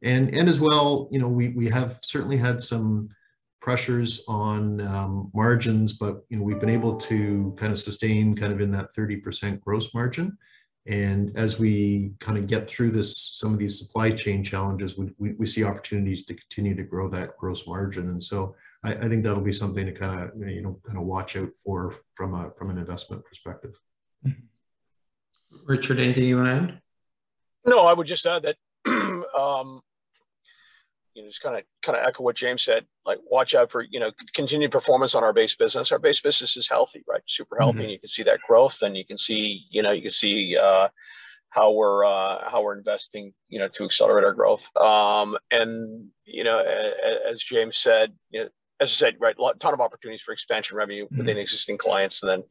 and 0.04 0.34
and 0.34 0.48
as 0.48 0.60
well, 0.60 1.08
you 1.10 1.18
know, 1.18 1.28
we 1.28 1.48
we 1.48 1.66
have 1.70 1.98
certainly 2.02 2.36
had 2.36 2.60
some 2.60 3.08
pressures 3.60 4.22
on 4.28 4.80
um, 4.82 5.30
margins, 5.34 5.94
but 5.94 6.22
you 6.28 6.36
know, 6.36 6.42
we've 6.42 6.60
been 6.60 6.68
able 6.68 6.96
to 6.96 7.54
kind 7.56 7.72
of 7.72 7.78
sustain 7.78 8.36
kind 8.36 8.52
of 8.52 8.60
in 8.60 8.70
that 8.70 8.94
30% 8.94 9.58
gross 9.60 9.94
margin. 9.94 10.36
And 10.86 11.34
as 11.34 11.58
we 11.58 12.12
kind 12.20 12.36
of 12.36 12.46
get 12.46 12.68
through 12.68 12.90
this, 12.90 13.14
some 13.16 13.54
of 13.54 13.58
these 13.58 13.78
supply 13.78 14.10
chain 14.10 14.44
challenges, 14.44 14.98
we, 14.98 15.14
we, 15.16 15.32
we 15.32 15.46
see 15.46 15.64
opportunities 15.64 16.26
to 16.26 16.34
continue 16.34 16.74
to 16.74 16.82
grow 16.82 17.08
that 17.08 17.38
gross 17.38 17.66
margin. 17.66 18.10
And 18.10 18.22
so 18.22 18.54
I, 18.84 18.92
I, 18.92 19.08
think 19.08 19.24
that'll 19.24 19.40
be 19.40 19.52
something 19.52 19.86
to 19.86 19.92
kind 19.92 20.20
of, 20.20 20.48
you 20.48 20.62
know, 20.62 20.78
kind 20.86 20.98
of 20.98 21.04
watch 21.04 21.36
out 21.36 21.48
for 21.64 21.94
from 22.12 22.34
a, 22.34 22.50
from 22.56 22.70
an 22.70 22.78
investment 22.78 23.24
perspective. 23.24 23.72
Richard, 25.66 25.98
anything 25.98 26.24
you 26.24 26.36
want 26.36 26.48
to 26.48 26.54
add? 26.54 26.80
No, 27.66 27.80
I 27.80 27.92
would 27.92 28.06
just 28.06 28.26
add 28.26 28.42
that 28.42 28.56
um, 28.86 29.80
you 31.14 31.22
know, 31.22 31.28
just 31.28 31.40
kind 31.40 31.56
of 31.56 31.62
kind 31.82 31.96
of 31.96 32.06
echo 32.06 32.22
what 32.22 32.36
James 32.36 32.62
said. 32.62 32.84
Like, 33.06 33.18
watch 33.30 33.54
out 33.54 33.70
for 33.70 33.82
you 33.82 34.00
know 34.00 34.10
continued 34.34 34.72
performance 34.72 35.14
on 35.14 35.24
our 35.24 35.32
base 35.32 35.54
business. 35.54 35.92
Our 35.92 35.98
base 35.98 36.20
business 36.20 36.56
is 36.56 36.68
healthy, 36.68 37.04
right? 37.08 37.22
Super 37.26 37.56
healthy. 37.58 37.74
Mm-hmm. 37.74 37.82
And 37.82 37.92
you 37.92 38.00
can 38.00 38.08
see 38.08 38.24
that 38.24 38.40
growth, 38.46 38.82
and 38.82 38.96
you 38.96 39.06
can 39.06 39.18
see 39.18 39.64
you 39.70 39.82
know 39.82 39.92
you 39.92 40.02
can 40.02 40.10
see 40.10 40.56
uh, 40.60 40.88
how 41.54 41.70
we're 41.70 42.04
uh, 42.04 42.50
how 42.50 42.62
we're 42.62 42.76
investing, 42.76 43.32
you 43.48 43.60
know, 43.60 43.68
to 43.68 43.84
accelerate 43.84 44.24
our 44.24 44.34
growth. 44.34 44.68
Um, 44.76 45.38
and 45.50 46.08
you 46.24 46.42
know, 46.42 46.58
as 46.58 47.40
James 47.40 47.76
said, 47.76 48.12
you 48.30 48.40
know, 48.42 48.48
as 48.80 48.90
I 48.90 48.94
said, 48.94 49.16
right, 49.20 49.36
a 49.38 49.58
ton 49.58 49.74
of 49.74 49.80
opportunities 49.80 50.22
for 50.22 50.32
expansion 50.32 50.76
revenue 50.76 51.04
mm-hmm. 51.04 51.18
within 51.18 51.38
existing 51.38 51.78
clients, 51.78 52.22
and 52.22 52.30
then 52.30 52.42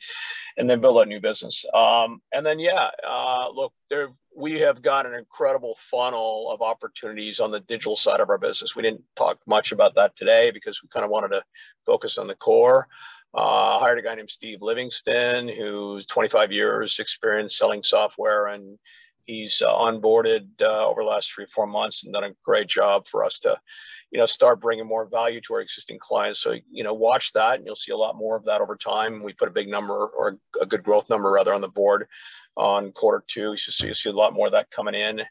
and 0.57 0.69
then 0.69 0.81
build 0.81 0.97
out 0.97 1.07
new 1.07 1.19
business. 1.19 1.65
Um, 1.73 2.21
and 2.31 2.45
then 2.45 2.59
yeah, 2.59 2.89
uh, 3.07 3.49
look, 3.53 3.73
there 3.89 4.09
we 4.35 4.59
have 4.59 4.81
got 4.81 5.05
an 5.05 5.13
incredible 5.13 5.77
funnel 5.79 6.49
of 6.51 6.61
opportunities 6.61 7.39
on 7.39 7.51
the 7.51 7.59
digital 7.61 7.95
side 7.95 8.19
of 8.19 8.29
our 8.29 8.37
business. 8.37 8.75
We 8.75 8.81
didn't 8.81 9.03
talk 9.15 9.39
much 9.47 9.71
about 9.71 9.95
that 9.95 10.15
today 10.15 10.51
because 10.51 10.81
we 10.81 10.89
kind 10.89 11.03
of 11.03 11.11
wanted 11.11 11.29
to 11.29 11.43
focus 11.85 12.17
on 12.17 12.27
the 12.27 12.35
core. 12.35 12.87
Uh, 13.35 13.79
hired 13.79 13.97
a 13.97 14.01
guy 14.01 14.13
named 14.13 14.29
Steve 14.29 14.61
Livingston, 14.61 15.47
who's 15.47 16.05
25 16.05 16.51
years 16.51 16.99
experience 16.99 17.57
selling 17.57 17.81
software, 17.81 18.47
and 18.47 18.77
he's 19.25 19.61
uh, 19.65 19.73
onboarded 19.73 20.47
uh, 20.61 20.87
over 20.87 21.03
the 21.03 21.09
last 21.09 21.31
three, 21.31 21.47
four 21.47 21.65
months 21.65 22.03
and 22.03 22.13
done 22.13 22.25
a 22.25 22.35
great 22.43 22.67
job 22.67 23.07
for 23.07 23.23
us 23.25 23.39
to, 23.39 23.59
you 24.13 24.19
know, 24.19 24.27
start 24.27 24.61
bringing 24.61 24.85
more 24.85 25.05
value 25.05 25.41
to 25.41 25.55
our 25.55 25.61
existing 25.61 25.97
clients. 25.97 26.39
So, 26.39 26.53
you 26.71 26.83
know, 26.83 26.93
watch 26.93 27.33
that 27.33 27.55
and 27.55 27.65
you'll 27.65 27.75
see 27.75 27.91
a 27.91 27.97
lot 27.97 28.15
more 28.15 28.35
of 28.35 28.45
that 28.45 28.61
over 28.61 28.75
time. 28.75 29.23
We 29.23 29.33
put 29.33 29.47
a 29.47 29.51
big 29.51 29.67
number 29.67 30.05
or 30.05 30.37
a 30.61 30.67
good 30.67 30.83
growth 30.83 31.09
number 31.09 31.31
rather 31.31 31.51
on 31.51 31.61
the 31.61 31.67
board 31.67 32.07
on 32.55 32.91
quarter 32.91 33.23
two. 33.27 33.51
You 33.51 33.57
should 33.57 33.73
see, 33.73 33.87
you 33.87 33.95
see 33.95 34.11
a 34.11 34.13
lot 34.13 34.35
more 34.35 34.45
of 34.45 34.53
that 34.53 34.69
coming 34.69 34.93
in. 34.93 35.23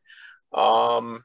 Um, 0.53 1.25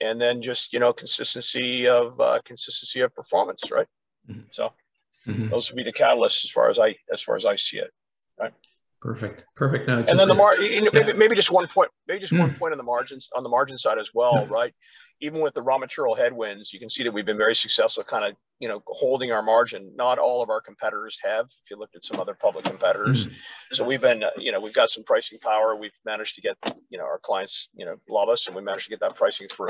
and 0.00 0.20
then 0.20 0.42
just, 0.42 0.72
you 0.72 0.80
know, 0.80 0.92
consistency 0.92 1.86
of 1.86 2.20
uh, 2.20 2.40
consistency 2.44 3.02
of 3.02 3.14
performance, 3.14 3.70
right? 3.70 3.86
Mm-hmm. 4.28 4.40
So 4.50 4.72
mm-hmm. 5.28 5.50
those 5.50 5.70
would 5.70 5.76
be 5.76 5.84
the 5.84 5.92
catalysts 5.92 6.42
as 6.42 6.50
far 6.50 6.70
as 6.70 6.80
I, 6.80 6.96
as 7.12 7.22
far 7.22 7.36
as 7.36 7.44
I 7.44 7.54
see 7.54 7.78
it. 7.78 7.92
Right. 8.36 8.52
Perfect. 9.04 9.44
Perfect. 9.54 9.86
No, 9.86 9.98
and 9.98 10.18
then 10.18 10.28
the 10.28 10.34
mar- 10.34 10.56
you 10.56 10.80
know, 10.80 10.90
yeah. 10.94 11.00
maybe, 11.04 11.12
maybe 11.12 11.36
just 11.36 11.50
one 11.50 11.68
point, 11.68 11.90
maybe 12.08 12.20
just 12.20 12.32
mm. 12.32 12.38
one 12.38 12.54
point 12.54 12.72
on 12.72 12.78
the 12.78 12.84
margins 12.84 13.28
on 13.36 13.42
the 13.42 13.50
margin 13.50 13.76
side 13.76 13.98
as 13.98 14.14
well, 14.14 14.46
right? 14.46 14.72
Even 15.20 15.42
with 15.42 15.52
the 15.52 15.60
raw 15.60 15.76
material 15.76 16.14
headwinds, 16.14 16.72
you 16.72 16.80
can 16.80 16.88
see 16.88 17.02
that 17.02 17.12
we've 17.12 17.26
been 17.26 17.36
very 17.36 17.54
successful, 17.54 18.02
kind 18.02 18.24
of 18.24 18.34
you 18.60 18.68
know 18.68 18.82
holding 18.86 19.30
our 19.30 19.42
margin. 19.42 19.92
Not 19.94 20.18
all 20.18 20.42
of 20.42 20.48
our 20.48 20.62
competitors 20.62 21.18
have. 21.22 21.44
If 21.44 21.70
you 21.70 21.76
looked 21.76 21.96
at 21.96 22.04
some 22.04 22.18
other 22.18 22.32
public 22.32 22.64
competitors, 22.64 23.26
mm. 23.26 23.32
so 23.72 23.84
we've 23.84 24.00
been 24.00 24.24
uh, 24.24 24.30
you 24.38 24.52
know 24.52 24.58
we've 24.58 24.72
got 24.72 24.88
some 24.88 25.04
pricing 25.04 25.38
power. 25.38 25.76
We've 25.76 25.92
managed 26.06 26.36
to 26.36 26.40
get 26.40 26.56
you 26.88 26.96
know 26.96 27.04
our 27.04 27.18
clients 27.18 27.68
you 27.74 27.84
know 27.84 27.96
love 28.08 28.30
us, 28.30 28.46
and 28.46 28.56
we 28.56 28.62
managed 28.62 28.84
to 28.84 28.90
get 28.90 29.00
that 29.00 29.16
pricing 29.16 29.48
through. 29.48 29.68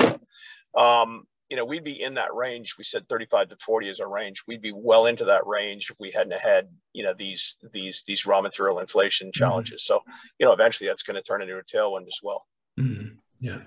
Um, 0.76 1.24
you 1.50 1.56
know, 1.56 1.64
we'd 1.64 1.84
be 1.84 2.02
in 2.02 2.14
that 2.14 2.34
range. 2.34 2.76
We 2.78 2.84
said 2.84 3.08
35 3.08 3.50
to 3.50 3.56
40 3.56 3.88
is 3.88 4.00
our 4.00 4.08
range. 4.08 4.42
We'd 4.48 4.62
be 4.62 4.72
well 4.74 5.06
into 5.06 5.24
that 5.26 5.46
range 5.46 5.90
if 5.90 5.96
we 6.00 6.10
hadn't 6.10 6.38
had, 6.40 6.68
you 6.92 7.04
know, 7.04 7.14
these 7.16 7.56
these 7.72 8.02
these 8.06 8.26
raw 8.26 8.40
material 8.40 8.80
inflation 8.80 9.28
mm-hmm. 9.28 9.38
challenges. 9.38 9.82
Mm-hmm. 9.82 9.98
So, 10.06 10.12
you 10.38 10.46
know, 10.46 10.52
eventually 10.52 10.88
that's 10.88 11.02
going 11.02 11.16
to 11.16 11.22
turn 11.22 11.42
into 11.42 11.58
a 11.58 11.62
tailwind 11.62 12.06
as 12.06 12.18
well. 12.22 12.46
Mm-hmm. 12.78 13.16
Yeah, 13.40 13.58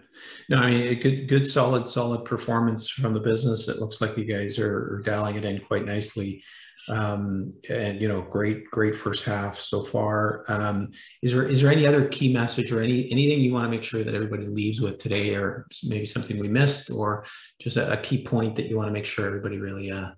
no, 0.50 0.58
I 0.58 0.72
mean, 0.72 1.00
good, 1.00 1.28
good, 1.28 1.46
solid, 1.46 1.86
solid 1.92 2.26
performance 2.26 2.90
from 2.90 3.14
the 3.14 3.20
business. 3.20 3.68
It 3.68 3.78
looks 3.78 4.02
like 4.02 4.18
you 4.18 4.26
guys 4.26 4.58
are, 4.58 4.96
are 4.96 5.02
dialing 5.04 5.36
it 5.36 5.46
in 5.46 5.60
quite 5.60 5.86
nicely. 5.86 6.44
Um, 6.90 7.54
and 7.70 8.02
you 8.02 8.08
know, 8.08 8.22
great, 8.22 8.70
great 8.72 8.96
first 8.96 9.26
half 9.26 9.56
so 9.56 9.82
far. 9.82 10.44
Um, 10.48 10.92
is 11.22 11.34
there 11.34 11.48
is 11.48 11.62
there 11.62 11.72
any 11.72 11.86
other 11.86 12.08
key 12.08 12.34
message 12.34 12.72
or 12.72 12.82
any 12.82 13.12
anything 13.12 13.42
you 13.42 13.54
want 13.54 13.66
to 13.66 13.70
make 13.70 13.84
sure 13.84 14.04
that 14.04 14.16
everybody 14.16 14.46
leaves 14.46 14.80
with 14.80 14.98
today, 14.98 15.36
or 15.36 15.68
maybe 15.84 16.06
something 16.06 16.40
we 16.40 16.48
missed, 16.48 16.90
or 16.90 17.26
just 17.60 17.78
a, 17.78 17.92
a 17.92 17.98
key 17.98 18.24
point 18.24 18.56
that 18.56 18.68
you 18.68 18.78
want 18.78 18.88
to 18.88 18.94
make 18.94 19.06
sure 19.06 19.28
everybody 19.28 19.58
really 19.58 19.92
uh, 19.92 20.10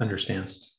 understands? 0.00 0.78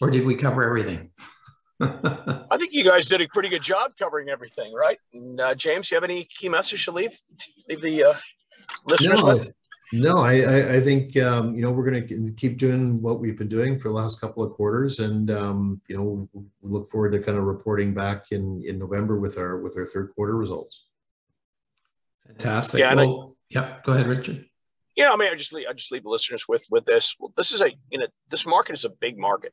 Or 0.00 0.10
did 0.10 0.26
we 0.26 0.34
cover 0.34 0.64
everything? 0.64 1.10
I 1.80 2.56
think 2.58 2.72
you 2.72 2.84
guys 2.84 3.08
did 3.08 3.20
a 3.20 3.28
pretty 3.28 3.48
good 3.48 3.62
job 3.62 3.92
covering 3.98 4.28
everything, 4.28 4.72
right? 4.72 4.98
And, 5.12 5.40
uh, 5.40 5.54
James, 5.54 5.90
you 5.90 5.96
have 5.96 6.04
any 6.04 6.24
key 6.24 6.48
message 6.48 6.84
to 6.84 6.92
leave 6.92 7.18
leave 7.68 7.80
the 7.80 8.04
uh, 8.04 8.14
listeners 8.84 9.22
no, 9.22 9.34
with? 9.34 9.54
No, 9.92 10.18
I, 10.18 10.40
I, 10.40 10.74
I 10.76 10.80
think 10.80 11.16
um, 11.18 11.54
you 11.54 11.60
know 11.60 11.70
we're 11.70 11.88
going 11.90 12.06
to 12.06 12.32
keep 12.32 12.56
doing 12.56 13.02
what 13.02 13.20
we've 13.20 13.36
been 13.36 13.48
doing 13.48 13.78
for 13.78 13.88
the 13.88 13.94
last 13.94 14.20
couple 14.20 14.42
of 14.42 14.52
quarters, 14.52 15.00
and 15.00 15.30
um, 15.30 15.80
you 15.86 15.96
know 15.96 16.28
we 16.32 16.42
look 16.62 16.88
forward 16.88 17.12
to 17.12 17.18
kind 17.18 17.36
of 17.36 17.44
reporting 17.44 17.92
back 17.92 18.32
in 18.32 18.62
in 18.66 18.78
November 18.78 19.20
with 19.20 19.36
our 19.36 19.58
with 19.58 19.76
our 19.76 19.84
third 19.84 20.12
quarter 20.14 20.36
results. 20.36 20.86
Fantastic. 22.26 22.80
Yeah, 22.80 22.94
well, 22.94 23.28
I, 23.28 23.34
yeah. 23.50 23.78
Go 23.84 23.92
ahead, 23.92 24.06
Richard 24.06 24.46
Yeah, 24.96 25.12
I 25.12 25.16
mean, 25.16 25.30
I 25.30 25.34
just 25.34 25.52
leave, 25.52 25.66
I 25.68 25.74
just 25.74 25.92
leave 25.92 26.06
listeners 26.06 26.48
with 26.48 26.64
with 26.70 26.86
this. 26.86 27.14
Well, 27.18 27.32
this 27.36 27.52
is 27.52 27.60
a 27.60 27.70
you 27.90 27.98
know, 27.98 28.06
this 28.30 28.46
market 28.46 28.74
is 28.74 28.86
a 28.86 28.90
big 28.90 29.18
market. 29.18 29.52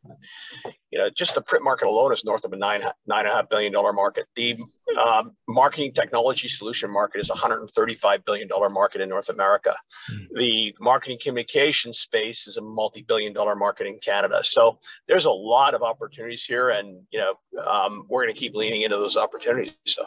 You 0.92 1.00
know, 1.00 1.10
just 1.10 1.36
the 1.36 1.42
print 1.42 1.66
market 1.66 1.88
alone 1.88 2.14
is 2.14 2.24
north 2.24 2.46
of 2.46 2.54
a 2.54 2.58
nine 2.58 2.82
nine 3.06 3.26
and 3.26 3.34
a 3.34 3.36
half 3.36 3.50
billion 3.50 3.74
dollar 3.74 3.92
market. 3.92 4.26
The 4.36 4.58
um, 4.98 5.32
marketing 5.48 5.94
technology 5.94 6.48
solution 6.48 6.90
market 6.90 7.20
is 7.20 7.30
a 7.30 7.34
135 7.34 8.26
billion 8.26 8.48
dollar 8.48 8.70
market 8.70 9.02
in 9.02 9.10
North 9.10 9.30
America. 9.30 9.76
Mm-hmm. 10.12 10.38
The 10.38 10.76
marketing 10.80 11.20
communication 11.22 11.94
space 11.94 12.48
is 12.48 12.58
a 12.58 12.62
multi 12.62 13.04
billion 13.04 13.34
dollar 13.34 13.56
market 13.56 13.88
in 13.88 14.00
Canada. 14.00 14.42
So 14.44 14.80
there's 15.08 15.26
a 15.26 15.32
lot 15.32 15.74
of 15.74 15.84
opportunities 15.84 16.44
here, 16.44 16.70
and 16.70 17.02
you 17.12 17.20
know, 17.20 17.62
um, 17.66 18.06
we're 18.10 18.24
going 18.24 18.34
to 18.34 18.40
keep 18.40 18.56
leaning 18.56 18.82
into 18.82 18.98
those 18.98 19.18
opportunities. 19.18 19.74
So. 19.86 20.06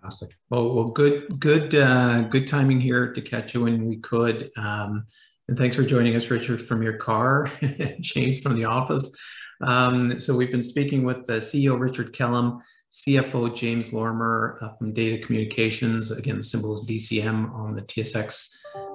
Fantastic. 0.00 0.36
Well, 0.50 0.74
well, 0.74 0.90
good, 0.90 1.40
good, 1.40 1.74
uh, 1.74 2.22
good 2.22 2.46
timing 2.46 2.80
here 2.80 3.12
to 3.12 3.20
catch 3.20 3.54
you 3.54 3.64
when 3.64 3.86
we 3.86 3.96
could. 3.96 4.50
Um, 4.56 5.04
and 5.48 5.58
thanks 5.58 5.74
for 5.74 5.82
joining 5.82 6.14
us, 6.14 6.30
Richard, 6.30 6.60
from 6.60 6.82
your 6.82 6.98
car, 6.98 7.50
James 8.00 8.40
from 8.40 8.54
the 8.54 8.66
office. 8.66 9.18
Um, 9.60 10.18
so 10.18 10.36
we've 10.36 10.52
been 10.52 10.62
speaking 10.62 11.04
with 11.04 11.26
the 11.26 11.34
CEO 11.34 11.78
Richard 11.78 12.12
Kellam, 12.12 12.60
CFO 12.90 13.54
James 13.54 13.92
Lorimer 13.92 14.58
uh, 14.62 14.68
from 14.70 14.92
Data 14.92 15.24
Communications. 15.24 16.10
Again, 16.10 16.38
the 16.38 16.42
symbol 16.42 16.78
is 16.78 16.86
DCM 16.86 17.52
on 17.52 17.74
the 17.74 17.82
TSX. 17.82 18.48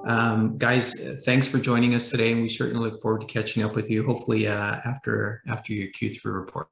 Um, 0.05 0.57
guys, 0.57 0.93
thanks 1.23 1.47
for 1.47 1.59
joining 1.59 1.95
us 1.95 2.09
today, 2.09 2.31
and 2.31 2.41
we 2.41 2.49
certainly 2.49 2.89
look 2.89 3.01
forward 3.01 3.21
to 3.21 3.27
catching 3.27 3.63
up 3.63 3.75
with 3.75 3.89
you. 3.89 4.05
Hopefully, 4.05 4.47
uh, 4.47 4.77
after 4.85 5.41
after 5.47 5.73
your 5.73 5.87
Q3 5.89 6.25
report. 6.25 6.67